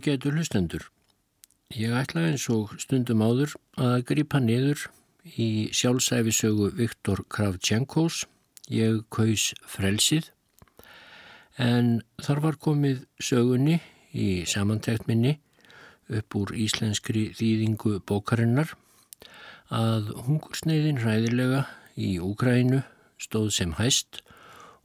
Ágætu 0.00 0.30
hlustendur. 0.32 0.86
Ég 1.76 1.92
ætla 1.92 2.22
eins 2.30 2.46
og 2.48 2.70
stundum 2.80 3.20
áður 3.20 3.52
að 3.76 4.04
gripa 4.08 4.38
niður 4.40 4.86
í 5.36 5.68
sjálfsæfisögu 5.76 6.70
Viktor 6.78 7.20
Kravtjenkos. 7.28 8.22
Ég 8.72 9.02
kaus 9.12 9.50
frelsið 9.68 10.30
en 11.60 12.00
þar 12.16 12.40
var 12.46 12.56
komið 12.64 13.02
sögunni 13.20 13.76
í 14.16 14.46
samantækt 14.48 15.04
minni 15.10 15.34
upp 16.08 16.38
úr 16.40 16.54
íslenskri 16.56 17.26
þýðingu 17.36 17.98
bókarinnar 18.00 18.72
að 19.68 20.14
hungursneiðin 20.30 21.04
ræðilega 21.04 21.66
í 22.00 22.14
Úgrænu 22.24 22.86
stóð 23.20 23.52
sem 23.58 23.76
hæst 23.76 24.22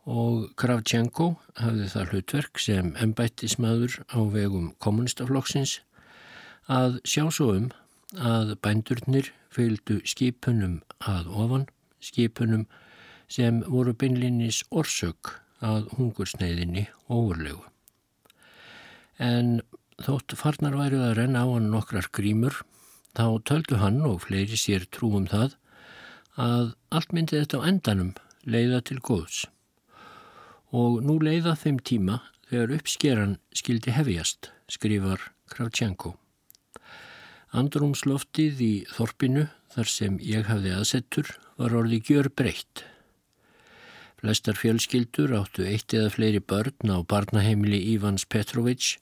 og 0.06 0.52
Kravtjenko 0.60 1.32
hafði 1.58 1.88
það 1.90 2.12
hlutverk 2.12 2.62
sem 2.62 2.94
ennbættismadur 3.02 3.98
á 4.14 4.20
vegum 4.30 4.74
kommunistaflokksins 4.78 5.80
að 6.70 7.00
sjá 7.06 7.26
svo 7.34 7.52
um 7.58 7.72
að 8.16 8.54
bændurnir 8.62 9.32
fylgdu 9.54 10.00
skipunum 10.06 10.82
að 11.00 11.30
ofan, 11.34 11.66
skipunum 12.00 12.68
sem 13.32 13.64
voru 13.66 13.96
beinlinnis 13.98 14.62
orsök 14.70 15.40
að 15.66 15.90
hungursneiðinni 15.98 16.86
ofurlegu. 17.10 17.64
En 19.18 19.62
þótt 20.04 20.36
farnar 20.38 20.76
værið 20.78 21.06
að 21.08 21.18
renna 21.22 21.46
á 21.46 21.48
hann 21.50 21.72
nokkrar 21.72 22.12
grímur, 22.14 22.62
þá 23.16 23.42
töldu 23.48 23.80
hann 23.82 24.04
og 24.06 24.22
fleiri 24.28 24.60
sér 24.60 24.86
trúum 24.92 25.26
það 25.32 25.56
að 26.36 26.74
allt 26.92 27.16
myndi 27.16 27.40
þetta 27.40 27.64
á 27.64 27.68
endanum 27.72 28.14
leiða 28.46 28.84
til 28.86 29.00
góðs. 29.00 29.46
Og 30.74 31.02
nú 31.06 31.20
leiða 31.22 31.56
þeim 31.60 31.78
tíma 31.80 32.22
þegar 32.50 32.76
uppskeran 32.80 33.38
skildi 33.56 33.94
hefjast, 33.96 34.52
skrifar 34.72 35.22
Kravtjenko. 35.52 36.16
Andrumsloftið 37.56 38.62
í 38.62 38.74
þorpinu 38.92 39.48
þar 39.76 39.92
sem 39.92 40.18
ég 40.24 40.50
hafði 40.50 40.74
aðsettur 40.76 41.32
var 41.60 41.76
orði 41.78 42.02
gjör 42.04 42.30
breytt. 42.34 42.84
Flestar 44.20 44.58
fjölskyldur 44.58 45.36
áttu 45.38 45.66
eitt 45.70 45.94
eða 45.94 46.12
fleiri 46.16 46.42
börn 46.42 46.92
á 46.92 46.98
barnaheimili 47.06 47.80
Ívans 47.94 48.26
Petrovic 48.26 48.96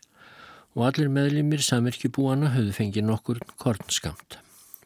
og 0.74 0.88
allir 0.90 1.10
meðlimir 1.14 1.64
samirkjubúana 1.64 2.52
höfðu 2.54 2.76
fengið 2.78 3.08
nokkur 3.08 3.40
kornskamt. 3.62 4.40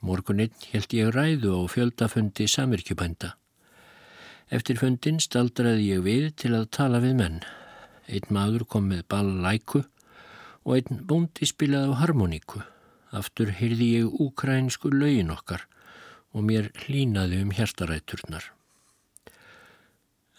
Morguninn 0.06 0.54
held 0.72 0.94
ég 0.94 1.12
ræðu 1.16 1.56
á 1.58 1.62
fjöldafundi 1.72 2.48
samirkjubænda. 2.52 3.34
Eftir 4.48 4.78
fundin 4.80 5.18
staldraði 5.20 5.90
ég 5.90 6.04
við 6.06 6.26
til 6.40 6.54
að 6.56 6.70
tala 6.72 7.02
við 7.04 7.18
menn. 7.20 7.42
Einn 8.08 8.30
maður 8.32 8.64
kom 8.72 8.86
með 8.88 9.02
ballæku 9.12 9.82
og 10.64 10.78
einn 10.78 11.02
búndi 11.10 11.48
spilaði 11.50 11.92
á 11.92 12.00
harmoníku. 12.00 12.62
Aftur 13.12 13.52
heyrði 13.52 13.88
ég 13.98 14.22
úkrænsku 14.24 14.92
lögin 14.94 15.34
okkar 15.36 15.66
og 16.32 16.46
mér 16.48 16.70
hlínaði 16.86 17.42
um 17.44 17.52
hjertaræturnar. 17.58 18.46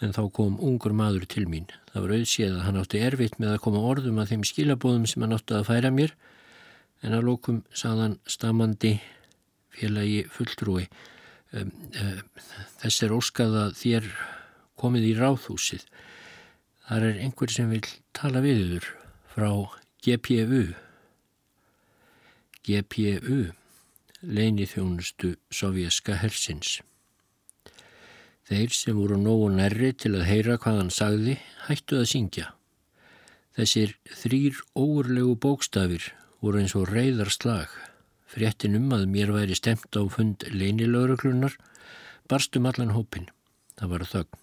En 0.01 0.17
þá 0.17 0.23
kom 0.33 0.57
ungur 0.57 0.97
maður 0.97 1.29
til 1.29 1.45
mín. 1.51 1.69
Það 1.93 2.05
var 2.07 2.17
auðséð 2.17 2.57
að 2.57 2.65
hann 2.65 2.81
átti 2.81 3.05
erfitt 3.05 3.37
með 3.43 3.55
að 3.57 3.63
koma 3.67 3.85
orðum 3.93 4.23
að 4.23 4.33
þeim 4.33 4.49
skilabóðum 4.49 5.07
sem 5.11 5.25
hann 5.27 5.37
átti 5.37 5.59
að 5.59 5.69
færa 5.69 5.93
mér 5.93 6.17
en 7.05 7.13
að 7.13 7.29
lókum 7.29 7.61
saðan 7.77 8.17
stamandi 8.25 8.97
félagi 9.75 10.25
fulltrúi 10.33 10.89
þess 11.53 13.05
er 13.05 13.15
óskað 13.17 13.57
að 13.63 13.77
þér 13.81 14.09
komið 14.79 15.07
í 15.09 15.15
ráðhúsið. 15.19 15.87
Þar 16.89 17.07
er 17.11 17.23
einhver 17.25 17.53
sem 17.53 17.71
vil 17.73 17.85
tala 18.17 18.43
við 18.45 18.61
yfir 18.67 18.91
frá 19.33 19.51
GPU. 20.05 20.75
GPU, 22.69 23.39
leini 24.23 24.67
þjónustu 24.69 25.35
sovjaska 25.53 26.19
hersins. 26.21 26.79
Þeir 28.49 28.73
sem 28.73 28.97
voru 28.97 29.19
nógu 29.21 29.51
nærri 29.53 29.93
til 29.93 30.15
að 30.17 30.29
heyra 30.29 30.57
hvað 30.61 30.79
hann 30.83 30.95
sagði 30.95 31.37
hættu 31.67 32.01
að 32.01 32.09
syngja. 32.13 32.47
Þessir 33.59 33.97
þrýr 34.23 34.61
óurlegu 34.79 35.35
bókstafir 35.43 36.13
voru 36.41 36.63
eins 36.63 36.77
og 36.79 36.89
reyðar 36.93 37.33
slag. 37.35 37.69
Fréttin 38.29 38.77
um 38.77 38.91
að 38.93 39.07
mér 39.09 39.33
væri 39.33 39.57
stemt 39.57 39.97
á 39.97 40.03
fund 40.13 40.45
leinilögruglunar 40.53 41.57
barstum 42.29 42.69
allan 42.69 42.93
hópin. 42.93 43.31
Það 43.81 43.93
var 43.95 44.05
þögn. 44.13 44.43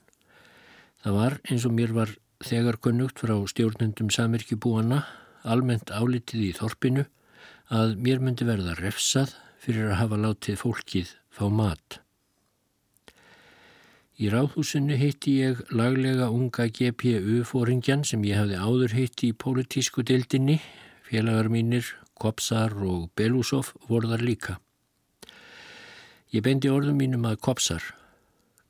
Það 1.06 1.18
var 1.20 1.36
eins 1.46 1.66
og 1.68 1.76
mér 1.78 1.94
var 1.94 2.16
þegar 2.46 2.80
kunnugt 2.82 3.22
frá 3.22 3.36
stjórnundum 3.52 4.10
samirkjubúana 4.14 5.04
almennt 5.46 5.94
álitið 5.94 6.48
í 6.48 6.56
þorpinu 6.58 7.06
að 7.74 7.94
mér 8.02 8.24
myndi 8.24 8.48
verða 8.48 8.74
refsað 8.80 9.36
fyrir 9.62 9.92
að 9.92 10.00
hafa 10.02 10.20
látið 10.22 10.60
fólkið 10.62 11.14
fá 11.34 11.46
mat. 11.50 12.00
Í 14.16 14.30
ráðhúsinu 14.32 14.96
heitti 14.96 15.34
ég 15.42 15.62
laglega 15.76 16.30
unga 16.32 16.70
GPU-fóringjan 16.72 18.06
sem 18.08 18.24
ég 18.24 18.40
hafði 18.40 18.60
áður 18.62 18.96
heitti 18.96 19.32
í 19.34 19.36
pólitísku 19.36 20.06
deildinni, 20.08 20.62
félagar 21.04 21.50
mínir, 21.52 21.90
Kopsar 22.16 22.74
og 22.86 23.10
Belusov 23.16 23.74
voruðar 23.90 24.24
líka. 24.24 24.60
Ég 26.32 26.44
beindi 26.46 26.72
orðum 26.72 26.98
mínum 27.00 27.28
að 27.28 27.42
Kopsar. 27.44 27.84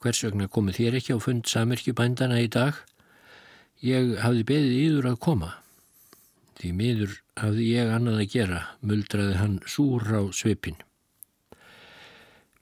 Hvers 0.02 0.24
vegna 0.26 0.50
komið 0.52 0.80
þér 0.80 0.98
ekki 1.00 1.16
á 1.18 1.20
fund 1.22 1.48
samirkjubændana 1.50 2.42
í 2.44 2.50
dag? 2.52 2.78
Ég 3.86 4.18
hafði 4.22 4.44
beðið 4.50 4.76
yður 4.82 5.08
að 5.12 5.22
koma. 5.28 5.52
Því 6.56 6.72
miður 6.80 7.16
hafði 7.38 7.70
ég 7.74 7.94
annað 7.94 8.20
að 8.24 8.30
gera, 8.34 8.60
muldraði 8.82 9.40
hann 9.42 9.56
súr 9.70 10.06
á 10.10 10.22
svipin. 10.34 10.78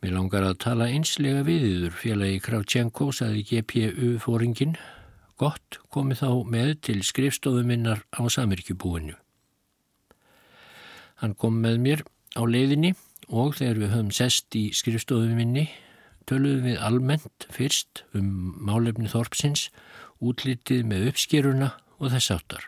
Mér 0.04 0.18
langar 0.18 0.44
að 0.44 0.58
tala 0.66 0.90
einslega 0.92 1.46
við 1.48 1.68
yfir 1.69 1.94
félagi 2.02 2.42
Kravtjenko, 2.44 3.12
saði 3.16 3.46
GPU-fóringin. 3.48 4.75
Gott 5.40 5.80
komi 5.94 6.18
þá 6.19 6.44
með 6.44 6.74
til 6.90 7.00
skrifstofuminnar 7.08 8.04
á 8.12 8.22
Samirkjubúinu. 8.28 9.23
Hann 11.24 11.38
kom 11.40 11.62
með 11.64 11.80
mér 11.80 12.04
á 12.36 12.44
leiðinni 12.44 12.92
og 13.31 13.56
þegar 13.56 13.80
við 13.80 13.94
höfum 13.94 14.12
sest 14.12 14.58
í 14.60 14.66
skrifstofuminni 14.75 15.70
töluðum 16.28 16.68
við 16.68 16.81
almennt 16.84 17.48
fyrst 17.52 18.04
um 18.18 18.28
málefni 18.64 19.08
Þorpsins, 19.12 19.70
útlitið 20.24 20.84
með 20.88 21.10
uppskeruna 21.14 21.74
og 22.00 22.12
þess 22.14 22.36
áttar. 22.36 22.68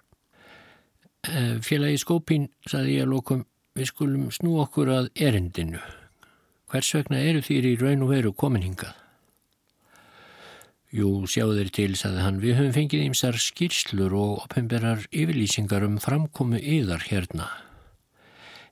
Eh, 1.27 1.59
félagi 1.65 1.99
Skópín 1.99 2.49
saði 2.67 2.99
ég 2.99 3.05
að 3.05 3.13
lókum 3.15 3.45
við 3.75 3.91
skulum 3.91 4.27
snú 4.31 4.59
okkur 4.63 4.91
að 4.93 5.11
erindinu 5.19 5.81
hvers 6.71 6.91
vegna 6.95 7.19
eru 7.23 7.43
þýr 7.45 7.67
í 7.69 7.75
raun 7.79 8.05
og 8.05 8.11
veru 8.11 8.31
komin 8.35 8.63
hingað? 8.65 8.95
Jú, 10.95 11.09
sjáu 11.27 11.51
þeir 11.57 11.71
til, 11.75 11.91
saði 11.99 12.23
hann, 12.23 12.39
við 12.39 12.57
höfum 12.59 12.75
fengið 12.75 13.05
ímsar 13.09 13.37
skýrslur 13.39 14.15
og 14.15 14.45
opimberar 14.45 15.03
yfirlýsingar 15.11 15.83
um 15.87 15.99
framkomu 15.99 16.59
yðar 16.59 17.03
hérna. 17.09 17.49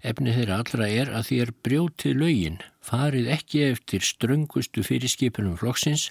Efni 0.04 0.34
þeirra 0.36 0.60
allra 0.62 0.88
er 0.90 1.12
að 1.16 1.30
þér 1.30 1.52
brjótið 1.64 2.18
lögin, 2.20 2.58
farið 2.84 3.30
ekki 3.38 3.64
eftir 3.70 4.04
ströngustu 4.04 4.84
fyrirskipunum 4.84 5.56
flokksins 5.60 6.10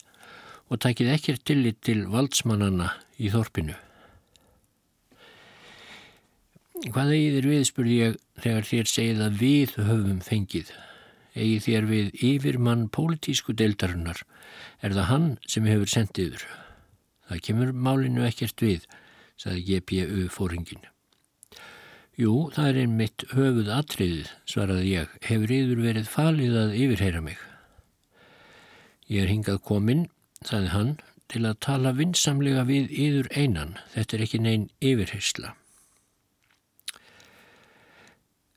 og 0.72 0.80
takið 0.84 1.12
ekkert 1.16 1.44
tillit 1.44 1.82
til 1.84 2.06
valdsmannana 2.12 2.94
í 3.20 3.32
þorpinu. 3.34 3.76
Hvað 6.88 7.12
eigið 7.14 7.36
þér 7.36 7.50
við, 7.52 7.66
spurði 7.68 7.98
ég, 7.98 8.16
þegar 8.42 8.70
þér 8.70 8.88
segið 8.90 9.20
að 9.26 9.36
við 9.44 9.76
höfum 9.76 10.24
fengið? 10.24 10.72
eigi 11.34 11.60
þér 11.64 11.88
við 11.88 12.22
yfirmann 12.28 12.88
pólitísku 12.92 13.54
deildarinnar, 13.56 14.20
er 14.84 14.94
það 14.96 15.08
hann 15.08 15.28
sem 15.48 15.68
hefur 15.68 15.90
sendiður. 15.90 16.44
Það 17.28 17.44
kemur 17.48 17.72
málinu 17.72 18.26
ekkert 18.26 18.64
við, 18.64 18.88
saði 19.40 19.64
GPU 19.68 20.26
fóringin. 20.32 20.91
Jú, 22.22 22.34
það 22.54 22.68
er 22.68 22.76
einmitt 22.84 23.24
höfuð 23.32 23.70
atriðið, 23.74 24.28
svaraði 24.46 24.90
ég, 24.92 25.14
hefur 25.26 25.54
yfir 25.56 25.80
verið 25.82 26.10
falið 26.12 26.58
að 26.60 26.76
yfirheyra 26.78 27.22
mig. 27.24 27.40
Ég 29.10 29.24
er 29.24 29.32
hingað 29.32 29.58
kominn, 29.66 30.04
saði 30.46 30.70
hann, 30.70 30.92
til 31.32 31.42
að 31.48 31.58
tala 31.66 31.94
vinsamlega 31.96 32.62
við 32.68 32.92
yfir 32.92 33.30
einan, 33.34 33.74
þetta 33.96 34.16
er 34.16 34.24
ekki 34.28 34.42
neinn 34.44 34.68
yfirheysla. 34.84 35.56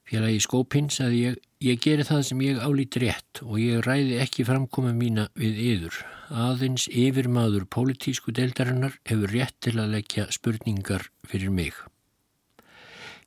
Félagi 0.06 0.44
skópinn, 0.46 0.92
saði 0.94 1.24
ég, 1.24 1.42
Ég 1.66 1.80
geri 1.82 2.04
það 2.06 2.20
sem 2.28 2.42
ég 2.44 2.58
álít 2.62 2.98
rétt 3.02 3.40
og 3.42 3.56
ég 3.58 3.80
ræði 3.88 4.20
ekki 4.22 4.44
framkoma 4.46 4.92
mína 4.94 5.30
við 5.40 5.62
yður. 5.72 5.98
Aðeins 6.30 6.86
yfirmaður 6.92 7.66
pólitísku 7.72 8.36
deildarinnar 8.36 9.00
hefur 9.08 9.34
rétt 9.34 9.58
til 9.66 9.80
að 9.80 9.96
leggja 9.96 10.28
spurningar 10.36 11.08
fyrir 11.26 11.50
mig. 11.50 11.80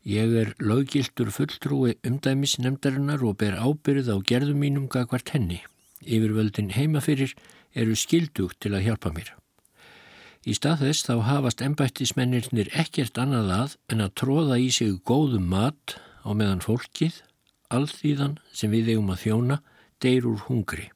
Ég 0.06 0.34
er 0.40 0.54
löggiltur 0.62 1.32
fulltrúi 1.34 1.96
umdæmis 2.06 2.58
nefndarinnar 2.62 3.24
og 3.26 3.36
ber 3.40 3.58
ábyrð 3.58 4.12
á 4.14 4.16
gerðum 4.22 4.62
mínum 4.62 4.86
gagvart 4.88 5.34
henni. 5.34 5.62
Yfirvöldin 6.06 6.70
heimafyrir 6.76 7.34
eru 7.74 7.96
skildugt 7.98 8.60
til 8.62 8.76
að 8.78 8.86
hjálpa 8.86 9.12
mér. 9.12 9.32
Í 10.46 10.54
stað 10.54 10.84
þess 10.86 11.06
þá 11.08 11.14
hafast 11.26 11.62
ennbættismennirnir 11.66 12.70
ekkert 12.78 13.18
annað 13.18 13.50
að 13.56 13.74
en 13.90 14.04
að 14.06 14.14
tróða 14.22 14.60
í 14.62 14.70
sig 14.70 14.94
góðum 15.02 15.50
mat 15.50 15.98
á 16.22 16.30
meðan 16.30 16.62
fólkið, 16.62 17.18
allþýðan 17.74 18.38
sem 18.54 18.70
við 18.70 18.94
eigum 18.94 19.10
að 19.12 19.24
þjóna, 19.26 19.58
deyr 19.98 20.30
úr 20.30 20.46
hungri. 20.46 20.88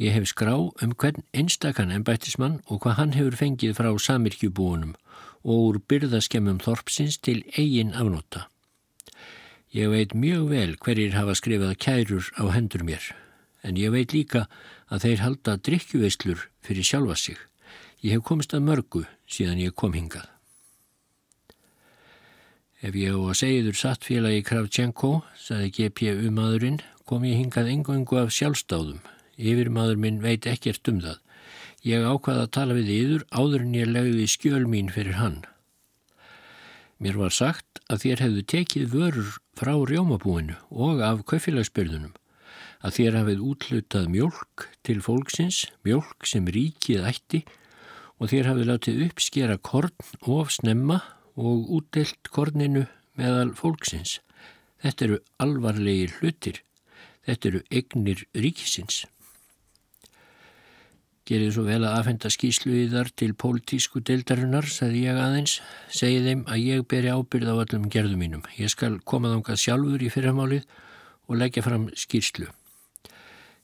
Ég 0.00 0.16
hef 0.16 0.26
skrá 0.32 0.56
um 0.56 0.92
hvern 0.96 1.22
einstakann 1.36 1.92
ennbættismann 1.92 2.58
og 2.66 2.82
hvað 2.82 2.98
hann 2.98 3.14
hefur 3.16 3.36
fengið 3.38 3.76
frá 3.78 3.92
samirkjubúunum 3.92 4.96
og 5.44 5.62
úr 5.68 5.80
byrðaskemmum 5.88 6.60
þorpsins 6.64 7.18
til 7.18 7.42
eigin 7.56 7.94
afnóta. 7.94 8.46
Ég 9.74 9.90
veit 9.92 10.14
mjög 10.14 10.48
vel 10.52 10.76
hverjir 10.80 11.16
hafa 11.18 11.34
skrifað 11.36 11.74
kærur 11.82 12.30
á 12.40 12.44
hendur 12.54 12.84
mér, 12.86 13.02
en 13.66 13.76
ég 13.76 13.92
veit 13.92 14.14
líka 14.14 14.46
að 14.88 15.02
þeir 15.04 15.24
halda 15.24 15.56
drikkjuveislur 15.66 16.46
fyrir 16.64 16.86
sjálfa 16.86 17.16
sig. 17.18 17.36
Ég 18.00 18.16
hef 18.16 18.24
komist 18.24 18.54
að 18.54 18.66
mörgu 18.68 19.02
síðan 19.26 19.60
ég 19.60 19.74
kom 19.74 19.92
hingað. 19.96 20.28
Ef 22.84 22.94
ég 22.94 23.12
á 23.12 23.18
að 23.18 23.38
segja 23.40 23.72
satt 23.74 24.04
félagi 24.04 24.44
Kravchenko, 24.46 25.24
saði 25.34 25.72
GPU 25.74 26.30
maðurinn, 26.30 26.82
kom 27.04 27.24
ég 27.24 27.40
hingað 27.40 27.70
engungu 27.72 28.18
af 28.20 28.34
sjálfstáðum. 28.36 29.00
Yfir 29.36 29.70
maður 29.72 29.98
minn 30.00 30.20
veit 30.22 30.46
ekkert 30.46 30.88
um 30.88 31.00
það. 31.00 31.18
Ég 31.86 32.02
ákvaði 32.02 32.42
að 32.42 32.54
tala 32.56 32.74
við 32.74 32.88
yður 32.96 33.24
áður 33.30 33.62
en 33.62 33.74
ég 33.76 33.90
legði 33.92 34.24
skjöl 34.26 34.64
mín 34.66 34.88
fyrir 34.90 35.20
hann. 35.20 35.44
Mér 36.98 37.18
var 37.20 37.34
sagt 37.36 37.78
að 37.86 38.00
þér 38.02 38.22
hefðu 38.24 38.42
tekið 38.50 38.86
vörur 38.90 39.28
frá 39.54 39.70
rjómabúinu 39.86 40.56
og 40.72 41.04
af 41.06 41.22
kaufélagsbyrðunum, 41.30 42.10
að 42.82 42.96
þér 42.98 43.20
hafið 43.20 43.46
útlutað 43.52 44.10
mjölk 44.16 44.66
til 44.88 44.98
fólksins, 45.04 45.62
mjölk 45.86 46.26
sem 46.26 46.50
ríkið 46.50 47.06
ætti 47.06 47.44
og 48.18 48.32
þér 48.32 48.50
hafið 48.50 48.70
látið 48.72 49.02
uppskera 49.06 49.58
korn 49.60 49.94
of 50.26 50.50
snemma 50.56 51.02
og 51.38 51.70
útdelt 51.78 52.32
korninu 52.34 52.88
meðal 53.14 53.52
fólksins. 53.54 54.18
Þetta 54.82 55.06
eru 55.06 55.20
alvarlegir 55.38 56.18
hlutir. 56.18 56.64
Þetta 57.26 57.52
eru 57.52 57.60
egnir 57.70 58.26
ríkisins. 58.34 59.04
Gerið 61.26 61.56
svo 61.56 61.64
vel 61.66 61.80
að 61.82 61.96
afhenda 61.98 62.30
skýslu 62.30 62.70
í 62.70 62.84
þar 62.92 63.08
til 63.18 63.32
pólitísku 63.34 63.98
deildarinnar, 64.06 64.68
sagði 64.70 65.00
ég 65.08 65.16
aðeins. 65.18 65.56
Segið 65.90 66.28
þeim 66.28 66.42
að 66.46 66.60
ég 66.62 66.84
beri 66.86 67.10
ábyrð 67.10 67.50
á 67.50 67.54
allum 67.64 67.88
gerðum 67.90 68.20
mínum. 68.22 68.44
Ég 68.60 68.70
skal 68.70 69.00
koma 69.02 69.32
þángað 69.32 69.58
sjálfur 69.64 70.04
í 70.06 70.10
fyrramálið 70.14 70.68
og 71.26 71.40
leggja 71.40 71.64
fram 71.66 71.88
skýslu. 71.98 72.46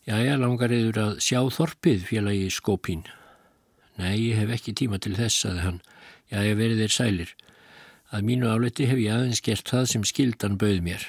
Já, 0.02 0.16
ég 0.18 0.40
langar 0.42 0.74
eður 0.74 0.98
að 1.04 1.12
sjá 1.22 1.38
þorpið 1.54 2.08
félagi 2.08 2.48
skópín. 2.50 3.04
Nei, 4.00 4.16
ég 4.18 4.40
hef 4.40 4.50
ekki 4.56 4.74
tíma 4.74 4.98
til 4.98 5.14
þess, 5.14 5.44
saði 5.44 5.62
hann. 5.62 5.78
Já, 6.32 6.40
ég 6.42 6.58
verið 6.58 6.82
þeir 6.82 6.96
sælir. 6.96 7.36
Að 8.10 8.26
mínu 8.26 8.50
áleti 8.50 8.88
hef 8.90 8.98
ég 8.98 9.14
aðeins 9.14 9.44
gert 9.46 9.70
það 9.70 9.86
sem 9.92 10.08
skildan 10.10 10.58
bauð 10.58 10.82
mér. 10.82 11.06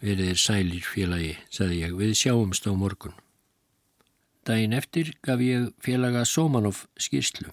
Verið 0.00 0.32
þeir 0.32 0.42
sælir, 0.46 0.88
félagi, 0.88 1.36
saði 1.52 1.82
ég. 1.82 1.92
Við 2.00 2.16
sjáumst 2.22 2.64
á 2.64 2.72
morgun. 2.72 3.18
Dæin 4.44 4.74
eftir 4.76 5.14
gaf 5.24 5.40
ég 5.40 5.70
félaga 5.80 6.24
Sómanoff 6.28 6.84
skýrslu. 7.00 7.48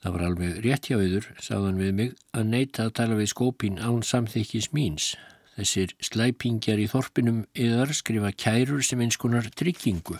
Það 0.00 0.14
var 0.14 0.22
alveg 0.26 0.60
rétt 0.64 0.88
hjá 0.88 0.96
yður, 0.96 1.26
sáðan 1.38 1.78
við 1.78 1.90
mig, 1.94 2.14
að 2.32 2.46
neyta 2.50 2.86
að 2.88 2.94
tala 2.98 3.18
við 3.18 3.30
skópin 3.34 3.76
án 3.78 4.00
samþykkis 4.06 4.70
míns. 4.72 5.12
Þessir 5.58 5.92
slæpingjar 6.00 6.80
í 6.80 6.88
þorpinum 6.88 7.42
yðar 7.52 7.92
skrifa 7.94 8.32
kærur 8.32 8.80
sem 8.86 9.02
einskonar 9.04 9.50
tryggingu 9.52 10.16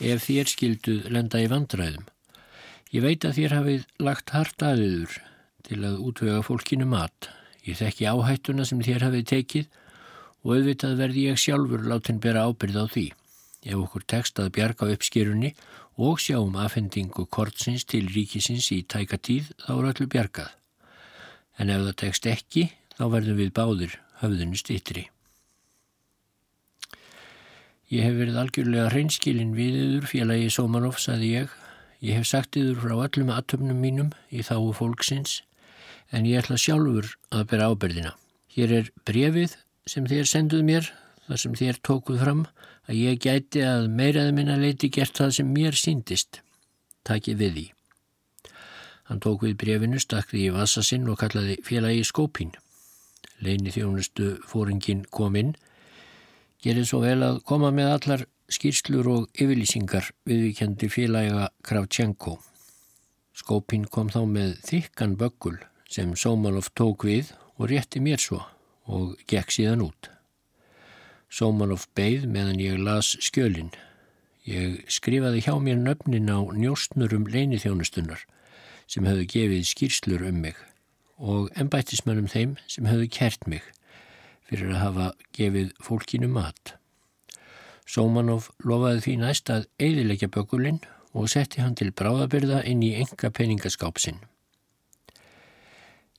ef 0.00 0.24
þér 0.24 0.48
skilduð 0.48 1.10
lenda 1.12 1.42
í 1.42 1.50
vandræðum. 1.52 2.06
Ég 2.90 3.04
veit 3.04 3.26
að 3.28 3.36
þér 3.36 3.56
hafið 3.58 3.86
lagt 4.02 4.32
hart 4.34 4.64
aðiður 4.64 5.20
til 5.68 5.82
að 5.84 6.00
útvega 6.08 6.40
fólkinu 6.42 6.88
mat. 6.88 7.28
Ég 7.62 7.76
þekki 7.78 8.08
áhættuna 8.08 8.64
sem 8.66 8.80
þér 8.82 9.10
hafið 9.10 9.26
tekið 9.34 9.68
og 10.40 10.54
auðvitað 10.56 10.96
verði 11.04 11.26
ég 11.28 11.38
sjálfur 11.38 11.84
látin 11.92 12.22
bera 12.24 12.48
ábyrð 12.48 12.80
á 12.80 12.86
því. 12.88 13.06
Ef 13.60 13.76
okkur 13.76 14.04
tekst 14.08 14.40
að 14.40 14.52
bjarga 14.56 14.88
uppskýrunni 14.94 15.52
og 16.00 16.20
sjáum 16.22 16.56
afhendingu 16.56 17.26
kortsins 17.28 17.84
til 17.84 18.06
ríkisins 18.08 18.70
í 18.72 18.80
tækatíð 18.88 19.50
þá 19.66 19.72
er 19.76 19.88
öllu 19.92 20.08
bjargað. 20.14 20.50
En 21.60 21.72
ef 21.72 21.82
það 21.86 21.96
tekst 22.04 22.28
ekki 22.30 22.68
þá 22.96 23.04
verðum 23.16 23.40
við 23.40 23.50
báðir 23.56 23.96
höfðinu 24.22 24.60
stittri. 24.60 25.08
Ég 27.90 28.06
hef 28.06 28.16
verið 28.20 28.38
algjörlega 28.38 28.90
hreinskilin 28.92 29.52
við 29.56 29.76
yður 29.82 30.04
félagi 30.06 30.50
Sómanov, 30.54 31.00
saði 31.02 31.32
ég. 31.40 31.54
Ég 32.00 32.20
hef 32.20 32.28
sagt 32.30 32.56
yður 32.56 32.84
frá 32.84 32.94
öllum 33.08 33.32
atöfnum 33.34 33.80
mínum 33.82 34.12
í 34.30 34.44
þáu 34.46 34.70
fólksins 34.78 35.40
en 36.14 36.26
ég 36.26 36.40
ætla 36.40 36.58
sjálfur 36.58 37.10
að 37.34 37.46
bera 37.50 37.68
ábyrðina. 37.70 38.14
Hér 38.50 38.72
er 38.78 38.92
brefið 39.06 39.56
sem 39.90 40.06
þér 40.06 40.28
senduð 40.30 40.64
mér, 40.66 40.88
þar 41.30 41.42
sem 41.44 41.56
þér 41.62 41.80
tókuð 41.86 42.20
fram 42.24 42.44
að 42.90 42.98
ég 42.98 43.22
gæti 43.22 43.62
að 43.64 43.88
meiraði 43.94 44.36
minna 44.36 44.58
leiti 44.58 44.90
gert 44.90 45.14
það 45.16 45.36
sem 45.38 45.54
mér 45.54 45.78
síndist. 45.78 46.42
Takið 47.06 47.40
við 47.40 47.56
því. 47.56 47.66
Hann 49.08 49.22
tók 49.22 49.46
við 49.46 49.56
brefinu, 49.62 50.02
stakði 50.02 50.44
í 50.48 50.52
vassasinn 50.54 51.08
og 51.10 51.22
kallaði 51.22 51.56
félagi 51.66 52.04
Skópín. 52.06 52.52
Leini 53.40 53.72
þjónustu 53.72 54.34
fóringin 54.50 55.06
kom 55.10 55.38
inn 55.38 55.54
Gerið 56.60 56.90
svo 56.90 56.98
vel 57.00 57.22
að 57.24 57.38
koma 57.48 57.70
með 57.72 57.86
allar 57.94 58.22
skýrslur 58.52 59.06
og 59.08 59.28
yfirlýsingar 59.32 60.10
viðvíkendi 60.28 60.90
félaga 60.92 61.46
Kravchenko. 61.64 62.34
Skópin 63.32 63.86
kom 63.88 64.10
þá 64.12 64.26
með 64.28 64.58
þykkan 64.68 65.16
böggul 65.16 65.56
sem 65.88 66.12
Sómanov 66.12 66.68
tók 66.76 67.08
við 67.08 67.32
og 67.56 67.70
rétti 67.72 68.04
mér 68.04 68.20
svo 68.20 68.42
og 68.92 69.16
gekk 69.30 69.56
síðan 69.56 69.86
út. 69.88 70.10
Sómanov 71.30 71.86
beigð 71.94 72.26
meðan 72.26 72.58
ég 72.62 72.80
las 72.82 73.14
skjölinn. 73.22 73.70
Ég 74.42 74.80
skrifaði 74.90 75.44
hjá 75.46 75.54
mér 75.62 75.78
nöfnin 75.78 76.30
á 76.32 76.42
njóstnurum 76.42 77.28
leinithjónustunnar 77.30 78.24
sem 78.90 79.06
höfðu 79.06 79.26
gefið 79.30 79.68
skýrslur 79.68 80.24
um 80.26 80.40
mig 80.42 80.58
og 81.20 81.50
ennbættismennum 81.60 82.26
þeim 82.32 82.56
sem 82.66 82.88
höfðu 82.88 83.10
kert 83.14 83.46
mig 83.46 83.62
fyrir 84.48 84.72
að 84.74 84.82
hafa 84.82 85.08
gefið 85.36 85.70
fólkinu 85.84 86.30
mat. 86.32 86.74
Sómanov 87.86 88.50
lofaði 88.66 89.04
því 89.04 89.14
næst 89.20 89.52
að 89.54 89.68
eidilegja 89.78 90.30
bökulinn 90.34 90.82
og 91.14 91.30
setti 91.30 91.62
hann 91.62 91.76
til 91.78 91.92
bráðabyrða 91.94 92.64
inn 92.66 92.82
í 92.86 92.94
enga 92.98 93.30
peningaskápsinn. 93.34 94.18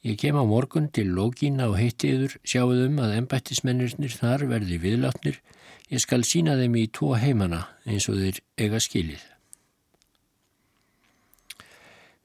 Ég 0.02 0.18
kem 0.18 0.34
á 0.34 0.42
morgun 0.42 0.88
til 0.90 1.12
lógína 1.14 1.68
og 1.70 1.76
heittiður 1.78 2.40
sjáuðum 2.42 2.96
að 3.04 3.20
embættismennirnir 3.20 4.16
þar 4.18 4.48
verði 4.50 4.80
viðlátnir. 4.82 5.36
Ég 5.94 6.02
skal 6.02 6.24
sína 6.26 6.56
þeim 6.58 6.78
í 6.82 6.88
tvo 6.90 7.12
heimana 7.22 7.68
eins 7.86 8.08
og 8.10 8.18
þeir 8.18 8.40
eiga 8.58 8.80
skilið. 8.82 9.22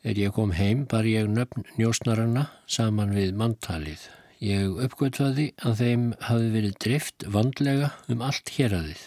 Þegar 0.01 0.23
ég 0.23 0.33
kom 0.39 0.55
heim 0.57 0.87
bar 0.89 1.05
ég 1.11 1.29
nöfn 1.29 1.67
njósnaranna 1.77 2.47
saman 2.71 3.13
við 3.13 3.37
manntalið. 3.37 4.07
Ég 4.41 4.81
uppgötvaði 4.87 5.51
að 5.61 5.77
þeim 5.83 6.09
hafi 6.31 6.51
verið 6.57 6.81
drift 6.81 7.29
vandlega 7.37 7.93
um 8.09 8.25
allt 8.25 8.55
héradið. 8.57 9.05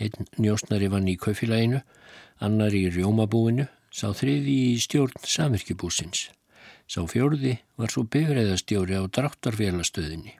Einn 0.00 0.30
njósnari 0.40 0.90
vann 0.90 1.06
í 1.12 1.18
kaufélaginu, 1.20 1.84
annar 2.42 2.74
í 2.74 2.86
rjómabúinu, 2.90 3.68
sá 3.92 4.10
þriði 4.16 4.58
í 4.72 4.76
stjórn 4.82 5.18
samirkjubúsins. 5.22 6.30
Sá 6.90 7.04
fjörði 7.06 7.60
var 7.78 7.92
svo 7.92 8.02
bifræðastjóri 8.10 8.96
á 8.98 9.06
dráttarfélastöðinni. 9.14 10.32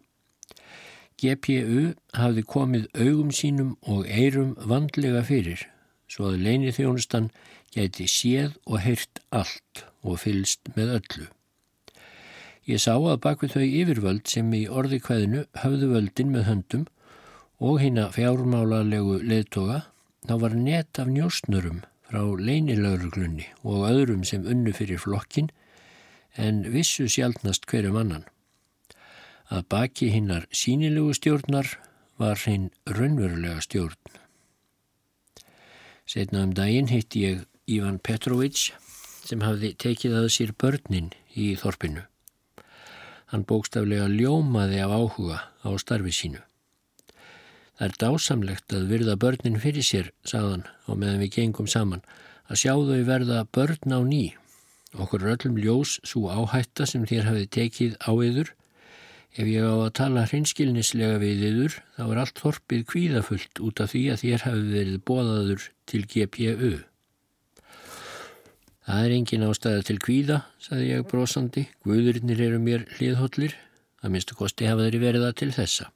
GPU 1.21 1.93
hafði 2.17 2.43
komið 2.49 2.87
augum 2.97 3.31
sínum 3.31 3.77
og 3.87 4.09
eirum 4.09 4.57
vandlega 4.59 5.21
fyrir, 5.29 5.63
svo 6.11 6.33
að 6.33 6.41
leini 6.47 6.73
þjónustan 6.75 7.29
gæti 7.71 8.09
séð 8.11 8.57
og 8.67 8.81
heyrt 8.83 9.21
allt 9.31 9.85
og 10.03 10.19
fylst 10.25 10.73
með 10.75 10.97
öllu. 10.97 11.29
Ég 12.67 12.83
sá 12.83 12.97
að 12.97 13.21
bakvið 13.23 13.55
þau 13.55 13.67
yfirvöld 13.67 14.27
sem 14.33 14.51
í 14.57 14.65
orði 14.67 14.99
kveðinu 15.05 15.45
höfðu 15.63 15.93
völdin 15.95 16.35
með 16.35 16.49
höndum 16.49 16.85
og 17.61 17.79
hýna 17.85 18.09
fjármálarlegu 18.17 19.21
leðtoga 19.23 19.85
þá 20.27 20.35
var 20.43 20.59
net 20.59 20.99
af 20.99 21.09
njóstnurum 21.15 21.85
frá 22.11 22.21
leinilauruglunni 22.27 23.47
og 23.63 23.87
öðrum 23.93 24.27
sem 24.27 24.47
unnu 24.51 24.75
fyrir 24.75 24.99
flokkin 25.03 25.53
en 26.41 26.63
vissu 26.73 27.07
sjálfnast 27.09 27.67
hverjum 27.69 27.99
annan. 28.01 28.25
Að 29.51 29.67
baki 29.73 30.11
hinnar 30.15 30.47
sínilegu 30.55 31.13
stjórnar 31.19 31.69
var 32.21 32.41
hinn 32.47 32.71
raunverulega 32.89 33.61
stjórn. 33.65 33.99
Setna 36.09 36.45
um 36.47 36.55
daginn 36.57 36.91
hitti 36.91 37.25
ég 37.27 37.43
Ivan 37.71 38.01
Petrovic 38.03 38.71
sem 39.27 39.43
hafði 39.45 39.75
tekið 39.79 40.17
að 40.23 40.31
sér 40.35 40.55
börnin 40.59 41.13
í 41.39 41.53
þorpinu. 41.61 42.07
Hann 43.31 43.47
bókstaflega 43.47 44.09
ljómaði 44.11 44.81
af 44.83 44.95
áhuga 44.97 45.43
á 45.63 45.71
starfi 45.79 46.15
sínu. 46.15 46.41
Það 47.79 47.87
er 47.87 47.99
dásamlegt 48.03 48.75
að 48.77 48.89
virða 48.91 49.15
börnin 49.17 49.61
fyrir 49.63 49.87
sér, 49.87 50.11
sagðan, 50.27 50.67
og 50.85 50.99
meðan 50.99 51.23
við 51.23 51.37
gengum 51.37 51.69
saman, 51.71 52.03
að 52.51 52.65
sjá 52.65 52.75
þau 52.75 52.99
verða 53.07 53.45
börn 53.55 53.95
á 53.95 54.01
ný. 54.05 54.25
Okkur 54.99 55.23
er 55.23 55.37
öllum 55.37 55.59
ljós 55.63 55.99
svo 56.03 56.33
áhætta 56.35 56.87
sem 56.89 57.05
þér 57.07 57.29
hafið 57.29 57.51
tekið 57.55 57.93
á 58.03 58.11
yður. 58.11 58.49
Ef 59.39 59.47
ég 59.47 59.63
á 59.63 59.75
að 59.87 59.93
tala 59.95 60.25
hrinskilnislega 60.27 61.21
við 61.23 61.45
yður, 61.47 61.77
þá 61.95 62.03
er 62.09 62.21
allt 62.25 62.41
þorpið 62.43 62.87
kvíðafullt 62.91 63.61
út 63.63 63.83
af 63.85 63.93
því 63.93 64.03
að 64.11 64.23
þér 64.25 64.47
hafið 64.49 64.73
verið 64.75 65.03
bóðaður 65.07 65.67
til 65.87 66.01
GPU. 66.11 66.73
Það 68.91 69.05
er 69.07 69.15
engin 69.15 69.47
ástæða 69.47 69.85
til 69.87 69.99
kvíða, 70.03 70.41
saði 70.59 70.89
ég 70.89 71.07
brosandi. 71.07 71.69
Guðurinnir 71.87 72.43
eru 72.49 72.59
mér 72.59 72.89
hliðhóllir. 72.97 73.55
Það 74.03 74.15
minnstu 74.17 74.35
kosti 74.35 74.67
hafa 74.67 74.89
þeirri 74.89 75.03
verið 75.05 75.27
það 75.29 75.39
til 75.39 75.51
þessa. 75.55 75.87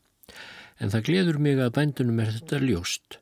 En 0.79 0.95
það 0.95 1.05
gleður 1.09 1.41
mig 1.43 1.59
að 1.59 1.75
bændunum 1.75 2.23
er 2.23 2.31
þetta 2.37 2.63
ljóst. 2.63 3.19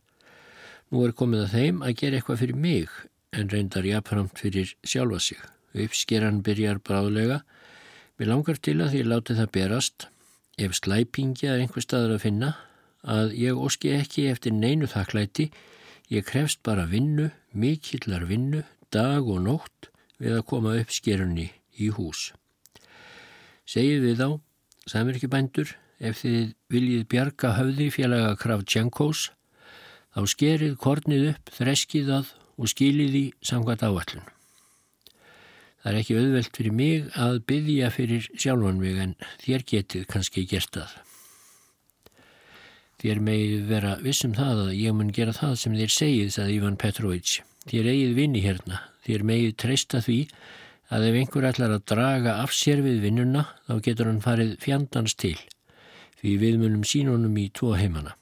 Nú 0.92 1.06
er 1.06 1.16
komið 1.16 1.46
að 1.46 1.56
þeim 1.56 1.82
að 1.86 1.96
gera 2.02 2.20
eitthvað 2.20 2.42
fyrir 2.42 2.60
mig 2.60 3.00
en 3.32 3.48
reyndar 3.48 3.88
jafnframt 3.88 4.44
fyrir 4.44 4.76
sjálfa 4.84 5.22
sig. 5.24 5.40
Uppskeran 5.72 6.42
byrjar 6.44 6.80
bráðlega. 6.84 7.42
Mér 8.18 8.28
langar 8.32 8.58
til 8.60 8.78
að 8.82 8.92
því 8.94 9.02
láti 9.08 9.36
það 9.38 9.52
berast, 9.56 10.06
ef 10.60 10.76
slæpingi 10.76 11.48
er 11.48 11.62
einhver 11.62 11.84
staður 11.84 12.16
að 12.16 12.24
finna, 12.26 12.50
að 13.02 13.32
ég 13.40 13.58
óski 13.58 13.94
ekki 13.96 14.28
eftir 14.30 14.54
neinu 14.54 14.86
þakklæti, 14.90 15.48
ég 16.12 16.26
krefst 16.28 16.60
bara 16.62 16.84
vinnu, 16.90 17.30
mikillar 17.52 18.26
vinnu, 18.28 18.62
dag 18.92 19.26
og 19.26 19.40
nótt 19.46 19.88
við 20.20 20.36
að 20.38 20.46
koma 20.52 20.76
uppskerunni 20.78 21.48
í 21.80 21.88
hús. 21.96 22.30
Segið 23.64 24.04
við 24.04 24.22
á, 24.22 24.30
samirkjubændur, 24.92 25.72
ef 26.02 26.20
þið 26.20 26.52
viljið 26.72 27.08
bjarga 27.08 27.54
höfði 27.56 27.88
félaga 27.94 28.36
Kravtjankós, 28.38 29.30
þá 30.12 30.22
skerið 30.28 30.76
kornið 30.82 31.28
upp, 31.32 31.52
þreskið 31.56 32.14
að 32.20 32.32
og 32.60 32.70
skilið 32.70 33.12
því 33.16 33.24
samkvæmt 33.48 33.84
áallun. 33.88 34.26
Það 35.82 35.92
er 35.92 35.98
ekki 35.98 36.18
auðvelt 36.18 36.58
fyrir 36.58 36.76
mig 36.78 37.08
að 37.18 37.38
byggja 37.50 37.88
fyrir 37.90 38.28
sjálfan 38.32 38.78
mig 38.78 39.00
en 39.02 39.14
þér 39.42 39.64
getið 39.72 40.06
kannski 40.12 40.44
gert 40.46 40.78
það. 40.78 40.92
Þér 43.02 43.22
megið 43.26 43.62
vera 43.66 43.96
vissum 44.02 44.34
það 44.38 44.60
að 44.68 44.74
ég 44.78 44.94
mun 44.94 45.10
gera 45.10 45.34
það 45.34 45.56
sem 45.58 45.74
þér 45.74 45.94
segið, 45.96 46.28
sagði 46.36 46.58
Ivan 46.60 46.78
Petrovic. 46.78 47.32
Þér 47.66 47.88
eigið 47.90 48.12
vinni 48.20 48.42
hérna. 48.44 48.84
Þér 49.02 49.24
megið 49.26 49.56
treysta 49.58 50.02
því 50.06 50.18
að 50.92 51.08
ef 51.08 51.18
einhver 51.18 51.48
ætlar 51.48 51.74
að 51.74 51.86
draga 51.90 52.36
af 52.44 52.54
sér 52.54 52.84
við 52.84 53.02
vinnuna 53.02 53.48
þá 53.66 53.74
getur 53.88 54.10
hann 54.10 54.22
farið 54.22 54.54
fjandans 54.62 55.16
til 55.18 55.38
því 56.22 56.36
við 56.38 56.58
munum 56.62 56.84
sínunum 56.86 57.38
í 57.42 57.48
tvo 57.50 57.72
heimana. 57.74 58.14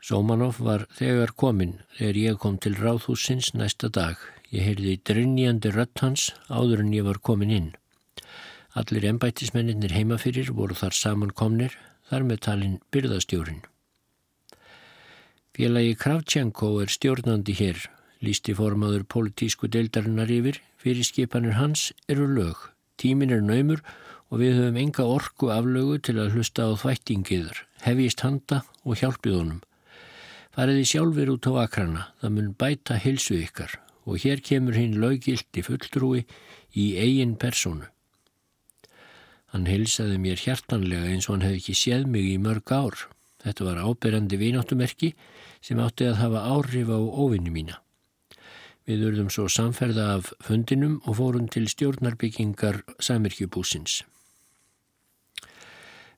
Sómanov 0.00 0.62
var 0.64 0.86
þegar 0.96 1.34
kominn 1.36 1.76
þegar 1.98 2.20
ég 2.22 2.38
kom 2.40 2.56
til 2.62 2.76
ráðhúsins 2.78 3.52
næsta 3.52 3.90
dag. 3.92 4.16
Ég 4.56 4.64
heyrði 4.64 4.92
drinjandi 5.04 5.68
rött 5.74 6.00
hans 6.00 6.30
áður 6.48 6.80
en 6.80 6.92
ég 6.96 7.04
var 7.04 7.18
komin 7.28 7.50
inn. 7.52 7.72
Allir 8.80 9.04
ennbættismennir 9.10 9.92
heima 9.92 10.16
fyrir 10.22 10.48
voru 10.56 10.76
þar 10.78 10.96
samankomnir, 10.96 11.74
þar 12.08 12.24
með 12.24 12.40
talin 12.46 12.78
byrðastjórin. 12.94 13.60
Félagi 15.56 15.92
Kravtjenko 16.00 16.70
er 16.80 16.92
stjórnandi 16.92 17.52
hér, 17.60 17.84
lísti 18.24 18.56
formaður 18.56 19.04
politísku 19.12 19.68
deildarinnar 19.68 20.32
yfir, 20.32 20.62
fyrir 20.80 21.04
skipanir 21.04 21.58
hans 21.60 21.90
eru 22.08 22.28
lög. 22.32 22.56
Tímin 22.96 23.34
er 23.36 23.44
naumur 23.44 23.82
og 24.30 24.40
við 24.40 24.56
höfum 24.56 24.80
enga 24.80 25.08
orku 25.18 25.50
aflögu 25.52 25.98
til 26.00 26.16
að 26.22 26.36
hlusta 26.36 26.70
á 26.70 26.72
þvættingiður, 26.80 27.64
hefist 27.84 28.24
handa 28.24 28.62
og 28.84 29.02
hjálpið 29.02 29.40
honum. 29.40 29.64
Fariði 30.56 30.86
sjálfur 30.88 31.34
út 31.36 31.50
á 31.52 31.52
akrana, 31.66 32.06
það 32.22 32.38
mun 32.38 32.54
bæta 32.56 32.96
hilsu 32.96 33.36
ykkar 33.42 33.82
og 34.06 34.22
hér 34.22 34.40
kemur 34.44 34.78
hinn 34.78 34.96
laugildi 35.02 35.64
fulltrúi 35.66 36.22
í 36.78 36.86
eigin 37.02 37.34
personu. 37.40 37.88
Hann 39.52 39.66
hilsaði 39.70 40.18
mér 40.22 40.40
hjartanlega 40.42 41.10
eins 41.10 41.28
og 41.28 41.36
hann 41.36 41.46
hefði 41.46 41.60
ekki 41.62 41.76
séð 41.78 42.06
mig 42.10 42.26
í 42.30 42.38
mörg 42.42 42.72
ár. 42.74 43.06
Þetta 43.42 43.66
var 43.68 43.82
áberandi 43.82 44.38
vináttumerki 44.40 45.12
sem 45.64 45.80
átti 45.82 46.08
að 46.08 46.20
hafa 46.22 46.46
áhrif 46.54 46.90
á 46.90 46.98
óvinni 46.98 47.52
mína. 47.54 47.80
Við 48.86 49.06
urðum 49.08 49.30
svo 49.34 49.46
samferða 49.50 50.12
af 50.18 50.32
fundinum 50.46 51.00
og 51.06 51.18
fórum 51.18 51.46
til 51.50 51.66
stjórnarbyggingar 51.70 52.84
Samirkjubúsins. 53.02 54.04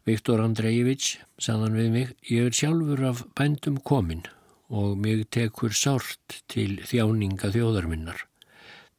Viktor 0.08 0.40
Andrejević, 0.40 1.18
saðan 1.40 1.76
við 1.76 1.88
mig, 1.92 2.12
ég 2.28 2.48
er 2.48 2.56
sjálfur 2.56 3.04
af 3.10 3.24
bændum 3.36 3.80
kominn 3.84 4.24
og 4.68 4.98
mig 5.00 5.24
tekur 5.32 5.72
sárt 5.72 6.42
til 6.48 6.78
þjáninga 6.84 7.50
þjóðarminnar. 7.54 8.24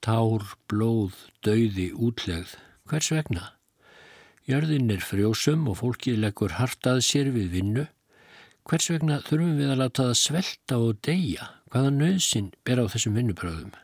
Tár, 0.02 0.46
blóð, 0.72 1.14
dauði, 1.46 1.92
útlegð. 1.94 2.56
Hvers 2.90 3.12
vegna? 3.14 3.52
Jörðin 4.50 4.90
er 4.90 5.04
frjósum 5.06 5.68
og 5.70 5.78
fólkið 5.84 6.24
leggur 6.24 6.56
hartað 6.58 7.04
sér 7.06 7.30
við 7.36 7.52
vinnu. 7.54 7.86
Hvers 8.66 8.90
vegna 8.90 9.20
þurfum 9.28 9.60
við 9.60 9.74
að 9.74 9.82
láta 9.84 10.08
það 10.08 10.18
svelta 10.24 10.80
og 10.82 10.98
deyja? 11.06 11.52
Hvaða 11.70 11.94
nöðsin 12.00 12.50
ber 12.66 12.82
á 12.82 12.86
þessum 12.90 13.20
vinnubröðum? 13.20 13.76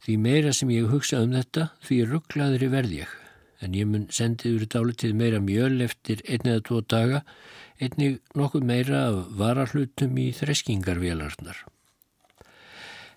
Því 0.00 0.16
meira 0.22 0.52
sem 0.56 0.70
ég 0.72 0.88
hugsa 0.88 1.20
um 1.24 1.34
þetta, 1.36 1.70
því 1.84 2.00
rugglaður 2.08 2.64
í 2.64 2.72
verð 2.72 2.96
ég. 3.02 3.12
En 3.60 3.76
ég 3.76 3.88
mun 3.90 4.06
sendið 4.12 4.60
úr 4.60 4.66
dálitið 4.72 5.16
meira 5.16 5.40
mjöl 5.44 5.80
eftir 5.84 6.22
einn 6.24 6.48
eða 6.48 6.64
tvo 6.68 6.80
daga 6.84 7.22
einnig 7.80 8.20
nokkuð 8.38 8.66
meira 8.66 9.06
af 9.10 9.32
varahlutum 9.38 10.18
í 10.20 10.30
þreskingarvélarnar. 10.36 11.64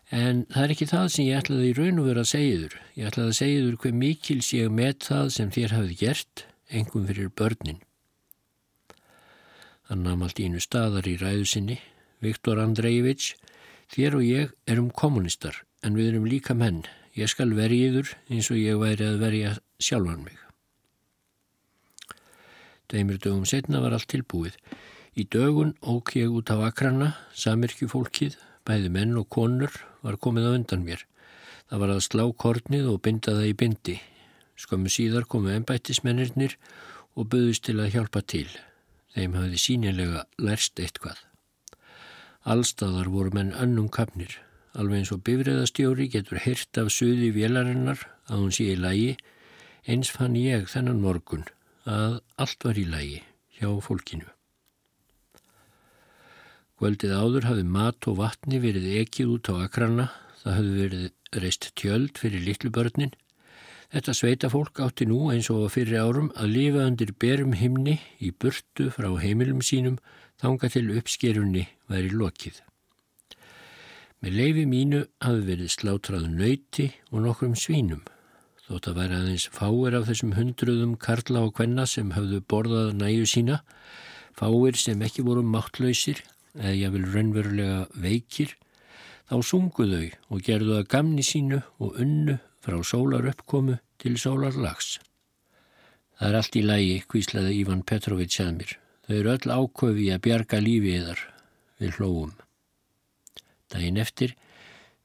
En 0.10 0.46
það 0.50 0.63
er 0.63 0.74
ekki 0.74 0.88
það 0.89 1.12
sem 1.13 1.28
ég 1.28 1.38
ætlaði 1.44 1.68
í 1.70 1.75
raun 1.78 2.01
og 2.01 2.08
vera 2.10 2.24
að 2.25 2.32
segja 2.32 2.56
þur. 2.63 2.75
Ég 2.98 3.12
ætlaði 3.12 3.30
að 3.30 3.38
segja 3.39 3.62
þur 3.66 3.78
hver 3.84 4.00
mikils 4.00 4.50
ég 4.58 4.74
met 4.74 5.06
það 5.06 5.30
sem 5.36 5.51
þér 5.54 5.75
hafið 5.78 6.01
gert, 6.01 6.46
engum 6.70 7.06
fyrir 7.06 7.30
börnin. 7.30 7.84
Hann 9.89 10.04
nam 10.06 10.25
allt 10.25 10.42
einu 10.42 10.62
staðar 10.62 11.08
í 11.10 11.16
ræðu 11.22 11.46
sinni. 11.50 11.80
Viktor 12.25 12.60
Andrejević, 12.60 13.36
þér 13.94 14.18
og 14.18 14.25
ég 14.25 14.51
erum 14.68 14.89
kommunistar, 14.92 15.62
en 15.86 15.96
við 15.96 16.12
erum 16.12 16.28
líka 16.28 16.58
menn. 16.58 16.84
Ég 17.16 17.32
skal 17.32 17.54
verjiður 17.56 18.12
eins 18.30 18.50
og 18.51 18.60
ég 18.60 18.82
væri 18.82 19.08
að 19.08 19.22
verja 19.24 19.56
sjálfan 19.80 20.25
mig. 20.25 20.49
Deimir 22.89 23.19
dögum 23.22 23.46
setna 23.46 23.84
var 23.84 23.93
allt 23.93 24.10
tilbúið. 24.10 24.55
Í 25.13 25.27
dögun 25.29 25.75
ók 25.86 26.15
ég 26.17 26.31
út 26.34 26.50
á 26.50 26.58
akrana, 26.65 27.12
samirkjufólkið, 27.38 28.38
bæði 28.65 28.89
menn 28.93 29.17
og 29.19 29.27
konur 29.29 29.75
var 30.01 30.17
komið 30.17 30.48
á 30.50 30.51
undan 30.58 30.86
mér. 30.88 31.03
Það 31.69 31.81
var 31.84 31.93
að 31.93 32.05
slá 32.08 32.24
kornið 32.43 32.88
og 32.89 33.01
binda 33.05 33.36
það 33.36 33.50
í 33.51 33.58
bindi. 33.62 33.96
Skömmu 34.58 34.89
síðar 34.89 35.27
komu 35.29 35.53
ennbættismennirnir 35.53 36.55
og 37.13 37.29
buðist 37.29 37.67
til 37.67 37.77
að 37.77 37.93
hjálpa 37.93 38.24
til. 38.25 38.48
Þeim 39.13 39.38
hafði 39.38 39.62
sínilega 39.62 40.25
lærst 40.41 40.81
eitthvað. 40.81 41.22
Allstaðar 42.50 43.12
voru 43.13 43.36
menn 43.38 43.53
önnum 43.53 43.91
kapnir. 43.93 44.34
Alveg 44.74 45.03
eins 45.03 45.13
og 45.13 45.22
bifræðastjóri 45.29 46.10
getur 46.10 46.41
hirt 46.41 46.81
af 46.81 46.89
suði 46.93 47.29
vélarinnar 47.38 48.01
að 48.29 48.46
hún 48.48 48.53
sé 48.55 48.72
í 48.74 48.81
lagi, 48.81 49.15
eins 49.86 50.10
fann 50.13 50.38
ég 50.39 50.69
þennan 50.74 51.01
morgun 51.05 51.46
að 51.86 52.19
allt 52.41 52.65
var 52.67 52.79
í 52.79 52.86
lagi 52.89 53.21
hjá 53.59 53.69
fólkinu. 53.83 54.27
Kvöldið 56.79 57.12
áður 57.12 57.48
hafði 57.50 57.63
mat 57.67 58.07
og 58.07 58.19
vatni 58.21 58.59
verið 58.63 58.86
ekið 59.01 59.31
út 59.36 59.50
á 59.51 59.53
akrana, 59.65 60.05
það 60.43 60.55
hafði 60.57 60.75
verið 60.83 61.41
reist 61.43 61.71
tjöld 61.75 62.21
fyrir 62.21 62.45
litlu 62.45 62.71
börnin. 62.71 63.12
Þetta 63.89 64.13
sveita 64.15 64.50
fólk 64.53 64.79
átti 64.86 65.07
nú 65.09 65.27
eins 65.33 65.50
og 65.51 65.65
fyrir 65.74 66.00
árum 66.00 66.29
að 66.39 66.53
lifa 66.55 66.86
undir 66.86 67.12
berum 67.19 67.55
himni 67.57 67.98
í 68.24 68.31
burtu 68.31 68.88
frá 68.95 69.09
heimilum 69.19 69.59
sínum 69.65 69.98
þanga 70.39 70.69
til 70.71 70.86
uppskerunni 70.95 71.65
væri 71.91 72.13
lokið. 72.13 72.62
Með 74.24 74.36
leifi 74.36 74.65
mínu 74.67 75.03
hafði 75.24 75.45
verið 75.51 75.74
slátraðu 75.75 76.31
nöyti 76.31 76.88
og 77.12 77.25
nokkrum 77.25 77.55
svínum. 77.59 78.03
Þótt 78.70 78.88
að 78.92 78.98
væri 79.00 79.16
aðeins 79.18 79.44
fáir 79.50 79.96
af 79.98 80.04
þessum 80.06 80.36
hundruðum 80.38 80.92
karla 81.02 81.42
og 81.48 81.56
kvenna 81.58 81.88
sem 81.90 82.12
hafðu 82.14 82.44
borðað 82.46 82.92
næju 83.00 83.26
sína, 83.32 83.56
fáir 84.38 84.78
sem 84.78 85.02
ekki 85.02 85.26
voru 85.26 85.42
máttlausir 85.42 86.22
eða 86.54 86.76
jáfnvel 86.78 87.08
raunverulega 87.16 87.80
veikir, 87.98 88.54
þá 89.26 89.36
sunguðau 89.50 90.06
og 90.30 90.46
gerðu 90.46 90.78
að 90.78 90.88
gamni 90.94 91.26
sínu 91.26 91.64
og 91.82 91.98
unnu 92.06 92.38
frá 92.62 92.78
sólar 92.86 93.26
uppkomu 93.34 93.80
til 93.98 94.16
sólar 94.22 94.54
lags. 94.54 95.00
Það 96.20 96.30
er 96.30 96.38
allt 96.38 96.60
í 96.60 96.66
lægi, 96.70 96.96
kvíslaði 97.10 97.58
Ívan 97.64 97.86
Petrovits 97.90 98.42
að 98.44 98.56
mér. 98.60 98.78
Þau 99.08 99.16
eru 99.18 99.34
öll 99.34 99.54
áköfi 99.58 100.10
að 100.14 100.26
bjarga 100.28 100.62
lífi 100.62 100.98
yðar 101.00 101.22
við 101.82 101.98
hlóum. 101.98 102.34
Dægin 103.74 103.98
eftir 103.98 104.36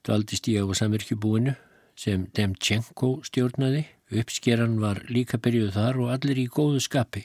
dvaldist 0.04 0.52
ég 0.52 0.68
á 0.68 0.72
samirkjubúinu 0.76 1.54
sem 1.98 2.26
Demtjenko 2.36 3.18
stjórnaði. 3.26 3.84
Uppskeran 4.14 4.76
var 4.82 5.00
líka 5.10 5.40
byrjuð 5.42 5.72
þar 5.74 6.00
og 6.04 6.10
allir 6.14 6.40
í 6.42 6.48
góðu 6.50 6.82
skapi. 6.84 7.24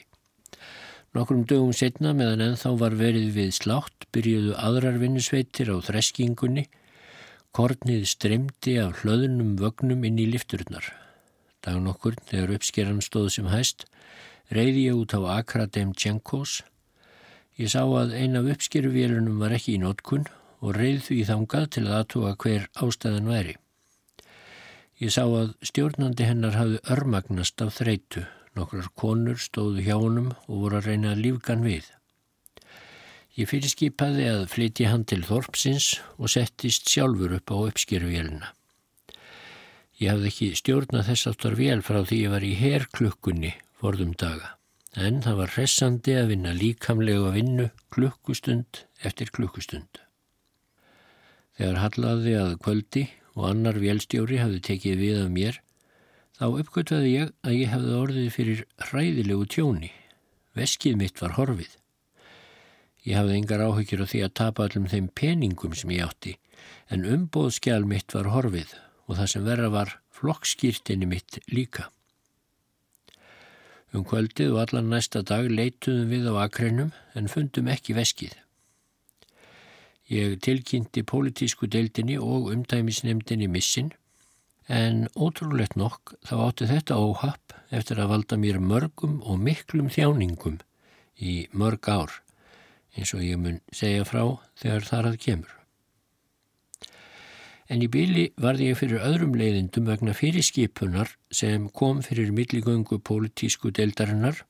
Nokkrum 1.14 1.42
dögum 1.50 1.72
setna 1.74 2.12
meðan 2.14 2.44
ennþá 2.44 2.70
var 2.78 2.94
verið 2.98 3.32
við 3.34 3.54
slátt 3.56 4.06
byrjuðu 4.14 4.54
aðrar 4.62 4.98
vinnusveitir 5.02 5.72
á 5.74 5.76
þreskingunni. 5.82 6.68
Kornið 7.50 8.04
stremdi 8.06 8.76
af 8.78 9.02
hlöðunum 9.02 9.56
vögnum 9.58 10.04
inn 10.06 10.20
í 10.22 10.28
lifturnar. 10.30 10.86
Dagun 11.66 11.90
okkur, 11.90 12.14
þegar 12.30 12.54
uppskeran 12.56 13.02
stóð 13.02 13.26
sem 13.34 13.48
hæst, 13.50 13.88
reyði 14.54 14.86
ég 14.86 15.00
út 15.02 15.16
á 15.18 15.20
Akradem 15.34 15.90
Tjenkos. 15.98 16.60
Ég 17.58 17.74
sá 17.74 17.82
að 17.82 18.14
ein 18.16 18.38
af 18.38 18.46
uppskeruvélunum 18.54 19.42
var 19.42 19.56
ekki 19.58 19.74
í 19.74 19.82
nótkunn 19.82 20.30
og 20.62 20.78
reyð 20.78 21.02
því 21.08 21.18
þangað 21.26 21.66
til 21.74 21.84
að 21.88 21.98
aðtúa 21.98 22.36
hver 22.38 22.70
ástæðan 22.86 23.28
væri. 23.34 23.56
Ég 25.00 25.08
sá 25.14 25.22
að 25.24 25.54
stjórnandi 25.64 26.26
hennar 26.28 26.58
hafði 26.58 26.78
örmagnast 26.92 27.62
af 27.64 27.78
þreitu. 27.78 28.26
Nokkrar 28.52 28.90
konur 29.00 29.38
stóðu 29.40 29.80
hjá 29.86 29.94
honum 29.96 30.34
og 30.44 30.64
voru 30.64 30.76
að 30.76 30.88
reyna 30.90 31.14
að 31.14 31.22
lífgan 31.24 31.62
við. 31.64 31.86
Ég 33.38 33.48
fyrirskipaði 33.48 34.26
að 34.28 34.42
flytja 34.52 34.90
hann 34.90 35.06
til 35.08 35.22
Þorpsins 35.24 35.86
og 36.18 36.28
settist 36.34 36.90
sjálfur 36.92 37.32
upp 37.38 37.48
á 37.48 37.56
uppskýruvélina. 37.70 38.50
Ég 40.00 40.12
hafði 40.12 40.28
ekki 40.32 40.48
stjórnað 40.60 41.08
þess 41.08 41.30
aftar 41.30 41.56
vél 41.56 41.80
frá 41.86 42.02
því 42.02 42.18
ég 42.20 42.34
var 42.34 42.44
í 42.44 42.52
herklukkunni 42.58 43.54
forðum 43.80 44.12
daga, 44.20 44.54
en 44.96 45.22
það 45.24 45.40
var 45.40 45.54
hressandi 45.54 46.18
að 46.20 46.34
vinna 46.34 46.52
líkamlega 46.56 47.32
vinnu 47.38 47.70
klukkustund 47.94 48.82
eftir 49.00 49.32
klukkustund. 49.32 50.02
Þegar 51.56 51.80
hallaði 51.86 52.36
að 52.40 52.54
kvöldi 52.64 53.06
og 53.36 53.46
annar 53.50 53.78
vélstjóri 53.80 54.40
hafði 54.40 54.60
tekið 54.66 55.02
við 55.04 55.20
af 55.24 55.30
mér, 55.34 55.60
þá 56.38 56.44
uppgötvaði 56.48 57.12
ég 57.12 57.32
að 57.46 57.56
ég 57.58 57.72
hafði 57.74 57.96
orðið 58.00 58.30
fyrir 58.34 58.64
hræðilegu 58.88 59.46
tjóni. 59.54 59.92
Veskið 60.56 60.98
mitt 60.98 61.22
var 61.22 61.36
horfið. 61.36 61.76
Ég 63.06 63.16
hafði 63.16 63.38
engar 63.38 63.64
áhyggjur 63.64 64.04
á 64.04 64.10
því 64.10 64.22
að 64.26 64.36
tapa 64.40 64.66
allum 64.66 64.88
þeim 64.90 65.08
peningum 65.16 65.76
sem 65.78 65.92
ég 65.94 66.04
átti, 66.08 66.36
en 66.92 67.06
umbóðskjál 67.08 67.86
mitt 67.88 68.12
var 68.16 68.32
horfið 68.34 68.74
og 69.06 69.16
það 69.18 69.32
sem 69.32 69.46
verða 69.46 69.70
var 69.72 69.96
flokkskýrtinni 70.16 71.08
mitt 71.08 71.40
líka. 71.50 71.88
Um 73.90 74.04
kvöldið 74.06 74.52
og 74.54 74.60
allan 74.64 74.90
næsta 74.92 75.24
dag 75.26 75.48
leituðum 75.50 76.12
við 76.12 76.28
á 76.30 76.34
akreinum 76.44 76.92
en 77.18 77.30
fundum 77.32 77.70
ekki 77.72 77.96
veskið. 77.96 78.36
Ég 80.10 80.40
tilkynnti 80.42 81.04
pólitísku 81.06 81.68
deildinni 81.70 82.16
og 82.18 82.50
umdæmisnemdinni 82.50 83.46
missin, 83.46 83.92
en 84.66 85.04
ótrúlegt 85.14 85.76
nokk 85.78 86.16
þá 86.26 86.34
átti 86.48 86.66
þetta 86.70 86.98
óhapp 86.98 87.54
eftir 87.70 88.00
að 88.02 88.10
valda 88.14 88.38
mér 88.38 88.58
mörgum 88.58 89.20
og 89.22 89.38
miklum 89.38 89.90
þjáningum 89.90 90.58
í 91.22 91.46
mörg 91.54 91.86
ár 91.90 92.18
eins 92.96 93.14
og 93.14 93.22
ég 93.22 93.38
mun 93.38 93.60
segja 93.74 94.04
frá 94.06 94.22
þegar 94.58 94.86
þar 94.88 95.08
að 95.12 95.18
kemur. 95.24 95.56
En 97.70 97.84
í 97.84 97.86
bíli 97.86 98.24
varði 98.34 98.72
ég 98.72 98.78
fyrir 98.80 99.04
öðrum 99.06 99.36
leiðindum 99.38 99.86
vegna 99.86 100.14
fyrirskipunar 100.16 101.12
sem 101.30 101.68
kom 101.70 102.00
fyrir 102.02 102.32
milligöngu 102.34 102.98
pólitísku 102.98 103.70
deildarinnar. 103.70 104.42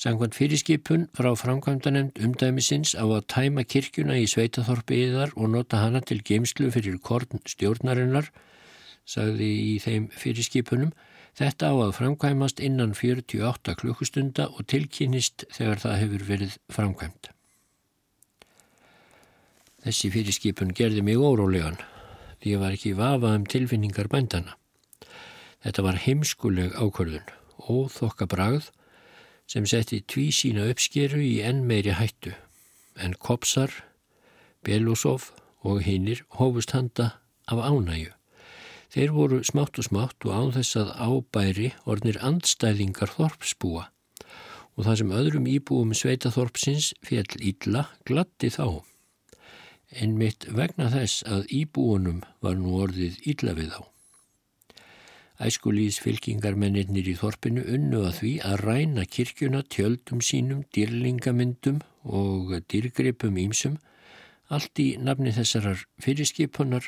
Sangvann 0.00 0.34
fyrirskipun 0.34 1.08
frá 1.14 1.30
framkvæmdanemnd 1.38 2.18
umdæmisins 2.18 2.94
á 2.98 3.04
að 3.06 3.26
tæma 3.30 3.64
kirkjuna 3.64 4.18
í 4.18 4.26
sveitaþorpiðar 4.30 5.36
og 5.36 5.52
nota 5.54 5.84
hana 5.84 6.02
til 6.02 6.20
geimslu 6.22 6.70
fyrir 6.74 6.98
korn 6.98 7.42
stjórnarinnar, 7.46 8.30
sagði 9.06 9.50
í 9.74 9.74
þeim 9.84 10.10
fyrirskipunum, 10.10 10.94
Þetta 11.34 11.66
á 11.66 11.74
að 11.82 11.96
framkvæmast 11.96 12.60
innan 12.62 12.92
48 12.94 13.74
klukkustunda 13.80 14.46
og 14.54 14.68
tilkynist 14.70 15.42
þegar 15.50 15.80
það 15.82 15.96
hefur 16.02 16.26
verið 16.28 16.52
framkvæmt. 16.70 17.30
Þessi 19.82 20.10
fyrirskipun 20.14 20.70
gerði 20.78 21.02
mig 21.02 21.18
órólegan 21.18 21.80
því 22.38 22.54
ég 22.54 22.62
var 22.62 22.76
ekki 22.76 22.94
vafað 22.94 23.34
um 23.40 23.48
tilfinningar 23.50 24.08
bændana. 24.12 24.54
Þetta 25.64 25.84
var 25.88 25.98
heimskuleg 26.04 26.78
ákvörðun, 26.78 27.26
óþokka 27.66 28.30
bragð 28.30 28.70
sem 29.50 29.66
setti 29.68 30.00
tví 30.00 30.30
sína 30.32 30.66
uppskeru 30.72 31.20
í 31.20 31.38
enn 31.44 31.64
meiri 31.68 31.94
hættu 31.98 32.34
en 32.96 33.14
Kopsar, 33.18 33.70
Belusov 34.64 35.32
og 35.64 35.82
hinnir 35.84 36.22
hófust 36.38 36.74
handa 36.76 37.10
af 37.50 37.58
ánægu. 37.58 38.12
Þeir 38.94 39.10
voru 39.10 39.40
smátt 39.42 39.78
og 39.80 39.88
smátt 39.88 40.26
og 40.28 40.34
án 40.38 40.52
þess 40.54 40.76
að 40.78 40.92
ábæri 41.02 41.70
ornir 41.90 42.20
andstæðingar 42.22 43.10
þorpsbúa 43.16 43.88
og 44.74 44.86
það 44.86 44.98
sem 45.00 45.14
öðrum 45.14 45.48
íbúum 45.50 45.94
sveita 45.94 46.30
þorpsins 46.34 46.92
fjall 47.06 47.38
ítla 47.38 47.88
glatti 48.06 48.50
þá. 48.54 48.82
En 49.94 50.16
mitt 50.18 50.46
vegna 50.50 50.88
þess 50.90 51.22
að 51.30 51.46
íbúunum 51.54 52.22
var 52.42 52.58
nú 52.58 52.78
orðið 52.82 53.20
ítla 53.30 53.54
við 53.58 53.74
þá. 53.74 53.93
Æskulís 55.42 55.96
fylkingarmennir 55.98 57.08
í 57.10 57.16
þorpinu 57.18 57.64
unnu 57.74 58.04
að 58.06 58.18
því 58.20 58.32
að 58.46 58.60
ræna 58.60 59.04
kirkjuna 59.04 59.64
tjöldum 59.66 60.20
sínum, 60.22 60.62
dýrlingamyndum 60.70 61.80
og 62.04 62.54
dýrgripum 62.70 63.40
ímsum, 63.42 63.80
allt 64.46 64.78
í 64.78 64.94
nafni 64.96 65.32
þessarar 65.34 65.82
fyrirskipunar 65.98 66.86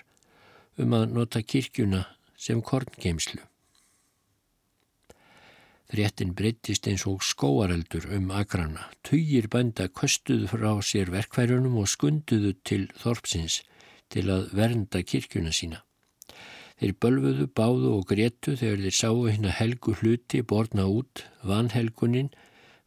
um 0.79 0.95
að 0.95 1.11
nota 1.17 1.43
kirkjuna 1.43 2.05
sem 2.39 2.63
korngeimslu. 2.63 3.43
Fréttin 5.91 6.35
breyttist 6.35 6.87
eins 6.91 7.07
og 7.07 7.23
skóareldur 7.23 8.09
um 8.15 8.31
agrana. 8.35 8.89
Tugir 9.07 9.47
bænda 9.51 9.87
köstuðu 9.89 10.51
frá 10.51 10.71
sér 10.83 11.11
verkværunum 11.15 11.79
og 11.83 11.91
skunduðu 11.91 12.55
til 12.67 12.87
þorpsins 13.03 13.61
til 14.11 14.27
að 14.31 14.51
vernda 14.55 15.03
kirkjuna 15.03 15.55
sína. 15.55 15.86
Þeir 16.77 16.93
bölfuðu, 17.01 17.47
báðu 17.57 17.91
og 17.97 18.05
gréttu 18.11 18.53
þegar 18.61 18.83
þeir 18.85 18.97
sáu 18.99 19.23
hérna 19.25 19.53
helgu 19.57 19.95
hluti 19.97 20.43
borna 20.45 20.85
út, 20.93 21.25
vanhelgunin 21.41 22.29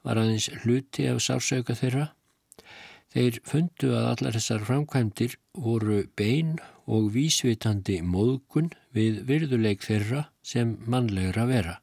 var 0.05 0.19
aðeins 0.21 0.49
hluti 0.61 1.07
af 1.09 1.23
sársauka 1.25 1.73
þeirra. 1.77 2.11
Þeir 3.09 3.39
fundu 3.49 3.89
að 3.97 4.07
allar 4.11 4.35
þessar 4.37 4.65
framkvæmdir 4.67 5.33
voru 5.57 6.03
bein 6.19 6.59
og 6.85 7.09
vísvitandi 7.15 7.97
móðgun 8.05 8.69
við 8.93 9.23
virðuleik 9.25 9.81
þeirra 9.81 10.27
sem 10.45 10.75
mannlegra 10.85 11.47
vera. 11.49 11.79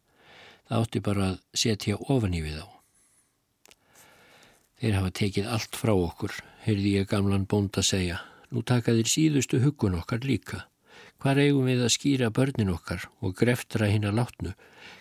Það 0.71 0.85
átti 0.85 1.03
bara 1.09 1.27
að 1.33 1.43
setja 1.59 1.99
ofan 1.99 2.39
í 2.39 2.45
við 2.47 2.63
á. 2.63 2.67
Þeir 4.79 4.97
hafa 5.01 5.13
tekið 5.19 5.51
allt 5.57 5.77
frá 5.81 5.95
okkur, 5.97 6.39
heyrði 6.63 6.97
ég 7.01 7.11
gamlan 7.11 7.51
bónd 7.51 7.75
að 7.75 7.91
segja. 7.91 8.23
Nú 8.55 8.63
taka 8.63 8.95
þeir 8.95 9.11
síðustu 9.11 9.59
hugun 9.65 9.99
okkar 9.99 10.23
líka. 10.23 10.69
Hvar 11.23 11.41
eigum 11.41 11.69
við 11.69 11.83
að 11.87 11.95
skýra 11.97 12.31
börnin 12.35 12.73
okkar 12.75 13.09
og 13.25 13.37
greftra 13.39 13.89
hinn 13.91 14.07
að 14.09 14.21
látnu? 14.21 14.55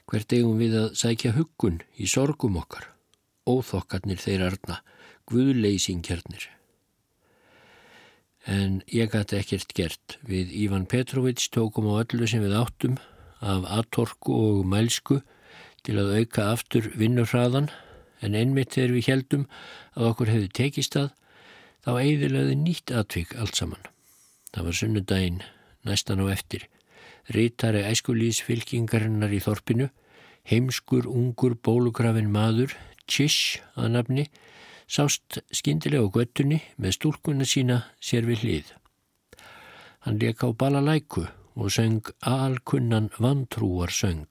Hvert 0.10 0.36
eigum 0.36 0.60
við 0.62 0.80
að 0.80 0.91
sækja 0.99 1.36
hugun 1.36 1.82
í 1.97 2.10
sorgum 2.10 2.60
okkar? 2.62 2.89
Óþokkarnir 3.45 4.21
þeir 4.21 4.47
arna, 4.47 4.82
guðleysingjarnir 5.30 6.49
en 8.45 8.82
ég 8.93 9.10
gæti 9.12 9.39
ekkert 9.39 9.73
gert. 9.78 10.17
Við 10.25 10.54
Ívan 10.54 10.86
Petrovits 10.89 11.49
tókum 11.49 11.89
á 11.89 12.01
öllu 12.04 12.28
sem 12.30 12.43
við 12.45 12.56
áttum 12.58 12.99
af 13.41 13.65
atorku 13.80 14.34
og 14.34 14.65
mælsku 14.69 15.21
til 15.86 15.97
að 16.01 16.13
auka 16.21 16.51
aftur 16.54 16.91
vinnurhraðan 16.97 17.71
en 18.21 18.38
einmitt 18.38 18.73
þegar 18.78 18.95
við 18.95 19.10
heldum 19.10 19.47
að 19.97 20.10
okkur 20.12 20.34
hefði 20.34 20.51
tekist 20.62 20.97
að 20.97 21.12
þá 21.86 21.91
eiðilegði 22.01 22.56
nýtt 22.62 22.93
atvik 22.93 23.36
allt 23.38 23.58
saman. 23.58 23.84
Það 24.54 24.69
var 24.69 24.80
sunnudaginn 24.80 25.43
næstan 25.86 26.21
á 26.21 26.30
eftir. 26.34 26.65
Rítari 27.30 27.82
æskulís 27.86 28.41
fylkingarinnar 28.45 29.34
í 29.34 29.41
þorpinu, 29.41 29.89
heimskur, 30.45 31.08
ungur, 31.10 31.56
bólugrafin 31.58 32.30
maður, 32.34 32.76
Chish 33.06 33.62
að 33.78 33.91
nafni, 33.93 34.26
sást 34.89 35.39
skindilega 35.54 36.06
á 36.06 36.13
göttunni 36.13 36.62
með 36.82 36.98
stúlkunna 36.98 37.45
sína 37.45 37.82
sér 38.02 38.26
við 38.30 38.45
hlið. 38.45 38.71
Hann 40.06 40.21
leka 40.21 40.50
á 40.50 40.52
balalæku 40.54 41.26
og 41.56 41.71
söng 41.74 42.06
alkunnan 42.21 43.10
vantrúar 43.17 43.93
söng. 43.93 44.30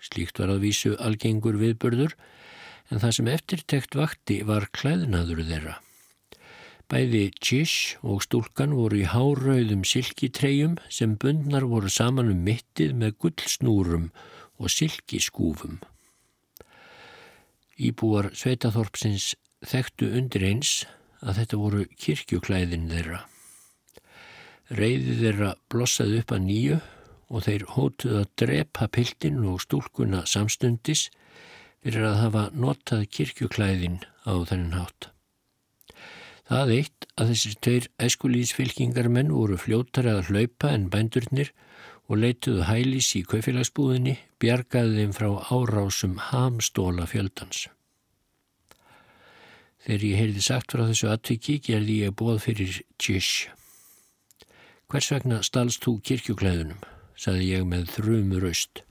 Slíkt 0.00 0.38
var 0.40 0.52
að 0.52 0.64
vísu 0.68 0.94
algengur 1.00 1.56
viðbörður 1.60 2.16
en 2.92 3.00
það 3.00 3.16
sem 3.16 3.32
eftirtekt 3.32 3.96
vakti 3.96 4.42
var 4.44 4.68
klæðnaður 4.72 5.44
þeirra. 5.48 5.76
Bæði 6.92 7.30
Chish 7.40 7.96
og 8.04 8.22
stúlkan 8.26 8.74
voru 8.76 9.00
í 9.00 9.06
hárauðum 9.08 9.86
silkitreyjum 9.88 10.76
sem 10.92 11.14
bundnar 11.20 11.64
voru 11.70 11.88
saman 11.88 12.28
um 12.32 12.42
mittið 12.44 12.92
með 13.00 13.16
gullsnúrum 13.24 14.10
og 14.60 14.72
silkiskúfum. 14.72 15.78
Íbúar 17.80 18.28
Sveitaþorpsins 18.36 19.32
þekktu 19.64 20.10
undir 20.18 20.44
eins 20.46 20.84
að 21.24 21.40
þetta 21.40 21.60
voru 21.62 21.86
kirkjuklæðin 22.04 22.90
þeirra. 22.92 23.22
Reyði 24.74 25.16
þeirra 25.22 25.54
blossaði 25.72 26.20
upp 26.20 26.36
að 26.36 26.44
nýju 26.50 26.78
og 27.32 27.46
þeir 27.48 27.66
hótuð 27.74 28.20
að 28.20 28.30
drepa 28.44 28.90
piltin 28.92 29.40
og 29.48 29.64
stúlkunna 29.64 30.22
samstundis 30.28 31.08
fyrir 31.80 32.06
að 32.10 32.20
hafa 32.26 32.44
notað 32.52 33.08
kirkjuklæðin 33.16 34.00
á 34.28 34.34
þennan 34.44 34.78
hátt. 34.78 35.13
Það 36.44 36.72
eitt 36.74 37.06
að 37.16 37.30
þessir 37.32 37.54
tveir 37.64 37.86
eskulíðsfylkingarmenn 38.06 39.32
voru 39.32 39.56
fljóttar 39.60 40.08
að 40.10 40.28
hlaupa 40.28 40.74
en 40.76 40.90
bændurnir 40.92 41.54
og 42.04 42.20
leituðu 42.20 42.66
hælis 42.68 43.14
í 43.16 43.22
kaufélagsbúðinni 43.24 44.18
bjargaði 44.42 44.98
þeim 45.00 45.14
frá 45.16 45.30
árásum 45.48 46.18
hamstóla 46.28 47.08
fjöldans. 47.08 47.68
Þegar 49.84 50.04
ég 50.08 50.20
heyrði 50.20 50.42
sagt 50.44 50.72
frá 50.72 50.84
þessu 50.84 51.10
atviki 51.12 51.58
gerði 51.64 52.00
ég 52.04 52.16
bóð 52.16 52.40
fyrir 52.44 52.80
Tjish. 53.00 53.50
Hvers 54.88 55.10
vegna 55.12 55.40
stalst 55.44 55.84
þú 55.84 55.98
kirkjuklæðunum? 56.04 56.80
saði 57.16 57.50
ég 57.52 57.66
með 57.68 57.92
þrjumur 57.94 58.48
aust. 58.50 58.82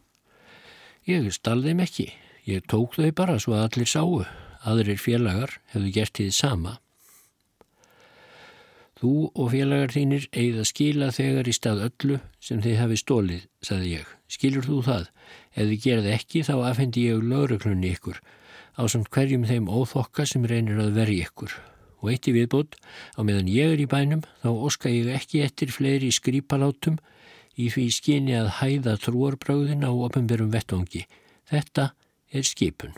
Ég 1.05 1.27
stal 1.35 1.59
þeim 1.65 1.81
ekki. 1.83 2.07
Ég 2.47 2.63
tók 2.69 2.95
þau 2.95 3.11
bara 3.15 3.39
svo 3.39 3.57
að 3.57 3.65
allir 3.67 3.89
sáu. 3.89 4.23
Aðrir 4.63 4.99
félagar 5.01 5.57
hefðu 5.73 5.91
gert 5.95 6.17
því 6.17 6.29
sama. 6.33 6.77
Þú 9.03 9.33
og 9.35 9.49
félagar 9.51 9.91
þínir 9.91 10.29
eigið 10.31 10.61
að 10.61 10.69
skila 10.69 11.07
þegar 11.11 11.47
í 11.51 11.53
stað 11.57 11.81
öllu 11.89 12.19
sem 12.39 12.61
þið 12.63 12.77
hafi 12.79 12.99
stólið, 13.01 13.41
saði 13.59 13.89
ég. 13.97 14.05
Skilur 14.31 14.63
þú 14.63 14.77
það? 14.85 15.09
Ef 15.51 15.67
þið 15.67 15.81
gerði 15.83 16.13
ekki 16.13 16.43
þá 16.47 16.53
afhendi 16.69 17.03
ég 17.09 17.25
lögreglunni 17.27 17.91
ykkur 17.97 18.21
á 18.79 18.81
samt 18.89 19.11
hverjum 19.13 19.43
þeim 19.49 19.67
óþokka 19.67 20.25
sem 20.29 20.47
reynir 20.47 20.79
að 20.81 20.95
verja 20.97 21.27
ykkur. 21.27 21.51
Og 22.03 22.11
eitt 22.13 22.27
í 22.27 22.33
viðbót, 22.35 22.75
á 23.15 23.19
meðan 23.27 23.51
ég 23.51 23.75
er 23.75 23.83
í 23.83 23.87
bænum, 23.91 24.23
þá 24.39 24.49
oska 24.51 24.91
ég 24.91 25.11
ekki 25.13 25.43
eftir 25.45 25.71
fleiri 25.71 26.11
skrýpalátum 26.11 26.97
í 27.59 27.69
því 27.75 27.85
skyni 27.95 28.35
að 28.39 28.51
hæða 28.59 28.97
trúarbráðin 29.03 29.85
á 29.87 29.91
opimberum 29.91 30.51
vettvangi. 30.55 31.05
Þetta 31.51 31.91
er 32.33 32.47
skipun. 32.47 32.95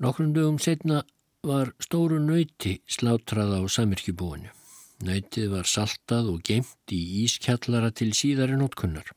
Nokkrum 0.00 0.34
dögum 0.34 0.60
setna 0.62 1.04
var 1.44 1.72
stóru 1.80 2.20
nöyti 2.22 2.78
slátrað 2.88 3.56
á 3.56 3.60
samirkjubúinu. 3.68 4.57
Nöytið 4.98 5.52
var 5.52 5.68
saltað 5.70 6.32
og 6.32 6.42
geimt 6.42 6.90
í 6.90 6.98
ískjallara 7.22 7.92
til 7.94 8.10
síðari 8.18 8.56
nótkunnar. 8.58 9.12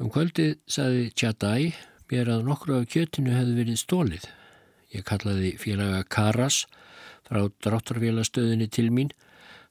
Um 0.00 0.08
kvöldið 0.12 0.54
saði 0.68 1.10
Tjadæ 1.12 1.72
mér 2.08 2.30
að 2.32 2.46
nokkru 2.46 2.78
af 2.78 2.86
kjötinu 2.88 3.34
hefði 3.36 3.56
verið 3.58 3.80
stólið. 3.82 4.24
Ég 4.96 5.04
kallaði 5.04 5.52
félaga 5.60 6.02
Karas 6.08 6.62
frá 7.28 7.42
dráttarfélagstöðinni 7.66 8.68
til 8.72 8.88
mín. 8.94 9.12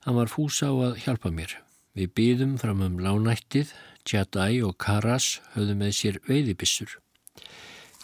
Hann 0.06 0.20
var 0.20 0.30
fúsa 0.30 0.70
á 0.70 0.76
að 0.92 1.00
hjálpa 1.06 1.32
mér. 1.34 1.56
Við 1.96 2.12
byðum 2.18 2.58
fram 2.62 2.84
um 2.86 3.00
lánættið, 3.02 3.72
Tjadæ 4.06 4.62
og 4.68 4.76
Karas 4.78 5.40
höfðu 5.56 5.78
með 5.80 5.96
sér 5.98 6.20
veiðibissur. 6.28 7.00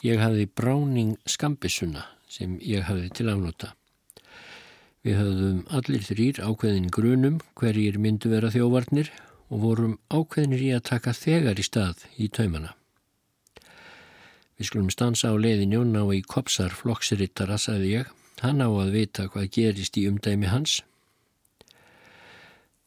Ég 0.01 0.17
hafði 0.17 0.47
bráning 0.49 1.13
skambissuna 1.29 2.07
sem 2.25 2.57
ég 2.65 2.87
hafði 2.87 3.11
til 3.13 3.29
afnóta. 3.29 3.75
Við 5.01 5.15
höfðum 5.17 5.61
allir 5.73 6.03
þrýr 6.05 6.39
ákveðin 6.45 6.91
grunum 6.93 7.39
hverjir 7.57 7.95
myndu 7.97 8.29
vera 8.29 8.51
þjóvarnir 8.53 9.07
og 9.49 9.63
vorum 9.63 9.95
ákveðinir 10.13 10.61
í 10.61 10.69
að 10.75 10.83
taka 10.91 11.13
þegar 11.17 11.57
í 11.57 11.65
stað 11.65 12.03
í 12.21 12.27
taumana. 12.29 12.75
Við 14.61 14.69
skulum 14.69 14.91
stansa 14.93 15.33
á 15.33 15.35
leiðin 15.41 15.73
Jónná 15.73 16.03
í 16.13 16.21
kopsar 16.21 16.69
flokksirittara, 16.77 17.57
sagði 17.57 17.95
ég. 17.95 18.13
Hann 18.45 18.61
á 18.61 18.69
að 18.69 18.93
vita 18.93 19.25
hvað 19.25 19.49
gerist 19.57 19.97
í 19.97 20.05
umdæmi 20.05 20.53
hans. 20.53 20.83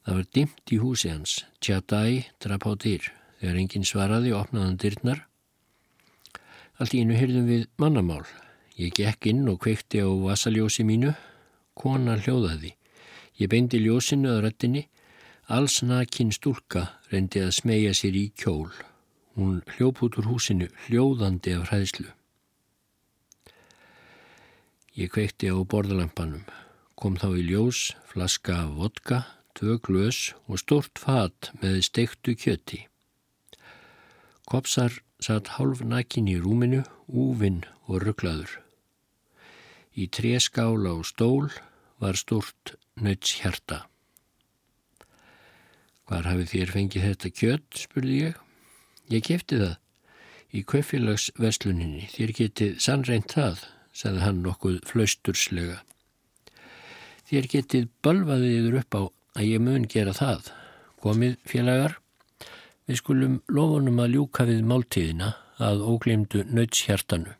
Það 0.06 0.20
var 0.20 0.30
dimt 0.38 0.70
í 0.70 0.78
húsi 0.78 1.10
hans. 1.10 1.36
Tjadæ 1.58 2.30
drap 2.38 2.70
á 2.70 2.72
dyr. 2.78 3.10
Þegar 3.42 3.58
enginn 3.58 3.90
svaraði 3.90 4.36
opnaðan 4.38 4.78
dyrnar. 4.78 5.26
Allt 6.78 6.94
í 6.94 7.02
innu 7.02 7.18
hyrðum 7.18 7.50
við 7.50 7.68
mannamál. 7.82 8.22
Ég 8.78 8.94
gekk 8.94 9.32
inn 9.34 9.48
og 9.50 9.64
kveikti 9.66 10.06
á 10.06 10.06
vasaljósi 10.06 10.86
mínu 10.86 11.16
Kona 11.74 12.16
hljóðaði. 12.22 12.74
Ég 13.40 13.50
beindi 13.50 13.80
ljósinu 13.82 14.30
að 14.32 14.42
röttinni. 14.46 14.88
Alls 15.52 15.82
nakin 15.84 16.32
stúlka 16.32 16.86
reyndi 17.12 17.42
að 17.44 17.56
smegja 17.58 17.94
sér 17.98 18.16
í 18.16 18.26
kjól. 18.32 18.70
Hún 19.34 19.60
hljóp 19.74 20.00
út 20.06 20.18
úr 20.20 20.30
húsinu 20.30 20.70
hljóðandi 20.86 21.56
af 21.58 21.68
hræðslu. 21.68 22.10
Ég 24.94 25.10
kveikti 25.10 25.50
á 25.50 25.58
borðalampanum. 25.58 26.46
Kom 26.94 27.18
þá 27.18 27.34
í 27.34 27.46
ljós, 27.50 27.90
flaska 28.06 28.60
af 28.62 28.76
vodka, 28.78 29.24
tvö 29.58 29.80
glös 29.82 30.32
og 30.46 30.62
stort 30.62 31.02
fat 31.02 31.50
með 31.60 31.80
steiktu 31.90 32.36
kjöti. 32.38 32.84
Kopsar 34.46 35.02
satt 35.18 35.56
hálf 35.58 35.82
nakin 35.82 36.30
í 36.30 36.38
rúminu, 36.38 36.84
úvinn 37.08 37.64
og 37.88 38.04
rugglaður. 38.06 38.63
Í 39.94 40.08
tréskála 40.10 40.90
og 40.98 41.06
stól 41.06 41.52
var 42.02 42.18
stort 42.18 42.74
nötshjarta. 42.98 43.84
Hvar 46.04 46.26
hafið 46.28 46.50
þér 46.50 46.72
fengið 46.74 47.06
þetta 47.08 47.30
kjött, 47.38 47.78
spurði 47.86 48.16
ég. 48.18 48.40
Ég 49.12 49.24
kefti 49.24 49.60
það 49.60 49.76
í 50.54 50.62
kaufélagsversluninni. 50.70 52.08
Þér 52.12 52.32
getið 52.40 52.74
sannreint 52.82 53.34
það, 53.34 53.62
sagði 53.94 54.24
hann 54.24 54.42
nokkuð 54.44 54.80
flausturslega. 54.90 55.78
Þér 57.30 57.48
getið 57.54 57.88
balvaðið 58.04 58.58
yfir 58.58 58.80
upp 58.82 58.98
á 58.98 59.02
að 59.38 59.46
ég 59.48 59.64
mun 59.64 59.86
gera 59.90 60.12
það. 60.16 60.50
Komið 61.04 61.38
félagar, 61.48 61.96
við 62.88 63.00
skulum 63.00 63.40
lofunum 63.48 64.02
að 64.02 64.18
ljúka 64.18 64.46
við 64.48 64.66
máltíðina 64.68 65.32
að 65.62 65.86
óglemdu 65.86 66.44
nötshjartanu. 66.50 67.38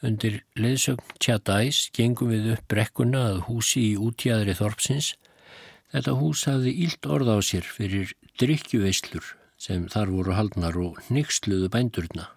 Undir 0.00 0.38
leðsögn 0.56 1.18
Tjadæs 1.20 1.90
gengum 1.92 2.30
við 2.32 2.54
upp 2.54 2.62
brekkuna 2.72 3.20
að 3.34 3.40
húsi 3.50 3.82
í 3.90 3.96
útjæðri 4.00 4.54
Þorpsins. 4.56 5.10
Þetta 5.92 6.14
hús 6.16 6.44
hafði 6.48 6.72
ílt 6.86 7.04
orð 7.04 7.28
á 7.36 7.38
sér 7.44 7.66
fyrir 7.68 8.14
drikkjuveislur 8.40 9.34
sem 9.60 9.84
þar 9.92 10.12
voru 10.14 10.36
haldnar 10.38 10.78
og 10.80 11.02
nixluðu 11.12 11.68
bændurna. 11.74 12.30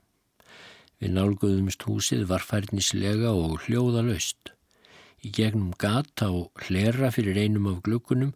Við 1.00 1.16
nálguðumst 1.16 1.86
húsið 1.88 2.26
varfærnislega 2.28 3.32
og 3.32 3.64
hljóða 3.64 4.04
laust. 4.10 4.52
Í 5.24 5.32
gegnum 5.32 5.72
gata 5.80 6.34
og 6.36 6.66
hlera 6.68 7.14
fyrir 7.16 7.40
einum 7.40 7.70
af 7.72 7.80
glukkunum 7.86 8.34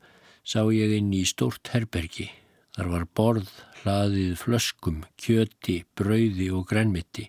sá 0.48 0.62
ég 0.72 0.94
inn 1.02 1.12
í 1.12 1.26
stórt 1.28 1.74
herbergi. 1.74 2.30
Þar 2.78 2.94
var 2.94 3.06
borð, 3.20 3.52
hlaðið 3.82 4.38
flöskum, 4.40 5.04
kjöti, 5.20 5.82
brauði 6.00 6.48
og 6.56 6.64
grænmitti. 6.72 7.28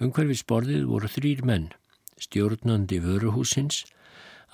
Umhverfisborðið 0.00 0.86
voru 0.88 1.08
þrýr 1.12 1.42
menn, 1.44 1.66
stjórnandi 2.16 3.02
vöruhúsins, 3.04 3.82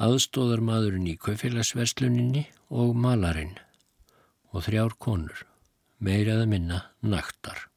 aðstóðarmadurinn 0.03 1.07
í 1.07 1.15
kaufélagsversluninni 1.23 2.43
og 2.75 2.97
malarinn 2.99 3.55
og 4.51 4.65
þrjár 4.67 4.97
konur, 4.99 5.45
meiraða 6.03 6.49
minna 6.51 6.81
naktar. 7.01 7.69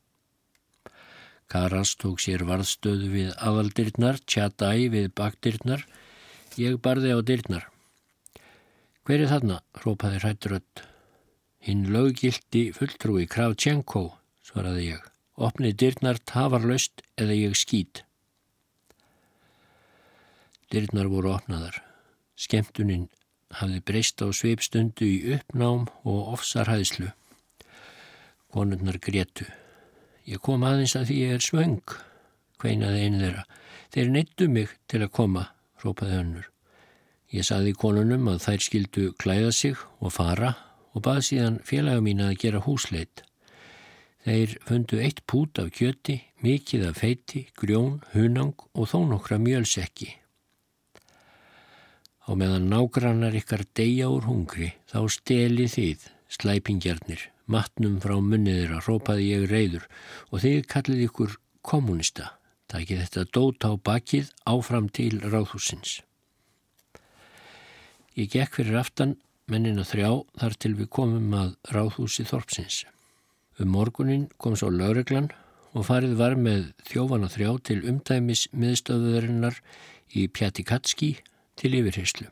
Karas 1.50 1.96
tók 1.98 2.22
sér 2.22 2.44
varðstöðu 2.50 3.10
við 3.14 3.30
aðaldirnar, 3.38 4.20
tjatæ 4.26 4.90
við 4.94 5.10
bakdirnar, 5.18 5.86
ég 6.62 6.78
barði 6.82 7.14
á 7.14 7.20
dirnar. 7.26 7.70
Hver 9.06 9.26
er 9.26 9.32
þarna? 9.32 9.62
rópaði 9.82 10.22
hrætturöld. 10.22 10.84
Hinn 11.66 11.88
löggildi 11.94 12.70
fulltrúi 12.74 13.26
Kravtjenko, 13.30 14.06
svaraði 14.46 14.92
ég. 14.92 15.09
Opnið 15.40 15.78
dyrnar 15.80 16.18
tafarlaust 16.28 17.00
eða 17.16 17.36
ég 17.38 17.56
skýt. 17.56 18.02
Dyrnar 20.70 21.08
voru 21.08 21.32
opnaðar. 21.38 21.78
Skemtuninn 22.36 23.08
hafði 23.56 23.80
breyst 23.88 24.20
á 24.20 24.28
sveipstundu 24.36 25.08
í 25.08 25.38
uppnám 25.38 25.88
og 26.04 26.34
ofsarhæðslu. 26.36 27.14
Konurnar 28.52 29.00
grétu. 29.00 29.48
Ég 30.28 30.44
kom 30.44 30.66
aðeins 30.68 30.98
að 31.00 31.08
því 31.10 31.22
ég 31.24 31.38
er 31.38 31.46
svöng, 31.46 31.96
kveinaði 32.60 33.06
einu 33.06 33.24
þeirra. 33.24 33.48
Þeir 33.96 34.14
neittu 34.14 34.50
mig 34.52 34.76
til 34.92 35.02
að 35.06 35.14
koma, 35.16 35.46
rópaði 35.82 36.20
önnur. 36.20 36.52
Ég 37.32 37.48
saði 37.48 37.78
konunum 37.78 38.28
að 38.28 38.44
þær 38.44 38.68
skildu 38.68 39.08
klæða 39.22 39.56
sig 39.56 39.80
og 40.04 40.14
fara 40.14 40.54
og 40.92 41.06
bað 41.06 41.24
síðan 41.30 41.60
félaga 41.66 42.04
mín 42.04 42.26
að 42.26 42.38
gera 42.44 42.62
húsleit. 42.66 43.24
Þeir 44.28 44.56
fundu 44.68 45.00
eitt 45.00 45.22
pút 45.30 45.60
af 45.62 45.70
kjöti, 45.76 46.18
mikið 46.44 46.90
af 46.90 47.00
feiti, 47.00 47.46
grjón, 47.56 48.02
hunang 48.12 48.58
og 48.76 48.90
þó 48.92 49.06
nokkra 49.08 49.40
mjölsekki. 49.40 50.10
Á 52.28 52.36
meðan 52.38 52.68
nágrannar 52.70 53.34
ykkar 53.40 53.64
deyja 53.74 54.10
úr 54.12 54.28
hungri 54.28 54.74
þá 54.92 55.00
steli 55.16 55.70
þið, 55.72 56.04
slæpingjarnir, 56.36 57.24
matnum 57.50 57.96
frá 58.04 58.20
munniðir 58.20 58.76
að 58.76 58.90
rópaði 58.90 59.32
ég 59.32 59.48
reyður 59.50 59.88
og 60.30 60.44
þið 60.44 60.60
kallið 60.70 61.06
ykkur 61.08 61.40
kommunista. 61.66 62.36
Takið 62.70 63.02
þetta 63.02 63.26
dót 63.34 63.66
á 63.66 63.72
bakið 63.82 64.30
áfram 64.46 64.92
til 64.94 65.16
ráðhúsins. 65.24 66.04
Ég 68.14 68.30
gekk 68.30 68.60
fyrir 68.60 68.78
aftan 68.84 69.16
mennina 69.50 69.88
þrjá 69.88 70.12
þar 70.38 70.62
til 70.62 70.76
við 70.78 70.90
komum 70.94 71.34
að 71.34 71.56
ráðhúsi 71.74 72.28
Þorpsins. 72.30 72.84
Um 73.60 73.74
morgunin 73.76 74.30
kom 74.40 74.56
svo 74.56 74.70
lauruglan 74.72 75.30
og 75.76 75.86
farið 75.90 76.14
var 76.20 76.36
með 76.40 76.70
þjófana 76.88 77.28
þrjá 77.32 77.50
til 77.68 77.80
umtæmis 77.92 78.46
miðstöðuðarinnar 78.56 79.60
í 80.16 80.28
Pjatikatski 80.32 81.10
til 81.60 81.74
yfirheyslu. 81.82 82.30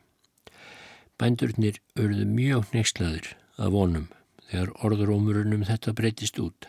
Bændurnir 1.20 1.82
örðu 1.98 2.24
mjög 2.32 2.72
neykslaðir 2.72 3.34
að 3.58 3.74
vonum 3.76 4.08
þegar 4.48 4.72
orðurómurunum 4.88 5.66
þetta 5.68 5.94
breytist 5.98 6.40
út. 6.40 6.68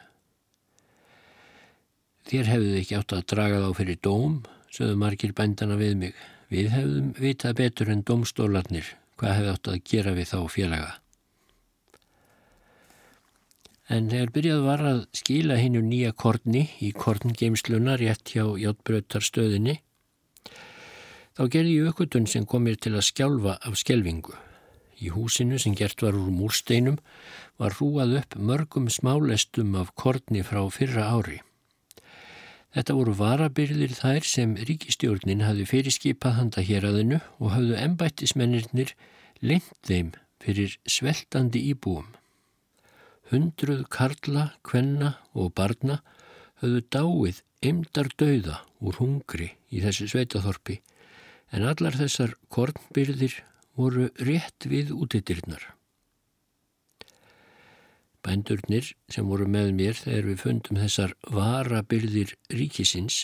Þér 2.29 2.51
hefðu 2.51 2.77
ekki 2.81 2.97
átt 2.99 3.15
að 3.15 3.27
draga 3.31 3.61
þá 3.63 3.69
fyrir 3.79 4.01
dóm, 4.05 4.41
sögðu 4.75 4.99
margir 5.01 5.31
bændana 5.37 5.79
við 5.79 5.95
mig. 6.03 6.17
Við 6.51 6.73
hefðum 6.73 7.13
vitað 7.17 7.61
betur 7.61 7.93
en 7.93 8.03
domstólarnir 8.05 8.91
hvað 9.21 9.37
hefði 9.37 9.53
átt 9.53 9.69
að 9.71 9.85
gera 9.87 10.13
við 10.17 10.33
þá 10.33 10.39
félaga. 10.51 10.91
En 13.89 14.09
þegar 14.11 14.33
byrjað 14.35 14.65
var 14.67 14.81
að 14.85 14.99
skila 15.17 15.55
hennu 15.57 15.81
nýja 15.81 16.11
korni 16.13 16.67
í 16.85 16.91
korngeimsluna 16.93 17.95
rétt 17.97 18.35
hjá 18.35 18.43
hjáttbrötarstöðinni, 18.45 19.79
þá 21.33 21.41
gerði 21.49 21.73
ég 21.79 21.89
aukvöldun 21.89 22.29
sem 22.29 22.45
kom 22.45 22.67
mér 22.67 22.77
til 22.77 22.93
að 22.93 23.07
skjálfa 23.07 23.57
af 23.65 23.79
skjelvingu. 23.81 24.35
Í 24.99 25.09
húsinu 25.15 25.57
sem 25.57 25.73
gert 25.79 26.03
var 26.03 26.17
úr 26.19 26.29
múrsteinum 26.35 26.99
var 27.57 27.77
rúað 27.79 28.17
upp 28.19 28.35
mörgum 28.37 28.89
smálestum 28.91 29.77
af 29.79 29.95
korni 29.95 30.43
frá 30.43 30.61
fyrra 30.75 31.07
ári. 31.15 31.39
Þetta 32.75 32.93
voru 32.93 33.15
varabyrðir 33.17 33.95
þær 33.97 34.27
sem 34.27 34.53
ríkistjórnin 34.69 35.41
hafði 35.47 35.65
fyrirskipað 35.71 36.37
handa 36.37 36.65
héræðinu 36.67 37.23
og 37.39 37.55
hafðu 37.55 37.79
ennbættismennirnir 37.81 38.93
lengt 39.41 39.73
þeim 39.87 40.13
fyrir 40.43 40.77
sveltandi 40.85 41.65
íbúum. 41.71 42.18
Hundruð 43.29 43.83
karla, 43.93 44.53
kvenna 44.65 45.13
og 45.37 45.51
barna 45.57 45.99
hafðu 46.61 46.81
dáið 46.95 47.41
eimdar 47.61 48.09
dauða 48.17 48.61
úr 48.81 48.97
hungri 48.97 49.51
í 49.69 49.83
þessu 49.83 50.07
sveitaþorpi 50.09 50.79
en 51.53 51.65
allar 51.69 51.97
þessar 51.99 52.33
kornbyrðir 52.53 53.35
voru 53.77 54.07
rétt 54.25 54.65
við 54.71 54.93
útidirnar. 54.95 55.61
Bændurnir 58.25 58.89
sem 59.13 59.29
voru 59.29 59.45
með 59.47 59.71
mér 59.77 59.99
þegar 59.99 60.27
við 60.31 60.41
fundum 60.43 60.81
þessar 60.81 61.13
varabyrðir 61.31 62.33
ríkisins 62.51 63.23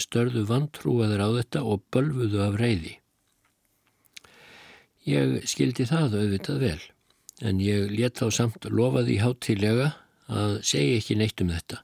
störðu 0.00 0.46
vantrúaður 0.48 1.26
á 1.26 1.28
þetta 1.40 1.64
og 1.66 1.84
bölfuðu 1.92 2.40
af 2.46 2.56
reyði. 2.60 2.94
Ég 5.10 5.36
skildi 5.48 5.84
það 5.88 6.16
auðvitað 6.22 6.64
vel 6.64 6.80
en 7.40 7.60
ég 7.62 7.90
let 7.92 8.20
þá 8.20 8.26
samt 8.34 8.66
lofaði 8.68 9.20
hátilega 9.22 9.94
að 10.30 10.60
segja 10.66 10.98
ekki 11.00 11.16
neitt 11.18 11.40
um 11.42 11.52
þetta 11.54 11.82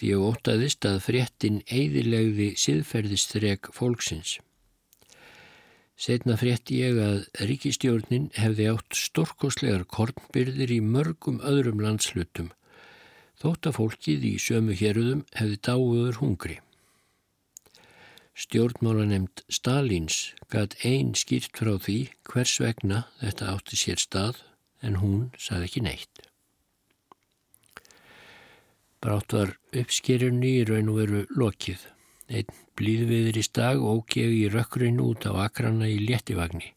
því 0.00 0.12
ég 0.14 0.22
ótaðist 0.24 0.86
að 0.88 1.02
fréttin 1.04 1.58
eidilegði 1.68 2.54
siðferðistreg 2.56 3.68
fólksins. 3.76 4.38
Setna 6.00 6.38
frétti 6.40 6.78
ég 6.80 6.96
að 7.04 7.26
ríkistjórnin 7.44 8.30
hefði 8.32 8.70
átt 8.70 8.96
storkoslegar 8.96 9.84
kornbyrðir 9.84 10.72
í 10.72 10.80
mörgum 10.80 11.42
öðrum 11.44 11.82
landslutum, 11.84 12.48
þótt 13.36 13.68
að 13.68 13.76
fólkið 13.76 14.24
í 14.30 14.34
sömu 14.40 14.78
héruðum 14.80 15.26
hefði 15.36 15.60
dáuður 15.68 16.20
hungri. 16.22 16.56
Stjórnmála 18.40 19.04
nefnd 19.10 19.44
Stalins 19.52 20.30
gæt 20.48 20.78
einn 20.88 21.12
skýrt 21.12 21.60
frá 21.60 21.74
því 21.76 21.98
hvers 22.30 22.56
vegna 22.62 23.04
þetta 23.20 23.52
átti 23.52 23.76
sér 23.76 24.00
stað 24.00 24.40
en 24.82 24.98
hún 25.02 25.30
saði 25.38 25.68
ekki 25.68 25.84
neitt. 25.84 26.26
Brátt 29.00 29.32
var 29.32 29.54
uppskerjunni 29.72 30.58
í 30.58 30.66
raun 30.68 30.90
og 30.92 31.00
veru 31.00 31.22
lokið. 31.32 31.86
Einn 32.28 32.58
blíðviður 32.76 33.38
í 33.40 33.44
stag 33.46 33.80
og 33.80 34.16
ég 34.16 34.34
í 34.36 34.44
rökkurinn 34.52 35.00
út 35.00 35.24
á 35.24 35.32
akrana 35.46 35.88
í 35.88 35.96
léttivagni. 36.04 36.74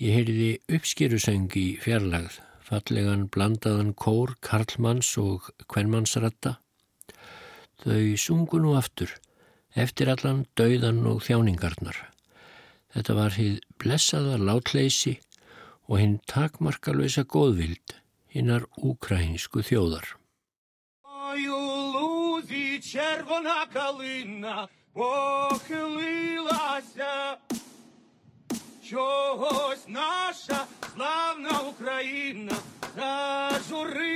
Ég 0.00 0.16
heyrði 0.16 0.48
uppskýrusöngi 0.76 1.60
í 1.60 1.76
fjarlagð, 1.80 2.40
fallegan 2.64 3.28
blandaðan 3.32 3.92
kór, 3.96 4.34
karlmanns 4.44 5.12
og 5.20 5.46
kvennmannsratta. 5.72 6.56
Þau 7.84 8.16
sungu 8.20 8.60
nú 8.60 8.74
aftur, 8.76 9.12
eftir 9.76 10.10
allan 10.12 10.44
dauðan 10.56 11.04
og 11.08 11.22
þjáningarnar. 11.28 11.96
Þetta 12.96 13.16
var 13.20 13.36
hið 13.36 13.60
blessaða 13.80 14.40
látleysi 14.40 15.18
og 15.89 15.99
hinn 15.99 16.17
takmarkalösa 16.27 17.23
góðvild 17.23 17.99
hinnar 18.31 18.63
úkrænsku 18.77 19.59
þjóðar. 19.65 20.21
червона 22.91 23.65
калина 23.73 24.67
похилилася, 24.93 25.95
чогось 28.83 29.87
наша 29.87 30.67
славна 30.93 31.61
Україна 31.69 32.55
зажурилася. 32.95 34.11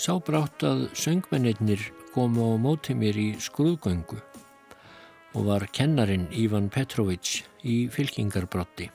Sá 0.00 0.14
brátt 0.24 0.62
að 0.64 0.86
söngmennir 0.96 1.82
komu 2.14 2.46
á 2.48 2.52
móti 2.56 2.94
mér 2.96 3.18
í 3.20 3.28
skrúðgöngu 3.36 4.16
og 5.36 5.42
var 5.44 5.66
kennarin 5.76 6.24
Ivan 6.32 6.70
Petrovic 6.72 7.42
í 7.60 7.84
fylkingarbrotti. 7.92 8.88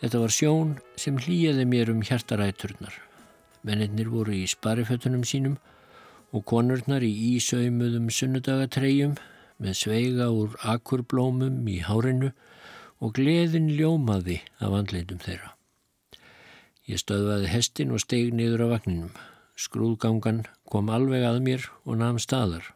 Þetta 0.00 0.22
var 0.22 0.32
sjón 0.32 0.70
sem 0.96 1.18
hlýjaði 1.20 1.66
mér 1.68 1.92
um 1.92 2.00
hjartaræturnar. 2.00 2.96
Mennir 3.64 4.08
voru 4.08 4.32
í 4.32 4.46
sparifötunum 4.48 5.26
sínum 5.28 5.58
og 6.32 6.46
konurnar 6.48 7.04
í 7.04 7.12
ísaumuðum 7.34 8.08
sunnudagatreyjum 8.08 9.14
með 9.60 9.78
sveiga 9.82 10.30
úr 10.32 10.56
akurblómum 10.64 11.60
í 11.68 11.76
hárinu 11.84 12.32
og 13.04 13.14
gleðin 13.20 13.68
ljómaði 13.76 14.40
af 14.64 14.80
andleitum 14.80 15.20
þeirra. 15.20 15.52
Ég 16.88 17.04
stöðvaði 17.04 17.52
hestin 17.52 17.92
og 17.92 18.00
steg 18.00 18.32
niður 18.32 18.64
á 18.64 18.68
vagninum. 18.78 19.12
Skrúðgangan 19.54 20.44
kom 20.66 20.88
alveg 20.90 21.22
að 21.28 21.42
mér 21.46 21.66
og 21.84 22.00
nafn 22.00 22.22
staðar. 22.22 22.72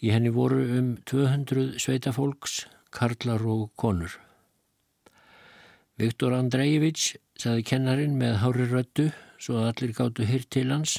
Í 0.00 0.12
henni 0.12 0.32
voru 0.32 0.62
um 0.78 0.94
200 1.08 1.76
sveitafólks, 1.80 2.64
karlar 2.94 3.44
og 3.44 3.70
konur. 3.80 4.16
Viktor 6.00 6.34
Andrejević, 6.36 7.14
saði 7.38 7.66
kennarin 7.68 8.16
með 8.18 8.40
hári 8.42 8.68
röttu, 8.70 9.10
svo 9.38 9.60
að 9.60 9.68
allir 9.70 9.92
gáttu 9.98 10.28
hyrt 10.28 10.50
til 10.56 10.70
hans. 10.72 10.96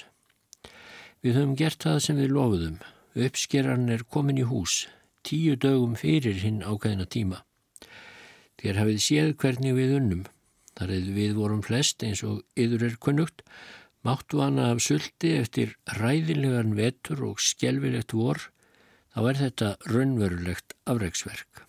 Við 1.26 1.40
höfum 1.40 1.58
gert 1.58 1.82
það 1.82 2.00
sem 2.06 2.22
við 2.22 2.36
lofuðum. 2.36 2.78
Uppskeran 3.16 3.90
er 3.90 4.06
komin 4.12 4.40
í 4.40 4.46
hús, 4.46 4.86
tíu 5.26 5.56
dögum 5.58 5.96
fyrir 5.98 6.38
hinn 6.44 6.62
ákveðina 6.62 7.08
tíma. 7.10 7.42
Þér 8.62 8.82
hafið 8.84 9.02
séð 9.02 9.32
hvernig 9.42 9.76
við 9.78 9.96
unnum. 9.98 10.24
Þar 10.76 10.94
eða 10.98 11.16
við 11.16 11.34
vorum 11.40 11.64
flest 11.64 12.04
eins 12.04 12.22
og 12.28 12.44
yður 12.60 12.90
er 12.90 12.98
kunnugt 13.02 13.44
Máttu 14.06 14.38
hana 14.44 14.68
af 14.70 14.84
sulti 14.86 15.32
eftir 15.34 15.72
ræðilegan 15.98 16.76
vetur 16.78 17.24
og 17.26 17.40
skjelvilegt 17.42 18.14
vor, 18.14 18.38
þá 19.16 19.22
er 19.32 19.40
þetta 19.40 19.70
raunverulegt 19.90 20.76
afreiksverk. 20.86 21.64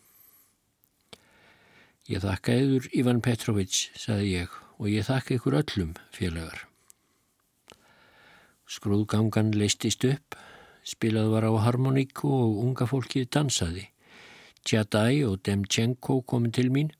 Ég 2.12 2.20
þakka 2.20 2.58
yður 2.60 2.90
Ivan 2.92 3.22
Petrovic, 3.24 3.78
saði 3.96 4.34
ég, 4.34 4.52
og 4.76 4.92
ég 4.92 5.08
þakka 5.08 5.38
ykkur 5.38 5.58
öllum 5.62 5.96
félagar. 6.12 6.66
Skrúðgangan 8.68 9.56
leistist 9.56 10.04
upp, 10.04 10.36
spilað 10.84 11.32
var 11.32 11.48
á 11.48 11.52
harmoníku 11.64 12.28
og 12.28 12.62
unga 12.66 12.84
fólkið 12.84 13.30
dansaði. 13.32 13.88
Tjadai 14.60 15.24
og 15.24 15.40
Demchenko 15.40 16.20
komin 16.28 16.52
til 16.52 16.68
mín. 16.68 16.92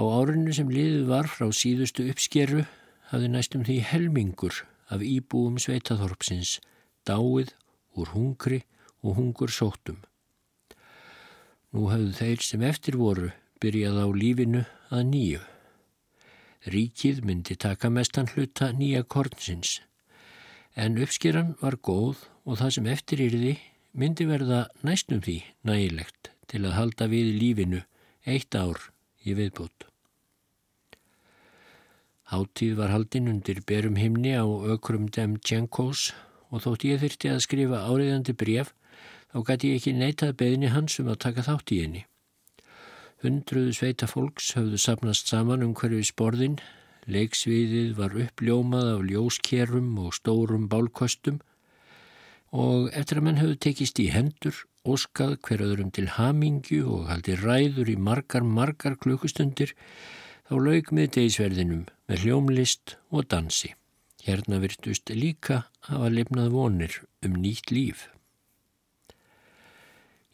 árinu 0.00 0.56
sem 0.56 0.70
liðið 0.72 1.08
var 1.12 1.28
frá 1.28 1.50
síðustu 1.52 2.08
uppskeru 2.08 2.64
hafði 3.10 3.30
næstum 3.32 3.64
því 3.66 3.78
helmingur 3.90 4.62
af 4.90 5.02
íbúum 5.02 5.58
sveitaþorpsins 5.62 6.58
dáið 7.08 7.52
úr 7.98 8.12
hungri 8.14 8.62
og 9.02 9.18
hungur 9.18 9.52
sóttum. 9.54 10.00
Nú 11.70 11.86
hafðu 11.90 12.14
þeir 12.18 12.46
sem 12.46 12.64
eftir 12.66 12.98
voru 12.98 13.30
byrjað 13.62 14.00
á 14.02 14.06
lífinu 14.14 14.64
að 14.90 15.04
nýju. 15.12 15.42
Ríkið 16.70 17.22
myndi 17.24 17.56
taka 17.56 17.90
mestan 17.90 18.28
hluta 18.34 18.70
nýja 18.76 19.02
kornsins 19.02 19.78
en 20.76 20.98
uppskeran 21.02 21.54
var 21.60 21.76
góð 21.82 22.26
og 22.46 22.60
það 22.60 22.74
sem 22.76 22.90
eftir 22.94 23.22
yrði 23.26 23.54
myndi 23.92 24.26
verða 24.28 24.66
næstum 24.86 25.22
því 25.24 25.40
nægilegt 25.66 26.30
til 26.50 26.62
að 26.64 26.76
halda 26.78 27.10
við 27.10 27.32
lífinu 27.40 27.82
eitt 28.26 28.54
ár 28.54 28.90
í 29.26 29.34
viðbútt. 29.34 29.89
Háttíð 32.30 32.76
var 32.78 32.92
haldinn 32.94 33.26
undir 33.26 33.58
berum 33.66 33.96
himni 33.98 34.36
á 34.38 34.46
ökrum 34.46 35.08
dem 35.10 35.32
Tjenkós 35.42 36.12
og 36.54 36.62
þótt 36.62 36.84
ég 36.86 37.00
þyrti 37.02 37.30
að 37.32 37.40
skrifa 37.42 37.80
áriðandi 37.90 38.34
bref 38.38 38.70
þá 39.32 39.38
gæti 39.48 39.70
ég 39.72 39.80
ekki 39.80 39.94
neitað 39.98 40.36
beðni 40.38 40.70
hans 40.70 41.00
um 41.02 41.10
að 41.10 41.18
taka 41.24 41.42
þátt 41.48 41.72
í 41.74 41.80
henni. 41.82 42.04
Hundruðu 43.24 43.74
sveita 43.74 44.06
fólks 44.06 44.52
höfðu 44.54 44.78
sapnast 44.78 45.26
saman 45.26 45.66
um 45.66 45.74
hverju 45.74 46.06
sporðin, 46.06 46.60
leiksviðið 47.10 47.96
var 47.98 48.14
uppljómað 48.22 48.92
af 48.94 49.02
ljóskerum 49.10 49.90
og 50.04 50.14
stórum 50.14 50.70
bálkostum 50.70 51.42
og 52.54 52.92
eftir 52.94 53.18
að 53.18 53.26
menn 53.26 53.42
höfðu 53.42 53.58
tekist 53.66 53.98
í 53.98 54.06
hendur 54.14 54.54
óskað 54.86 55.34
hverjaðurum 55.48 55.90
til 55.98 56.06
hamingju 56.14 56.86
og 56.94 57.10
haldi 57.10 57.34
ræður 57.42 57.90
í 57.90 57.98
margar, 57.98 58.46
margar 58.46 58.94
klukkustundir 59.02 59.74
þá 60.50 60.56
laug 60.58 60.88
með 60.90 61.12
degisverðinum 61.14 61.82
með 62.10 62.22
hljómlist 62.24 62.96
og 63.14 63.28
dansi. 63.30 63.68
Hérna 64.26 64.58
virtust 64.58 65.12
líka 65.14 65.60
hafa 65.86 66.08
lefnað 66.10 66.48
vonir 66.50 66.96
um 67.22 67.36
nýtt 67.38 67.70
líf. 67.70 68.08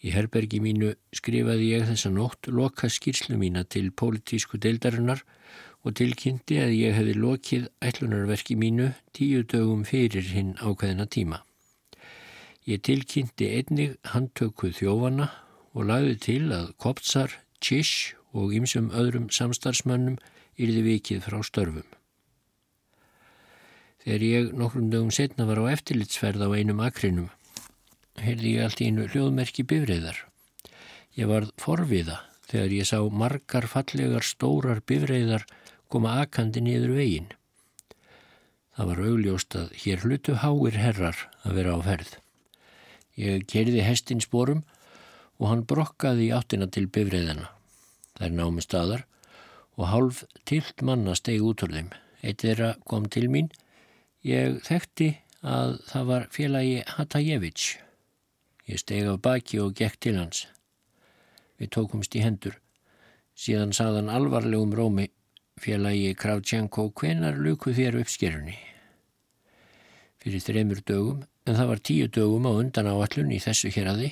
Í 0.01 0.15
herbergi 0.15 0.63
mínu 0.65 0.95
skrifaði 1.13 1.69
ég 1.75 1.85
þessa 1.91 2.15
nótt 2.15 2.49
loka 2.49 2.89
skýrslu 2.89 3.37
mína 3.37 3.67
til 3.69 3.91
pólitísku 3.93 4.57
deildarinnar 4.57 5.21
og 5.85 5.99
tilkynnti 6.01 6.63
að 6.65 6.73
ég 6.79 6.97
hefði 6.97 7.21
lokið 7.21 7.69
ætlunarverki 7.85 8.57
mínu 8.57 8.95
tíu 9.13 9.45
dögum 9.45 9.85
fyrir 9.85 10.33
hinn 10.33 10.57
ákveðina 10.65 11.05
tíma. 11.13 11.43
Ég 12.65 12.81
tilkynnti 12.89 13.53
einnig 13.59 13.99
handtöku 14.17 14.73
þjófana 14.73 15.29
og 15.77 15.91
lagði 15.93 16.17
til 16.25 16.45
að 16.57 16.73
Koptsar, 16.81 17.37
Tjish 17.61 18.17
og 18.37 18.55
ymsum 18.57 18.91
öðrum 18.93 19.31
samstarfsmönnum 19.33 20.19
yrði 20.61 20.83
vikið 20.91 21.25
frá 21.25 21.41
störfum. 21.47 21.89
Þegar 24.05 24.23
ég 24.23 24.53
nokkrum 24.55 24.91
dögum 24.93 25.11
setna 25.11 25.49
var 25.49 25.59
á 25.67 25.73
eftirlitsferð 25.73 26.45
á 26.47 26.49
einum 26.55 26.83
akrinum, 26.85 27.31
heyrði 28.23 28.53
ég 28.57 28.67
allt 28.67 28.83
í 28.85 28.91
einu 28.91 29.09
hljóðmerki 29.11 29.65
bifreiðar. 29.67 30.21
Ég 31.19 31.27
varð 31.27 31.51
forviða 31.59 32.21
þegar 32.47 32.77
ég 32.77 32.87
sá 32.87 33.01
margar 33.11 33.67
fallegar 33.73 34.23
stórar 34.23 34.85
bifreiðar 34.87 35.47
koma 35.91 36.21
akandi 36.23 36.63
niður 36.63 36.95
veginn. 37.01 37.33
Það 38.77 38.91
var 38.93 39.03
augljóst 39.09 39.59
að 39.59 39.75
hér 39.83 40.03
hlutu 40.05 40.39
háir 40.45 40.79
herrar 40.79 41.27
að 41.43 41.59
vera 41.59 41.75
á 41.75 41.81
ferð. 41.89 42.15
Ég 43.17 43.47
kerði 43.49 43.83
hestin 43.83 44.21
spórum 44.21 44.63
og 45.41 45.49
hann 45.51 45.67
brokkaði 45.69 46.29
í 46.29 46.35
áttina 46.37 46.69
til 46.69 46.87
bifræðina. 46.93 47.56
Er 48.21 48.33
námi 48.33 48.65
staðar 48.65 49.05
og 49.77 49.89
hálf 49.91 50.25
tilt 50.49 50.83
manna 50.83 51.15
stegi 51.19 51.43
út 51.45 51.65
úr 51.67 51.75
þeim. 51.77 51.91
Eitt 52.25 52.43
þeirra 52.45 52.75
kom 52.89 53.09
til 53.13 53.29
mín. 53.33 53.51
Ég 54.25 54.61
þekkti 54.67 55.11
að 55.47 55.77
það 55.91 56.07
var 56.11 56.29
félagi 56.33 56.79
Hatajevits. 56.97 57.77
Ég 58.67 58.81
stegi 58.83 59.07
af 59.07 59.21
baki 59.23 59.61
og 59.63 59.77
gekk 59.79 60.01
til 60.01 60.17
hans. 60.19 60.47
Við 61.61 61.73
tókumst 61.77 62.17
í 62.17 62.25
hendur. 62.25 62.57
Síðan 63.37 63.77
saðan 63.77 64.11
alvarlegum 64.11 64.73
rómi 64.75 65.11
félagi 65.61 66.17
Kravtjanko 66.19 66.89
hvenar 66.97 67.37
luku 67.37 67.73
þér 67.77 68.01
uppskerunni. 68.01 68.57
Fyrir 70.21 70.43
þreymur 70.43 70.81
dögum 70.89 71.25
en 71.47 71.57
það 71.57 71.71
var 71.71 71.83
tíu 71.85 72.09
dögum 72.11 72.49
á 72.49 72.53
undan 72.57 72.91
áallun 72.91 73.33
í 73.37 73.41
þessu 73.45 73.71
hér 73.77 73.93
aði. 73.93 74.11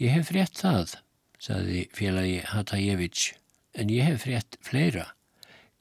Ég 0.00 0.16
hef 0.16 0.32
frétt 0.32 0.58
það, 0.58 0.96
saði 1.44 1.84
félagi 1.92 2.40
Hatajevits, 2.48 3.32
en 3.76 3.90
ég 3.92 4.06
hef 4.08 4.24
frétt 4.24 4.58
fleira. 4.64 5.10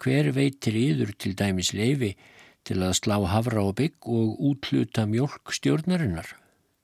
Hver 0.02 0.34
veitir 0.36 0.76
yður 0.76 1.13
til 1.15 1.36
dæmis 1.39 1.71
leifi 1.78 2.13
til 2.67 2.82
að 2.84 2.97
slá 2.99 3.15
hafra 3.32 3.63
og 3.63 3.78
bygg 3.80 4.10
og 4.12 4.41
útluta 4.49 5.06
mjölk 5.08 5.54
stjórnarinnar? 5.56 6.34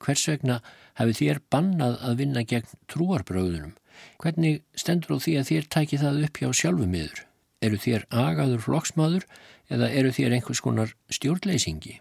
Hvers 0.00 0.24
vegna 0.30 0.60
hefur 0.96 1.18
þér 1.18 1.42
bannað 1.52 1.98
að 2.08 2.20
vinna 2.22 2.44
gegn 2.48 2.76
trúarbröðunum? 2.88 3.74
Hvernig 4.22 4.62
stendur 4.72 5.18
á 5.20 5.22
því 5.24 5.34
að 5.40 5.50
þér 5.50 5.66
tæki 5.76 6.00
það 6.00 6.22
upp 6.28 6.40
hjá 6.40 6.48
sjálfum 6.56 6.94
yður? 6.96 7.24
Eru 7.60 7.76
þér 7.76 8.06
agaður 8.08 8.62
flokksmaður 8.64 9.26
eða 9.68 9.90
eru 9.92 10.12
þér 10.16 10.38
einhvers 10.38 10.62
konar 10.64 10.94
stjórnleysingi? 11.12 11.98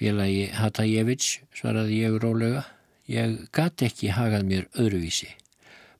Félagi 0.00 0.46
Hatajevits, 0.56 1.42
svaraði 1.52 2.00
ég 2.06 2.16
rólega, 2.22 2.64
ég 3.08 3.38
gati 3.52 3.88
ekki 3.88 4.12
hagað 4.16 4.48
mér 4.48 4.68
öðruvísi. 4.78 5.30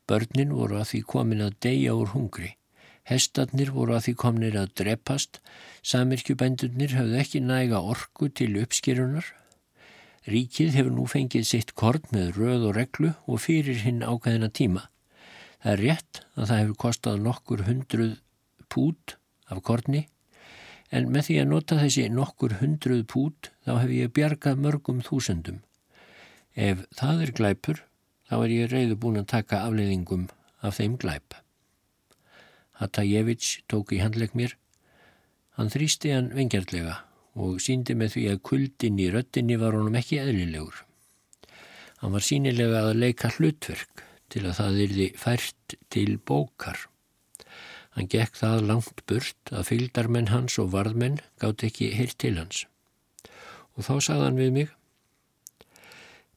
Börnin 0.07 0.53
voru 0.55 0.79
að 0.81 0.89
því 0.93 1.01
komin 1.15 1.45
að 1.45 1.57
deyja 1.65 1.95
úr 1.99 2.13
hungri. 2.15 2.57
Hestarnir 3.09 3.73
voru 3.75 3.97
að 3.97 4.07
því 4.07 4.15
kominir 4.23 4.59
að 4.59 4.75
dreppast, 4.79 5.41
samirkjubændurnir 5.83 6.95
hafði 6.99 7.19
ekki 7.23 7.41
næga 7.43 7.81
orku 7.83 8.29
til 8.31 8.55
uppskerunar. 8.63 9.27
Ríkið 10.27 10.77
hefur 10.77 10.95
nú 10.95 11.09
fengið 11.11 11.49
sitt 11.49 11.75
kort 11.75 12.13
með 12.15 12.37
röð 12.39 12.69
og 12.69 12.77
reglu 12.79 13.11
og 13.27 13.43
fyrir 13.43 13.83
hinn 13.83 14.05
ákveðina 14.07 14.53
tíma. 14.55 14.87
Það 15.63 15.73
er 15.73 15.83
rétt 15.87 16.23
að 16.37 16.47
það 16.47 16.61
hefur 16.61 16.79
kostað 16.85 17.21
nokkur 17.25 17.65
hundruð 17.67 18.15
pút 18.71 19.17
af 19.51 19.63
kortni 19.67 20.07
en 20.93 21.11
með 21.11 21.29
því 21.29 21.37
að 21.43 21.51
nota 21.51 21.79
þessi 21.81 22.07
nokkur 22.13 22.59
hundruð 22.61 23.05
pút 23.11 23.51
þá 23.67 23.73
hef 23.81 23.93
ég 23.97 24.15
bjargað 24.15 24.63
mörgum 24.63 25.03
þúsundum. 25.05 25.63
Ef 26.53 26.85
það 26.99 27.23
er 27.25 27.33
glæpur, 27.33 27.79
þá 28.29 28.35
er 28.43 28.53
ég 28.53 28.73
reyðu 28.73 28.99
búin 29.01 29.21
að 29.23 29.31
taka 29.33 29.63
afleiðingum 29.67 30.29
af 30.61 30.77
þeim 30.77 30.99
glæp. 31.01 31.39
Hatajevits 32.81 33.63
tók 33.73 33.95
í 33.97 34.03
handleg 34.03 34.35
mér. 34.37 34.57
Hann 35.57 35.73
þrýsti 35.73 36.13
hann 36.13 36.33
vengjartlega 36.37 37.01
og 37.41 37.61
síndi 37.65 37.97
með 37.97 38.17
því 38.17 38.25
að 38.33 38.43
kuldin 38.49 39.01
í 39.01 39.09
röttinni 39.13 39.57
var 39.61 39.77
honum 39.77 39.97
ekki 39.97 40.21
eðlilegur. 40.21 40.85
Hann 42.03 42.13
var 42.13 42.25
sínilega 42.27 42.83
að 42.89 42.99
leika 42.99 43.31
hlutverk 43.33 44.05
til 44.33 44.45
að 44.45 44.57
það 44.59 44.81
yrði 44.87 45.09
fært 45.21 45.77
til 45.93 46.19
bókar. 46.19 46.89
Hann 47.97 48.09
gekk 48.13 48.37
það 48.41 48.67
langt 48.69 49.03
burt 49.09 49.53
að 49.53 49.69
fylgdarmenn 49.69 50.33
hans 50.33 50.59
og 50.61 50.73
varðmenn 50.73 51.21
gátt 51.41 51.65
ekki 51.69 51.93
heilt 51.97 52.17
til 52.21 52.39
hans. 52.41 52.65
Og 53.77 53.85
þá 53.89 53.95
sagði 54.09 54.25
hann 54.27 54.41
við 54.41 54.55
mig, 54.57 54.73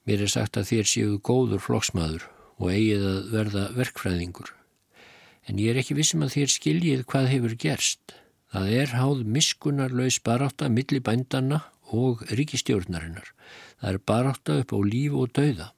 mér 0.05 0.25
er 0.25 0.31
sagt 0.31 0.57
að 0.59 0.69
þér 0.71 0.89
séu 0.91 1.17
góður 1.25 1.63
flokksmaður 1.65 2.27
og 2.59 2.71
eigið 2.71 3.05
að 3.09 3.31
verða 3.33 3.65
verkfræðingur. 3.75 4.51
En 5.45 5.61
ég 5.61 5.73
er 5.73 5.81
ekki 5.81 5.97
vissum 5.97 6.25
að 6.25 6.35
þér 6.37 6.53
skiljið 6.55 7.05
hvað 7.11 7.31
hefur 7.33 7.55
gerst. 7.61 8.15
Það 8.53 8.71
er 8.79 8.93
háð 8.97 9.23
miskunarlaus 9.35 10.19
barátta 10.25 10.69
milli 10.71 11.01
bændanna 11.03 11.61
og 11.93 12.23
ríkistjórnarinnar. 12.31 13.33
Það 13.81 13.89
er 13.91 14.03
barátta 14.11 14.59
upp 14.61 14.73
á 14.73 14.79
líf 14.85 15.17
og 15.17 15.33
dauða. 15.35 15.71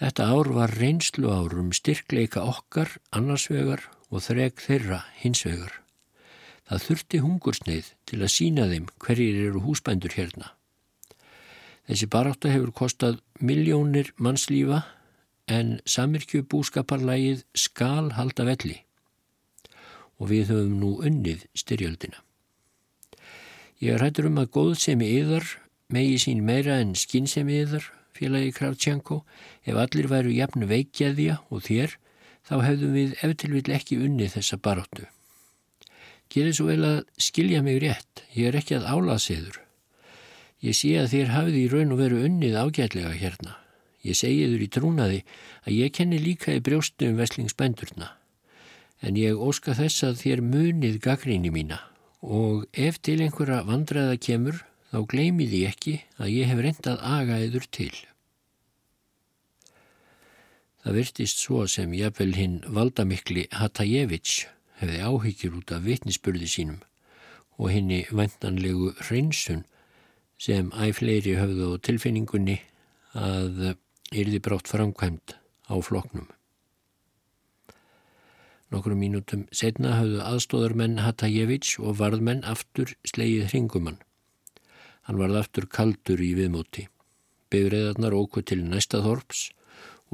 Þetta 0.00 0.28
ár 0.32 0.48
var 0.56 0.72
reynslu 0.80 1.28
árum 1.28 1.74
styrkleika 1.76 2.42
okkar 2.48 2.96
annarsvegar 3.12 3.84
og 4.08 4.24
þreg 4.24 4.56
þeirra 4.64 5.02
hinsvegar. 5.20 5.74
Það 6.68 6.84
þurfti 6.86 7.20
hungursneið 7.24 7.92
til 8.08 8.20
að 8.22 8.32
sína 8.32 8.68
þeim 8.70 8.88
hverjir 9.02 9.40
eru 9.48 9.62
húsbændur 9.64 10.16
hérna. 10.16 10.54
Þessi 11.90 12.06
barátta 12.06 12.50
hefur 12.52 12.70
kostað 12.70 13.16
miljónir 13.42 14.12
mannslífa 14.14 14.84
en 15.50 15.80
samirkju 15.90 16.44
búskaparlægið 16.46 17.40
skal 17.58 18.12
halda 18.14 18.44
velli 18.46 18.76
og 20.20 20.28
við 20.30 20.52
höfum 20.52 20.76
nú 20.78 20.90
unnið 21.02 21.48
styrjöldina. 21.58 22.20
Ég 23.82 23.98
hættur 23.98 24.28
um 24.28 24.38
að 24.38 24.52
góðsemi 24.54 25.08
yðar 25.16 25.48
megi 25.90 26.20
sín 26.22 26.44
meira 26.46 26.76
en 26.78 26.92
skinnsemi 26.94 27.56
yðar, 27.64 27.88
félagi 28.14 28.52
Kravtjanko, 28.54 29.24
ef 29.66 29.80
allir 29.82 30.06
væru 30.12 30.34
jafn 30.36 30.68
veikjaðja 30.70 31.40
og 31.50 31.64
þér, 31.66 31.96
þá 32.46 32.54
hefðum 32.68 32.94
við 33.00 33.16
eftirvill 33.26 33.74
ekki 33.74 33.98
unnið 34.04 34.36
þessa 34.36 34.60
baróttu. 34.62 35.08
Gerið 36.30 36.54
svo 36.60 36.68
vel 36.70 36.86
að 36.86 37.02
skilja 37.18 37.64
mig 37.66 37.80
rétt, 37.82 38.22
ég 38.36 38.52
er 38.52 38.60
ekki 38.60 38.78
að 38.78 38.86
álaðsiður. 38.92 39.58
Ég 40.60 40.76
sé 40.76 40.92
að 41.00 41.12
þér 41.14 41.30
hafið 41.34 41.56
í 41.56 41.66
raun 41.72 41.92
og 41.94 42.00
veru 42.02 42.22
unnið 42.26 42.56
ágætlega 42.60 43.12
hérna. 43.16 43.56
Ég 44.04 44.16
segi 44.16 44.48
þur 44.48 44.64
í 44.64 44.68
trúnaði 44.72 45.20
að 45.64 45.76
ég 45.76 45.94
kenni 45.96 46.18
líka 46.20 46.52
í 46.56 46.64
brjóstu 46.64 47.08
um 47.08 47.20
veslingsbændurna. 47.20 48.10
En 49.00 49.16
ég 49.16 49.40
óska 49.40 49.72
þess 49.76 50.04
að 50.04 50.20
þér 50.20 50.42
munið 50.44 51.00
gaggríni 51.04 51.52
mína 51.52 51.80
og 52.20 52.66
ef 52.76 52.98
til 53.00 53.22
einhverja 53.24 53.62
vandræða 53.64 54.18
kemur 54.20 54.60
þá 54.90 54.98
gleymið 55.08 55.56
ég 55.56 55.72
ekki 55.72 55.96
að 56.20 56.32
ég 56.34 56.50
hef 56.50 56.60
reyndað 56.60 57.04
aga 57.08 57.40
eður 57.40 57.66
til. 57.72 57.94
Það 60.84 60.96
virtist 60.96 61.40
svo 61.40 61.64
sem 61.68 61.92
jafnvel 61.96 62.32
hinn 62.36 62.60
valdamikli 62.68 63.46
Hatajevits 63.52 64.44
hefði 64.80 65.00
áhyggjur 65.04 65.58
út 65.60 65.72
af 65.76 65.84
vitnisspurði 65.84 66.48
sínum 66.48 66.80
og 67.60 67.72
henni 67.72 68.06
vendanlegu 68.08 68.94
hreinsun 69.06 69.66
sem 70.40 70.72
æfleiri 70.72 71.36
höfðu 71.36 71.74
á 71.76 71.82
tilfinningunni 71.84 72.58
að 73.12 73.74
yrði 74.16 74.40
brátt 74.42 74.70
framkvæmt 74.70 75.36
á 75.68 75.74
floknum. 75.84 76.28
Nokkru 78.70 78.94
mínútum 78.94 79.48
setna 79.50 79.96
hafðu 79.98 80.20
aðstóðarmenn 80.22 81.00
Hatajevits 81.02 81.74
og 81.82 81.98
varðmenn 81.98 82.44
aftur 82.46 82.92
slegið 83.02 83.48
hringumann. 83.50 83.98
Hann 85.06 85.18
varð 85.18 85.40
aftur 85.40 85.66
kaldur 85.66 86.22
í 86.22 86.30
viðmóti. 86.38 86.86
Bifræðarnar 87.50 88.14
óku 88.14 88.44
til 88.46 88.62
næsta 88.62 89.02
þorps 89.02 89.48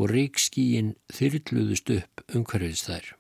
og 0.01 0.09
ríkskíin 0.13 0.95
þyrluðust 1.13 1.93
upp 1.99 2.25
umhverfis 2.33 2.87
þær. 2.89 3.13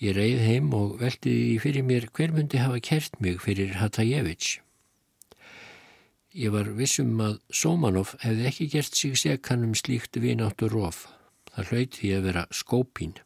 Ég 0.00 0.16
reið 0.16 0.40
heim 0.48 0.72
og 0.72 0.96
veltiði 1.02 1.58
fyrir 1.60 1.84
mér 1.84 2.08
hver 2.16 2.32
myndi 2.32 2.60
hafa 2.60 2.80
kert 2.80 3.20
mig 3.20 3.36
fyrir 3.44 3.76
Hatajevits. 3.82 4.56
Ég 6.30 6.52
var 6.54 6.68
vissum 6.78 7.16
að 7.24 7.40
Sómanov 7.50 8.14
hefði 8.22 8.46
ekki 8.46 8.68
gert 8.70 8.94
sig 8.94 9.16
sekan 9.18 9.64
um 9.66 9.74
slíkt 9.74 10.14
vináttur 10.22 10.70
rof. 10.70 11.08
Það 11.50 11.72
hlaut 11.72 11.96
því 11.98 12.10
að 12.14 12.26
vera 12.28 12.44
skópín 12.54 13.16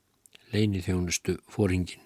leini 0.55 0.81
þjónustu 0.81 1.37
fóringin. 1.51 2.01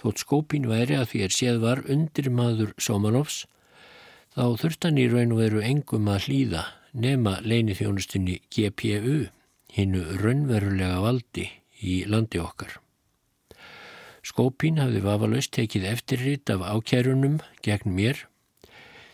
Þótt 0.00 0.22
skópin 0.22 0.68
væri 0.70 0.96
að 0.96 1.10
því 1.10 1.20
er 1.26 1.34
séð 1.36 1.60
var 1.64 1.82
undir 1.90 2.30
maður 2.32 2.72
Somanovs, 2.80 3.44
þá 4.32 4.56
þurftan 4.60 5.00
í 5.00 5.06
raun 5.12 5.34
og 5.36 5.42
veru 5.42 5.62
engum 5.64 6.08
að 6.12 6.28
hlýða 6.28 6.64
nema 6.94 7.38
leini 7.44 7.76
þjónustinni 7.76 8.38
GPU, 8.54 9.26
hinnu 9.74 10.04
raunverulega 10.22 11.00
valdi 11.02 11.48
í 11.84 12.04
landi 12.08 12.40
okkar. 12.40 12.78
Skópin 14.24 14.78
hafði 14.80 15.02
vafalaust 15.04 15.52
tekið 15.52 15.90
eftirrit 15.90 16.52
af 16.54 16.62
ákjærunum 16.64 17.42
gegn 17.66 17.92
mér. 17.92 18.24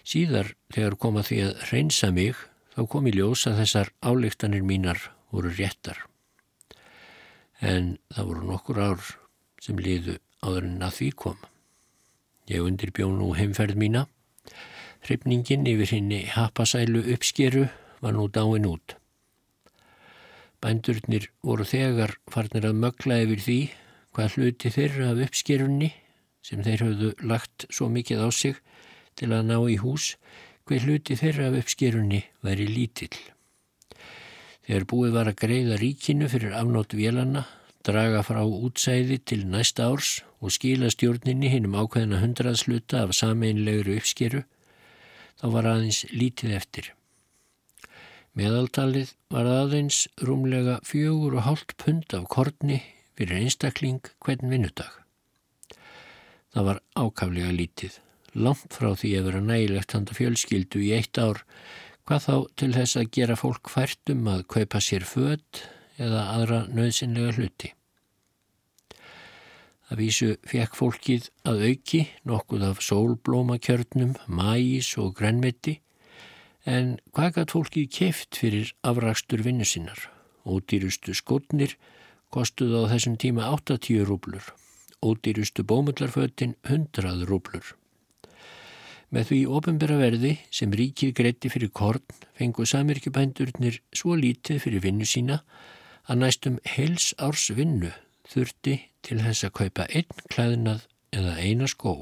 Síðar 0.06 0.54
þegar 0.72 0.98
koma 1.00 1.24
því 1.26 1.40
að 1.48 1.66
reynsa 1.70 2.12
mig, 2.14 2.36
þá 2.74 2.86
kom 2.88 3.08
í 3.10 3.16
ljós 3.16 3.46
að 3.50 3.64
þessar 3.64 3.92
álíktanir 4.00 4.64
mínar 4.66 5.10
voru 5.30 5.52
réttar 5.54 6.06
en 7.60 7.98
það 8.08 8.28
voru 8.30 8.46
nokkur 8.48 8.80
ár 8.80 9.08
sem 9.60 9.78
liðu 9.80 10.16
áður 10.40 10.66
en 10.66 10.84
að 10.84 10.96
því 10.96 11.10
kom. 11.22 11.36
Ég 12.48 12.64
undirbjó 12.64 13.10
nú 13.12 13.34
heimferð 13.36 13.76
mína. 13.78 14.06
Hrifningin 15.04 15.68
yfir 15.68 15.92
henni 15.94 16.24
hapasælu 16.32 17.04
uppskeru 17.14 17.68
var 18.00 18.16
nú 18.16 18.26
dáin 18.32 18.68
út. 18.68 18.96
Bændurnir 20.60 21.30
voru 21.44 21.64
þegar 21.64 22.16
farnir 22.28 22.66
að 22.68 22.80
mögla 22.80 23.20
yfir 23.24 23.44
því 23.44 23.60
hvað 24.16 24.34
hluti 24.36 24.72
þeirra 24.74 25.12
af 25.12 25.22
uppskerunni 25.28 25.92
sem 26.44 26.64
þeir 26.64 26.84
hafðu 26.84 27.12
lagt 27.28 27.68
svo 27.68 27.88
mikið 27.92 28.24
á 28.24 28.28
sig 28.32 28.60
til 29.20 29.30
að 29.36 29.46
ná 29.52 29.58
í 29.68 29.76
hús, 29.82 30.14
hver 30.64 30.86
hluti 30.86 31.16
þeirra 31.20 31.50
af 31.50 31.60
uppskerunni 31.60 32.24
væri 32.46 32.66
lítill. 32.70 33.16
Þegar 34.66 34.86
búið 34.92 35.16
var 35.16 35.30
að 35.30 35.40
greiða 35.40 35.80
ríkinu 35.80 36.28
fyrir 36.30 36.54
afnótt 36.56 36.94
vélana, 36.96 37.44
draga 37.86 38.20
frá 38.24 38.40
útsæði 38.44 39.18
til 39.26 39.46
næsta 39.50 39.88
árs 39.90 40.20
og 40.40 40.54
skila 40.54 40.90
stjórninni 40.92 41.50
hinnum 41.52 41.76
ákveðina 41.80 42.20
hundraðsluta 42.22 43.04
af 43.06 43.16
sameinlegru 43.16 43.96
uppskeru, 43.98 44.44
þá 45.40 45.46
var 45.56 45.68
aðeins 45.72 46.04
lítið 46.12 46.56
eftir. 46.60 46.92
Meðaltalið 48.38 49.16
var 49.32 49.48
aðeins 49.50 50.04
rúmlega 50.22 50.78
fjögur 50.86 51.40
og 51.40 51.46
hálft 51.48 51.74
pund 51.82 52.14
af 52.14 52.28
kortni 52.30 52.78
fyrir 53.18 53.40
einstakling 53.40 54.04
hvern 54.22 54.52
vinnudag. 54.52 54.92
Það 56.54 56.68
var 56.68 56.80
ákaflega 56.94 57.50
lítið, 57.54 57.98
langt 58.34 58.74
frá 58.74 58.92
því 58.94 59.14
að 59.18 59.30
vera 59.30 59.44
nægilegt 59.44 59.94
handa 59.96 60.16
fjölskyldu 60.16 60.82
í 60.84 60.92
eitt 60.98 61.18
ár 61.18 61.44
Hvað 62.10 62.24
þá 62.26 62.36
til 62.58 62.68
þess 62.74 62.98
að 62.98 63.10
gera 63.14 63.34
fólk 63.38 63.68
færtum 63.70 64.24
að 64.32 64.40
kaupa 64.50 64.80
sér 64.82 65.04
född 65.06 65.60
eða 65.94 66.24
aðra 66.32 66.56
nöðsynlega 66.74 67.36
hluti. 67.36 67.70
Það 69.86 70.00
vísu 70.00 70.30
fekk 70.50 70.74
fólkið 70.80 71.28
að 71.46 71.62
auki 71.68 72.00
nokkuð 72.26 72.66
af 72.66 72.82
sólblómakjörnum, 72.82 74.16
mæs 74.26 74.90
og 74.98 75.14
grænmeti 75.22 75.76
en 76.66 76.96
hvað 77.14 77.38
gætt 77.38 77.54
fólkið 77.54 77.88
keft 78.00 78.42
fyrir 78.42 78.74
afrakstur 78.82 79.46
vinnu 79.46 79.66
sinnar? 79.66 80.08
Ódýrustu 80.42 81.14
skotnir 81.14 81.78
kostuð 82.34 82.74
á 82.74 82.90
þessum 82.90 83.20
tíma 83.22 83.52
80 83.54 84.02
rúblur, 84.10 84.50
ódýrustu 84.98 85.62
bómullarfötin 85.62 86.58
100 86.66 87.22
rúblur. 87.30 87.76
Með 89.10 89.30
því 89.30 89.38
ofinbera 89.58 89.96
verði 89.98 90.36
sem 90.54 90.70
ríkið 90.70 91.16
greitti 91.18 91.50
fyrir 91.50 91.72
korn 91.74 92.04
fengu 92.38 92.62
samirkjubændurnir 92.62 93.80
svo 93.90 94.14
lítið 94.14 94.60
fyrir 94.62 94.84
vinnu 94.84 95.08
sína 95.08 95.40
að 96.06 96.20
næstum 96.22 96.60
heils 96.76 97.10
árs 97.18 97.48
vinnu 97.56 97.90
þurfti 98.30 98.76
til 99.02 99.18
þess 99.18 99.48
að 99.48 99.56
kaupa 99.58 99.86
einn 99.90 100.22
klæðinað 100.30 100.86
eða 101.18 101.34
eina 101.42 101.66
skó. 101.70 101.94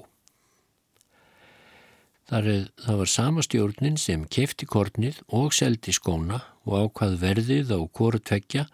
Þar 2.29 2.51
eð 2.53 2.67
það 2.85 3.01
var 3.01 3.11
sama 3.15 3.45
stjórnin 3.47 3.97
sem 3.97 4.29
kefti 4.29 4.69
kornið 4.69 5.23
og 5.33 5.57
seldi 5.57 5.95
skóna 5.97 6.43
og 6.69 6.77
ákvað 6.83 7.17
verðið 7.23 7.73
á 7.73 7.81
kóru 7.89 8.21
tveggja 8.21 8.67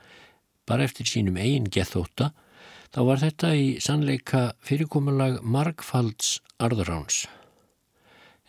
bara 0.67 0.89
eftir 0.89 1.07
sínum 1.07 1.39
eigin 1.39 1.71
gethóta 1.71 2.33
þá 2.91 3.01
var 3.13 3.23
þetta 3.23 3.55
í 3.55 3.71
sannleika 3.79 4.43
fyrirkomulag 4.67 5.39
margfalds 5.47 6.41
arðuráns 6.59 7.23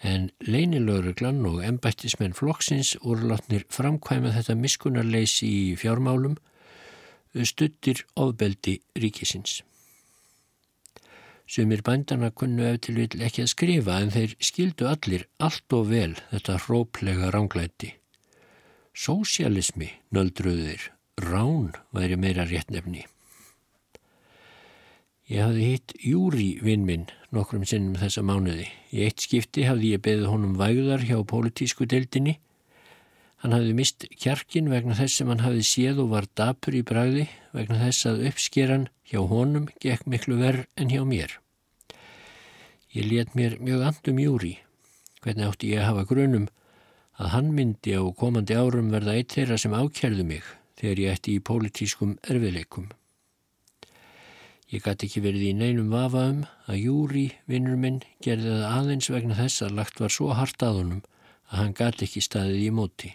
en 0.03 0.31
leinilögruglan 0.39 1.45
og 1.45 1.61
embættismenn 1.65 2.35
flokksins 2.35 2.95
voru 3.03 3.29
látnir 3.31 3.63
framkvæma 3.69 4.33
þetta 4.35 4.55
miskunarleysi 4.59 5.47
í 5.47 5.77
fjármálum 5.79 6.35
stuttir 7.43 8.05
ofbeldi 8.15 8.79
ríkisins. 8.95 9.61
Sumir 11.47 11.83
bændana 11.85 12.31
kunnu 12.31 12.63
eftir 12.65 12.95
vil 12.97 13.25
ekki 13.27 13.43
að 13.43 13.51
skrifa 13.51 13.99
en 14.01 14.13
þeir 14.13 14.35
skildu 14.39 14.87
allir 14.89 15.27
allt 15.37 15.75
og 15.77 15.89
vel 15.91 16.15
þetta 16.31 16.57
hróplega 16.63 17.29
ránglæti. 17.35 17.91
Sósialismi 18.95 19.91
nöldruðir, 20.15 20.89
rán 21.21 21.75
væri 21.93 22.17
meira 22.17 22.47
réttnefni. 22.47 23.03
Ég 25.25 25.41
hafði 25.41 25.67
hitt 25.71 25.93
Júri 26.05 26.47
vinn 26.61 26.83
minn 26.85 27.07
nokkrum 27.33 27.63
sinnum 27.65 27.95
þessa 27.97 28.21
mánuði. 28.21 28.67
Í 28.93 29.07
eitt 29.07 29.23
skipti 29.25 29.63
hafði 29.65 29.95
ég 29.95 30.01
beðið 30.05 30.27
honum 30.29 30.57
vægðar 30.59 31.05
hjá 31.07 31.15
pólitísku 31.25 31.87
deildinni. 31.89 32.35
Hann 33.41 33.55
hafði 33.55 33.71
mist 33.77 34.05
kjarkin 34.21 34.69
vegna 34.69 34.93
þess 34.99 35.17
sem 35.17 35.31
hann 35.31 35.41
hafði 35.41 35.63
séð 35.65 36.03
og 36.03 36.11
var 36.11 36.27
dapur 36.37 36.77
í 36.77 36.83
bræði 36.85 37.23
vegna 37.55 37.79
þess 37.81 38.05
að 38.11 38.21
uppskeran 38.29 38.85
hjá 39.09 39.17
honum 39.31 39.65
gekk 39.81 40.05
miklu 40.05 40.37
verð 40.37 40.67
en 40.77 40.93
hjá 40.93 41.01
mér. 41.09 41.33
Ég 42.93 43.09
let 43.09 43.33
mér 43.33 43.57
mjög 43.57 43.87
andum 43.89 44.21
Júri. 44.21 44.51
Hvernig 45.25 45.49
átti 45.49 45.71
ég 45.73 45.81
að 45.81 45.89
hafa 45.89 46.03
grunum 46.11 46.45
að 47.17 47.31
hann 47.33 47.49
myndi 47.57 47.97
á 47.97 48.05
komandi 48.13 48.53
árum 48.53 48.93
verða 48.93 49.17
eitt 49.17 49.33
þeirra 49.33 49.57
sem 49.57 49.73
ákjærðu 49.73 50.27
mig 50.29 50.45
þegar 50.77 51.01
ég 51.01 51.17
ætti 51.17 51.33
í 51.39 51.41
pólitískum 51.49 52.13
erfiðleikum. 52.29 52.91
Ég 54.73 54.81
gæti 54.81 55.05
ekki 55.05 55.21
verið 55.21 55.43
í 55.45 55.51
neinum 55.53 55.91
vafa 55.93 56.23
um 56.31 56.39
að 56.65 56.79
Júri, 56.81 57.25
vinnur 57.45 57.77
minn, 57.77 57.99
gerði 58.25 58.49
það 58.49 58.71
aðeins 58.71 59.09
vegna 59.13 59.35
þess 59.37 59.61
að 59.61 59.75
lagt 59.77 59.99
var 60.01 60.13
svo 60.15 60.31
hart 60.33 60.63
að 60.65 60.79
honum 60.79 61.03
að 61.51 61.59
hann 61.59 61.75
gæti 61.77 62.07
ekki 62.07 62.23
staðið 62.25 62.63
í 62.63 62.71
móti. 62.73 63.11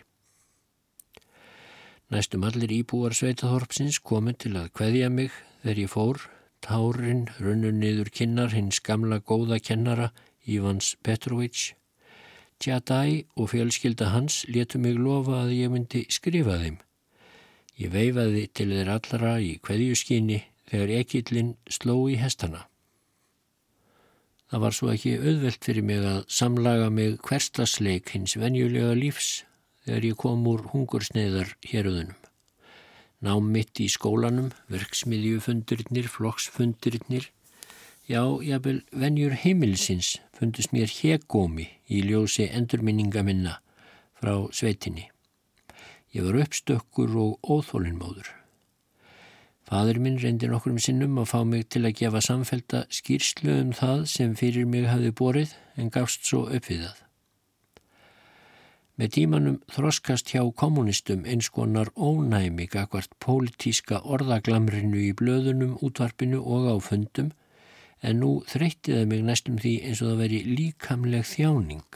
Næstum 2.11 2.47
allir 2.47 2.71
íbúar 2.75 3.15
Sveitaþorpsins 3.19 3.99
komið 4.07 4.39
til 4.45 4.53
að 4.61 4.71
kveðja 4.79 5.09
mig 5.11 5.35
þegar 5.63 5.81
ég 5.83 5.91
fór, 5.91 6.23
tárin, 6.63 7.25
runnur 7.43 7.75
niður 7.75 8.13
kinnar 8.15 8.55
hins 8.55 8.79
gamla 8.87 9.19
góða 9.19 9.59
kennara 9.59 10.13
Ívans 10.47 10.95
Petrovic. 11.03 11.73
Tjadæ 12.63 13.25
og 13.35 13.51
fjölskylda 13.51 14.13
hans 14.15 14.45
letu 14.47 14.79
mig 14.79 14.99
lofa 14.99 15.43
að 15.45 15.57
ég 15.57 15.75
myndi 15.75 16.05
skrifa 16.13 16.61
þeim. 16.63 16.79
Ég 17.81 17.91
veifaði 17.95 18.47
til 18.55 18.69
þeir 18.71 18.95
allara 18.99 19.35
í 19.41 19.55
kveðjuskinni 19.65 20.43
þegar 20.71 20.95
ekillin 21.01 21.55
sló 21.71 21.97
í 22.11 22.17
hestana. 22.21 22.67
Það 24.51 24.63
var 24.65 24.75
svo 24.75 24.89
ekki 24.91 25.13
auðvelt 25.19 25.67
fyrir 25.67 25.87
mig 25.87 26.07
að 26.07 26.25
samlaga 26.35 26.89
mig 26.91 27.21
hverstasleik 27.27 28.11
hins 28.17 28.35
venjulega 28.39 28.97
lífs 28.99 29.45
þegar 29.85 30.07
ég 30.09 30.19
kom 30.19 30.47
úr 30.51 30.65
hungursneiðar 30.73 31.53
héröðunum. 31.71 32.17
Nám 33.21 33.51
mitt 33.53 33.79
í 33.85 33.87
skólanum, 33.93 34.49
verksmiðjufundurinnir, 34.73 36.09
flokksfundurinnir, 36.09 37.29
já, 38.09 38.23
jábel 38.43 38.81
venjur 38.91 39.37
heimilsins 39.37 40.17
fundust 40.35 40.73
mér 40.73 40.89
hegómi 40.89 41.69
í 41.87 42.03
ljósi 42.09 42.49
endurminninga 42.49 43.23
minna 43.27 43.59
frá 44.19 44.35
sveitinni. 44.57 45.11
Ég 46.11 46.27
var 46.27 46.43
uppstökkur 46.43 47.15
og 47.23 47.39
óþólinnmóður. 47.45 48.40
Fadur 49.71 50.01
minn 50.03 50.19
reyndi 50.19 50.49
nokkur 50.51 50.73
um 50.75 50.81
sinnum 50.83 51.19
að 51.23 51.29
fá 51.31 51.41
mig 51.47 51.69
til 51.71 51.85
að 51.87 52.01
gefa 52.01 52.21
samfelta 52.27 52.81
skýrslu 52.91 53.53
um 53.61 53.69
það 53.79 54.01
sem 54.11 54.33
fyrir 54.35 54.67
mig 54.67 54.89
hafi 54.91 55.13
borið 55.21 55.53
en 55.79 55.93
gafst 55.95 56.25
svo 56.27 56.41
upp 56.49 56.67
við 56.67 56.89
það. 56.89 56.97
Með 58.99 59.13
tímanum 59.15 59.61
þroskast 59.71 60.33
hjá 60.35 60.43
kommunistum 60.63 61.23
eins 61.23 61.49
konar 61.55 61.93
ónæmi 61.95 62.67
gagvart 62.73 63.15
pólitíska 63.23 64.01
orðaglamrinu 64.03 64.99
í 65.07 65.13
blöðunum, 65.17 65.79
útvarpinu 65.79 66.43
og 66.43 66.67
á 66.67 66.77
fundum 66.83 67.31
en 68.03 68.21
nú 68.25 68.33
þreyttiði 68.51 69.07
mig 69.07 69.23
næstum 69.25 69.61
því 69.63 69.77
eins 69.87 70.03
og 70.03 70.11
það 70.11 70.25
veri 70.25 70.43
líkamleg 70.51 71.31
þjáning. 71.31 71.87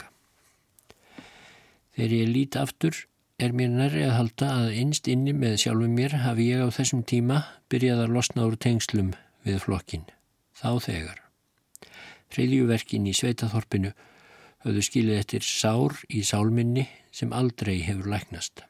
Þegar 1.99 2.17
ég 2.21 2.31
lít 2.31 2.57
aftur 2.63 3.03
er 3.37 3.51
mér 3.51 3.71
nærri 3.73 4.05
að 4.07 4.15
halda 4.15 4.49
að 4.61 4.73
einst 4.79 5.07
inni 5.11 5.33
með 5.35 5.57
sjálfum 5.65 5.95
mér 5.97 6.13
hafi 6.23 6.47
ég 6.53 6.63
á 6.63 6.69
þessum 6.71 7.01
tíma 7.03 7.41
byrjað 7.71 8.05
að 8.05 8.13
losna 8.15 8.45
úr 8.47 8.55
tengslum 8.55 9.11
við 9.43 9.57
flokkin. 9.65 10.05
Þá 10.55 10.69
þegar. 10.85 11.17
Freyðjuverkin 12.31 13.09
í 13.09 13.15
Sveitaþorpinu 13.15 13.91
höfðu 14.63 14.85
skilið 14.87 15.19
eftir 15.19 15.43
sár 15.45 15.97
í 16.07 16.23
sálminni 16.23 16.87
sem 17.11 17.35
aldrei 17.35 17.81
hefur 17.83 18.07
læknast. 18.13 18.63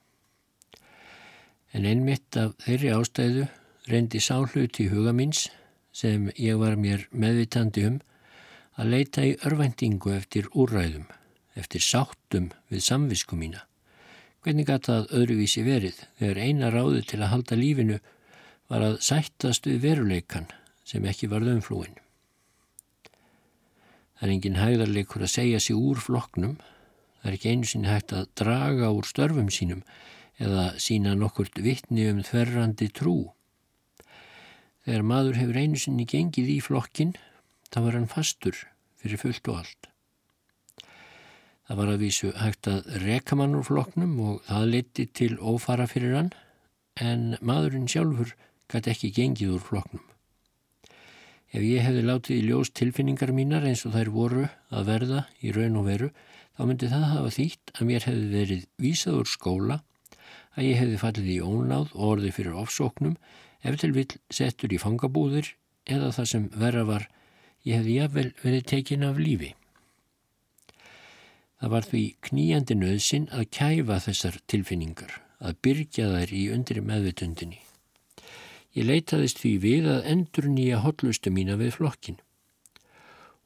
En 1.76 1.86
einmitt 1.86 2.36
af 2.40 2.56
þeirri 2.66 2.92
ástæðu 2.96 3.46
reyndi 3.92 4.22
sáhlut 4.24 4.80
í 4.82 4.90
huga 4.90 5.14
míns 5.14 5.46
sem 5.96 6.32
ég 6.42 6.58
var 6.60 6.76
mér 6.80 7.06
meðvitandi 7.14 7.86
um 7.92 8.02
að 8.76 8.92
leita 8.92 9.24
í 9.24 9.38
örvendingu 9.48 10.12
eftir 10.18 10.50
úræðum, 10.52 11.06
eftir 11.56 11.84
sáttum 11.84 12.50
við 12.72 12.84
samvisku 12.90 13.38
mína. 13.40 13.64
Hvernig 14.46 14.68
gæti 14.70 14.92
það 14.92 15.14
öðruvísi 15.18 15.62
verið 15.66 16.02
þegar 16.20 16.40
eina 16.46 16.68
ráði 16.70 17.00
til 17.10 17.18
að 17.18 17.32
halda 17.32 17.56
lífinu 17.58 17.96
var 18.70 18.84
að 18.86 19.00
sættast 19.02 19.66
við 19.66 19.80
veruleikan 19.88 20.46
sem 20.86 21.08
ekki 21.10 21.30
var 21.32 21.42
umflúin. 21.50 21.96
Það 24.20 24.28
er 24.28 24.34
engin 24.36 24.60
hægðarleikur 24.60 25.26
að 25.26 25.34
segja 25.34 25.62
sig 25.66 25.80
úr 25.80 25.98
floknum. 25.98 26.60
Það 27.24 27.32
er 27.32 27.40
ekki 27.40 27.56
einu 27.56 27.72
sinni 27.72 27.90
hægt 27.90 28.14
að 28.14 28.30
draga 28.38 28.92
úr 28.94 29.10
störfum 29.10 29.50
sínum 29.50 29.82
eða 30.38 30.68
sína 30.78 31.16
nokkurt 31.18 31.58
vittni 31.66 32.06
um 32.12 32.22
þverrandi 32.22 32.92
trú. 32.94 33.16
Þegar 34.86 35.10
maður 35.10 35.42
hefur 35.42 35.58
einu 35.58 35.82
sinni 35.82 36.06
gengið 36.06 36.54
í 36.54 36.62
flokkin, 36.62 37.18
þá 37.74 37.82
var 37.82 37.98
hann 37.98 38.10
fastur 38.14 38.62
fyrir 39.02 39.26
fullt 39.26 39.50
og 39.50 39.64
allt. 39.64 39.95
Það 41.66 41.78
var 41.80 41.90
að 41.90 42.02
vísu 42.04 42.32
hægt 42.38 42.68
að 42.70 42.90
reka 43.02 43.36
mann 43.40 43.56
úr 43.58 43.66
flokknum 43.66 44.18
og 44.22 44.42
það 44.46 44.68
leti 44.70 45.06
til 45.18 45.32
ófara 45.42 45.88
fyrir 45.90 46.14
hann, 46.14 46.28
en 47.02 47.40
maðurinn 47.42 47.88
sjálfur 47.90 48.36
gæti 48.70 48.92
ekki 48.94 49.10
gengið 49.16 49.56
úr 49.56 49.64
flokknum. 49.66 50.04
Ef 51.56 51.64
ég 51.66 51.82
hefði 51.82 52.04
látið 52.06 52.38
í 52.38 52.46
ljós 52.50 52.70
tilfinningar 52.76 53.34
mínar 53.34 53.66
eins 53.66 53.82
og 53.88 53.96
þær 53.96 54.14
voru 54.14 54.46
að 54.70 54.88
verða 54.92 55.26
í 55.42 55.56
raun 55.56 55.82
og 55.82 55.90
veru, 55.90 56.12
þá 56.54 56.62
myndi 56.70 56.92
það 56.94 57.10
hafa 57.16 57.34
þýtt 57.40 57.76
að 57.76 57.90
mér 57.90 58.08
hefði 58.12 58.30
verið 58.36 58.64
vísað 58.86 59.20
úr 59.24 59.34
skóla, 59.34 59.82
að 60.56 60.70
ég 60.70 60.82
hefði 60.84 61.02
fallið 61.02 61.34
í 61.34 61.42
ónáð 61.42 61.92
og 61.98 62.08
orðið 62.12 62.38
fyrir 62.38 62.62
ofsóknum, 62.62 63.18
ef 63.66 63.82
til 63.82 63.94
vill 63.96 64.10
settur 64.30 64.74
í 64.74 64.82
fangabúðir 64.82 65.56
eða 65.90 66.14
það 66.14 66.34
sem 66.36 66.50
verra 66.54 66.86
var, 66.86 67.10
ég 67.66 67.82
hefði 67.82 68.02
jáfnvel 68.04 68.32
verið 68.46 68.68
tekin 68.70 69.10
af 69.10 69.18
lífi. 69.18 69.56
Það 71.62 71.72
var 71.72 71.88
því 71.90 72.04
kníjandi 72.28 72.76
nöðsin 72.76 73.30
að 73.32 73.48
kæfa 73.56 74.02
þessar 74.04 74.42
tilfinningar, 74.52 75.14
að 75.40 75.60
byrja 75.64 76.10
þær 76.12 76.34
í 76.36 76.44
undri 76.52 76.84
meðvitundinni. 76.84 77.62
Ég 78.76 78.90
leitaðist 78.90 79.40
því 79.40 79.54
við 79.64 79.86
að 79.88 80.08
endur 80.12 80.50
nýja 80.52 80.82
hotlustu 80.84 81.32
mína 81.32 81.56
við 81.62 81.78
flokkin 81.78 82.20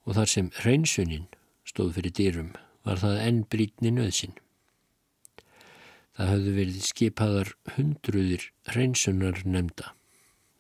og 0.10 0.16
þar 0.18 0.32
sem 0.32 0.47
hreinsunin 0.57 1.28
stóð 1.70 1.91
fyrir 1.99 2.16
dýrum 2.18 2.53
var 2.88 2.97
það 2.97 3.20
enn 3.28 3.43
brítni 3.45 3.91
nöðsin. 3.93 4.34
Það 6.18 6.32
hafði 6.34 6.53
verið 6.57 6.80
skipaðar 6.88 7.51
hundruðir 7.76 8.49
hreinsunar 8.74 9.43
nefnda. 9.45 9.93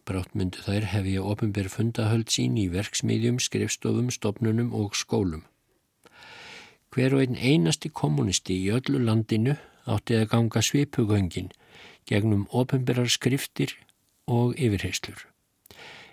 Brátt 0.05 0.37
myndu 0.37 0.61
þær 0.65 0.85
hef 0.93 1.09
ég 1.09 1.25
ofinberð 1.33 1.73
fundahöld 1.73 2.29
sín 2.33 2.61
í 2.61 2.69
verksmiðjum, 2.69 3.41
skrifstofum, 3.41 4.13
stopnunum 4.13 4.69
og 4.77 4.93
skólum. 4.97 5.48
Hver 6.89 7.13
og 7.15 7.23
einn 7.23 7.37
einasti 7.37 7.89
kommunisti 7.93 8.55
í 8.63 8.71
öllu 8.73 9.01
landinu 9.03 9.55
átti 9.89 10.17
að 10.17 10.29
ganga 10.33 10.61
svipugöngin 10.65 11.51
gegnum 12.09 12.47
ofinberðar 12.49 13.11
skriftir 13.13 13.75
og 14.29 14.55
yfirheyslur. 14.57 15.25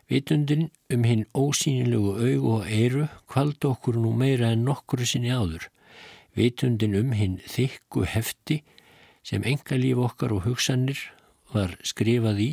Vitundin 0.06 0.68
um 0.92 1.02
hinn 1.08 1.24
ósýnilegu 1.34 2.12
aug 2.28 2.44
og 2.52 2.68
eiru 2.70 3.08
kvaldi 3.26 3.70
okkur 3.72 3.98
nú 3.98 4.12
meira 4.14 4.52
en 4.54 4.62
nokkru 4.68 5.08
sinni 5.08 5.32
áður. 5.34 5.66
Vitundin 6.36 6.94
um 7.00 7.12
hinn 7.16 7.40
þykku 7.48 8.04
hefti 8.12 8.60
sem 9.26 9.42
enga 9.42 9.80
líf 9.80 9.98
okkar 9.98 10.36
og 10.36 10.44
hugsanir 10.46 11.00
var 11.52 11.74
skrifað 11.82 12.42
í. 12.44 12.50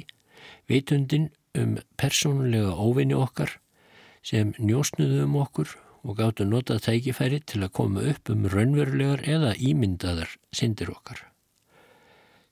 Vitundin 0.71 1.29
um 1.53 1.77
persónulega 1.99 2.73
óvinni 2.73 3.13
okkar 3.19 3.59
sem 4.25 4.55
njósnuðu 4.57 5.27
um 5.27 5.37
okkur 5.43 5.75
og 6.03 6.17
gáttu 6.19 6.45
notað 6.47 6.83
tækifæri 6.87 7.39
til 7.47 7.63
að 7.63 7.73
koma 7.79 8.03
upp 8.11 8.29
um 8.33 8.47
raunverulegar 8.51 9.23
eða 9.23 9.53
ímyndaðar 9.55 10.35
syndir 10.51 10.91
okkar. 10.91 11.21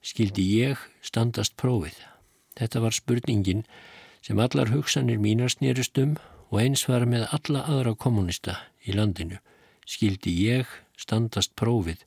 Skildi 0.01 0.45
ég 0.63 0.79
standast 1.05 1.57
prófið. 1.59 1.97
Þetta 2.57 2.81
var 2.83 2.95
spurningin 2.95 3.65
sem 4.23 4.39
allar 4.39 4.71
hugsanir 4.71 5.19
mínar 5.21 5.51
snýrist 5.53 5.99
um 6.01 6.15
og 6.49 6.61
eins 6.63 6.87
var 6.89 7.05
með 7.07 7.27
alla 7.35 7.65
aðra 7.67 7.95
kommunista 7.95 8.57
í 8.87 8.95
landinu. 8.95 9.39
Skildi 9.85 10.33
ég 10.47 10.69
standast 10.97 11.53
prófið 11.59 12.05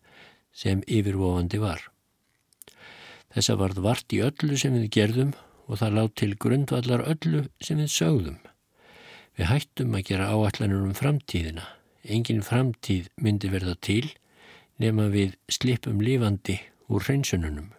sem 0.54 0.82
yfirvofandi 0.86 1.60
var. 1.60 1.80
Þessa 3.34 3.56
varð 3.58 3.80
vart 3.84 4.14
í 4.14 4.22
öllu 4.22 4.56
sem 4.58 4.76
við 4.78 4.90
gerðum 4.96 5.32
og 5.66 5.80
það 5.80 5.96
látt 5.98 6.16
til 6.20 6.34
grundvallar 6.38 7.06
öllu 7.08 7.46
sem 7.60 7.80
við 7.82 7.90
sögðum. 7.90 8.36
Við 9.34 9.48
hættum 9.50 9.96
að 9.98 10.04
gera 10.10 10.28
áallanur 10.30 10.84
um 10.86 10.94
framtíðina. 10.94 11.64
Engin 12.06 12.44
framtíð 12.46 13.08
myndi 13.18 13.48
verða 13.50 13.74
til 13.82 14.12
nema 14.78 15.08
við 15.10 15.32
slipum 15.50 16.02
lifandi 16.02 16.60
úr 16.86 17.02
hreinsununum. 17.02 17.72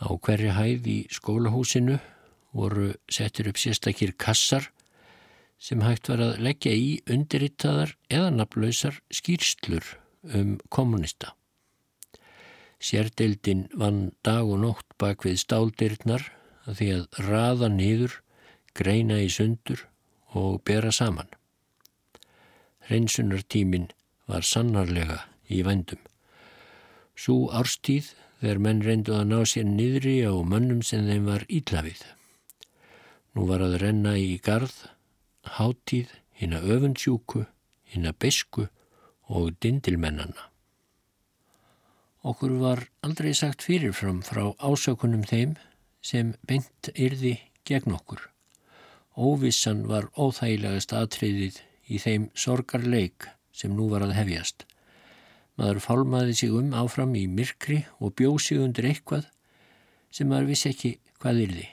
Á 0.00 0.08
hverju 0.16 0.54
hæð 0.56 0.88
í 0.88 0.98
skólahúsinu 1.12 1.98
voru 2.56 2.94
settir 3.12 3.50
upp 3.50 3.60
sérstakir 3.60 4.14
kassar 4.16 4.70
sem 5.60 5.82
hægt 5.84 6.08
var 6.08 6.22
að 6.24 6.40
leggja 6.46 6.72
í 6.72 6.94
undirrittaðar 7.12 7.92
eða 8.12 8.30
nafnlausar 8.38 9.00
skýrslur 9.12 9.98
um 10.36 10.54
kommunista. 10.72 11.34
Sérdeildin 12.80 13.66
vann 13.76 14.14
dag 14.24 14.48
og 14.48 14.62
nótt 14.64 14.96
bak 15.00 15.28
við 15.28 15.42
stáldirnar 15.44 16.24
að 16.64 16.80
því 16.80 16.88
að 16.94 17.20
raða 17.28 17.70
niður, 17.72 18.16
greina 18.76 19.20
í 19.20 19.28
sundur 19.32 19.84
og 20.34 20.62
bera 20.64 20.92
saman. 20.92 21.28
Hreinsunartímin 22.86 23.88
var 24.26 24.46
sannarlega 24.46 25.22
í 25.50 25.62
vendum. 25.66 26.00
Sú 27.16 27.48
árstíð 27.50 28.12
þegar 28.40 28.60
menn 28.62 28.82
reyndu 28.84 29.14
að 29.16 29.28
ná 29.32 29.40
sér 29.48 29.66
niðri 29.68 30.18
á 30.26 30.34
mönnum 30.44 30.82
sem 30.84 31.06
þeim 31.08 31.30
var 31.30 31.46
ítlafið. 31.48 32.02
Nú 33.34 33.46
var 33.48 33.64
að 33.64 33.78
renna 33.82 34.16
í 34.20 34.36
garð, 34.42 34.74
hátíð, 35.56 36.12
hinn 36.36 36.54
að 36.56 36.70
öfundsjúku, 36.76 37.46
hinn 37.92 38.06
að 38.08 38.18
besku 38.22 38.68
og 39.32 39.56
dindilmennana. 39.62 40.50
Okkur 42.26 42.56
var 42.60 42.86
aldrei 43.06 43.32
sagt 43.38 43.62
fyrirfram 43.66 44.22
frá 44.26 44.50
ásökunum 44.58 45.22
þeim 45.26 45.54
sem 46.02 46.34
beint 46.46 46.90
yrði 46.94 47.36
gegn 47.66 47.94
okkur. 47.94 48.20
Óvissan 49.16 49.86
var 49.88 50.10
óþægilegast 50.12 50.92
aðtriðið 50.92 51.60
í 51.88 52.00
þeim 52.02 52.26
sorgarleik 52.36 53.24
sem 53.56 53.72
nú 53.72 53.88
var 53.88 54.04
að 54.04 54.12
hefjast. 54.18 54.66
Maður 55.56 55.80
fálmaði 55.80 56.34
sig 56.36 56.52
um 56.52 56.74
áfram 56.76 57.14
í 57.16 57.24
myrkri 57.32 57.78
og 57.96 58.12
bjóð 58.20 58.36
sig 58.44 58.60
undir 58.60 58.90
eitthvað 58.90 59.30
sem 60.12 60.28
maður 60.28 60.50
vissi 60.50 60.68
ekki 60.68 60.90
hvað 61.22 61.40
yrði, 61.46 61.64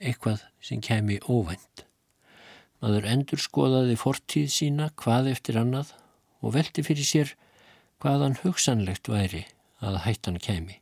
eitthvað 0.00 0.46
sem 0.64 0.80
kemi 0.80 1.18
óvænt. 1.28 1.84
Maður 2.80 3.08
endur 3.12 3.42
skoðaði 3.42 3.96
fortíð 4.00 4.48
sína 4.54 4.88
hvað 4.96 5.32
eftir 5.34 5.58
annað 5.60 5.92
og 6.40 6.54
velti 6.56 6.84
fyrir 6.86 7.04
sér 7.04 7.34
hvaðan 8.00 8.38
hugsanlegt 8.40 9.10
væri 9.12 9.42
að 9.84 10.00
hættan 10.06 10.40
kemi. 10.40 10.78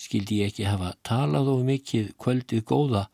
Skildi 0.00 0.42
ég 0.42 0.52
ekki 0.52 0.68
hafa 0.68 0.92
talað 1.06 1.48
of 1.54 1.64
mikið 1.64 2.12
kvöldið 2.20 2.66
góða 2.68 3.06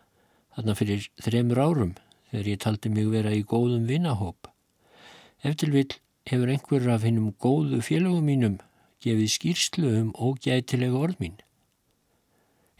þarna 0.56 0.74
fyrir 0.78 1.08
þremur 1.20 1.60
árum 1.60 1.94
þegar 2.30 2.50
ég 2.50 2.60
taldi 2.64 2.92
mig 2.92 3.08
vera 3.12 3.32
í 3.36 3.44
góðum 3.44 3.86
vinahóp. 3.88 4.48
Eftir 5.44 5.72
vil 5.74 5.88
hefur 6.26 6.50
einhver 6.50 6.88
af 6.90 7.04
hinnum 7.06 7.34
góðu 7.38 7.82
félagum 7.84 8.24
mínum 8.26 8.56
gefið 9.04 9.34
skýrslu 9.34 9.92
um 10.00 10.08
ógætilega 10.16 10.98
orð 10.98 11.20
mín. 11.20 11.36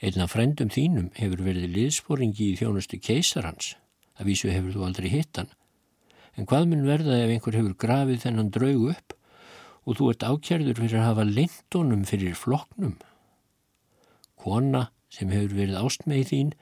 Einna 0.03 0.27
frendum 0.29 0.73
þínum 0.73 1.13
hefur 1.17 1.45
verið 1.47 1.71
liðsporingi 1.77 2.51
í 2.51 2.57
þjónustu 2.59 2.99
keisarhans, 3.01 3.75
að 4.19 4.33
vísu 4.33 4.51
hefur 4.53 4.75
þú 4.75 4.89
aldrei 4.89 5.09
hittan. 5.13 5.53
En 6.37 6.49
hvað 6.49 6.69
mun 6.73 6.89
verða 6.89 7.21
ef 7.23 7.33
einhver 7.33 7.57
hefur 7.57 7.77
grafið 7.81 8.25
þennan 8.27 8.53
draug 8.53 8.91
upp 8.93 9.15
og 9.87 9.97
þú 10.01 10.11
ert 10.13 10.27
ákjærður 10.27 10.83
fyrir 10.83 11.01
að 11.01 11.09
hafa 11.11 11.29
leintónum 11.29 12.05
fyrir 12.09 12.37
floknum? 12.37 12.97
Kona 14.37 14.89
sem 15.13 15.31
hefur 15.33 15.57
verið 15.57 15.81
ástmeið 15.81 16.33
þín 16.33 16.53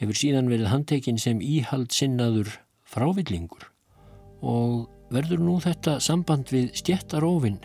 hefur 0.00 0.18
síðan 0.18 0.50
verið 0.52 0.72
handtekinn 0.72 1.20
sem 1.20 1.40
íhald 1.40 1.94
sinnaður 1.94 2.52
frávillingur. 2.86 3.70
Og 4.44 4.86
verður 5.12 5.42
nú 5.42 5.56
þetta 5.62 5.98
samband 6.02 6.50
við 6.52 6.72
stjættarófin 6.80 7.60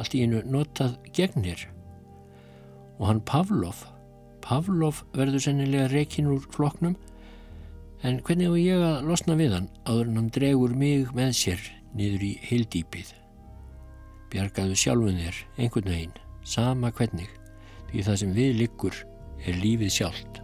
allt 0.00 0.16
í 0.16 0.24
einu 0.24 0.42
notað 0.48 0.96
gegnir 1.16 1.66
og 2.98 3.06
hann 3.08 3.22
Pavlov 3.28 3.84
Pavlov 4.44 5.02
verður 5.16 5.44
sennilega 5.44 5.90
rekin 5.92 6.30
úr 6.32 6.44
floknum 6.52 6.96
en 8.06 8.20
hvernig 8.24 8.50
var 8.52 8.62
ég 8.62 8.84
að 8.84 9.08
losna 9.10 9.36
við 9.38 9.56
hann 9.58 9.68
áður 9.84 10.08
en 10.08 10.20
hann 10.20 10.32
dregur 10.34 10.76
mig 10.82 11.12
með 11.16 11.34
sér 11.36 11.66
niður 11.96 12.26
í 12.26 12.32
hildýpið 12.48 13.12
bjargaðu 14.32 14.78
sjálfun 14.78 15.20
þér 15.20 15.40
einhvern 15.58 15.92
veginn 15.92 16.18
sama 16.46 16.92
hvernig 16.96 17.30
því 17.90 18.06
það 18.06 18.20
sem 18.22 18.36
við 18.36 18.56
liggur 18.62 19.02
er 19.44 19.60
lífið 19.60 19.94
sjálft 20.00 20.39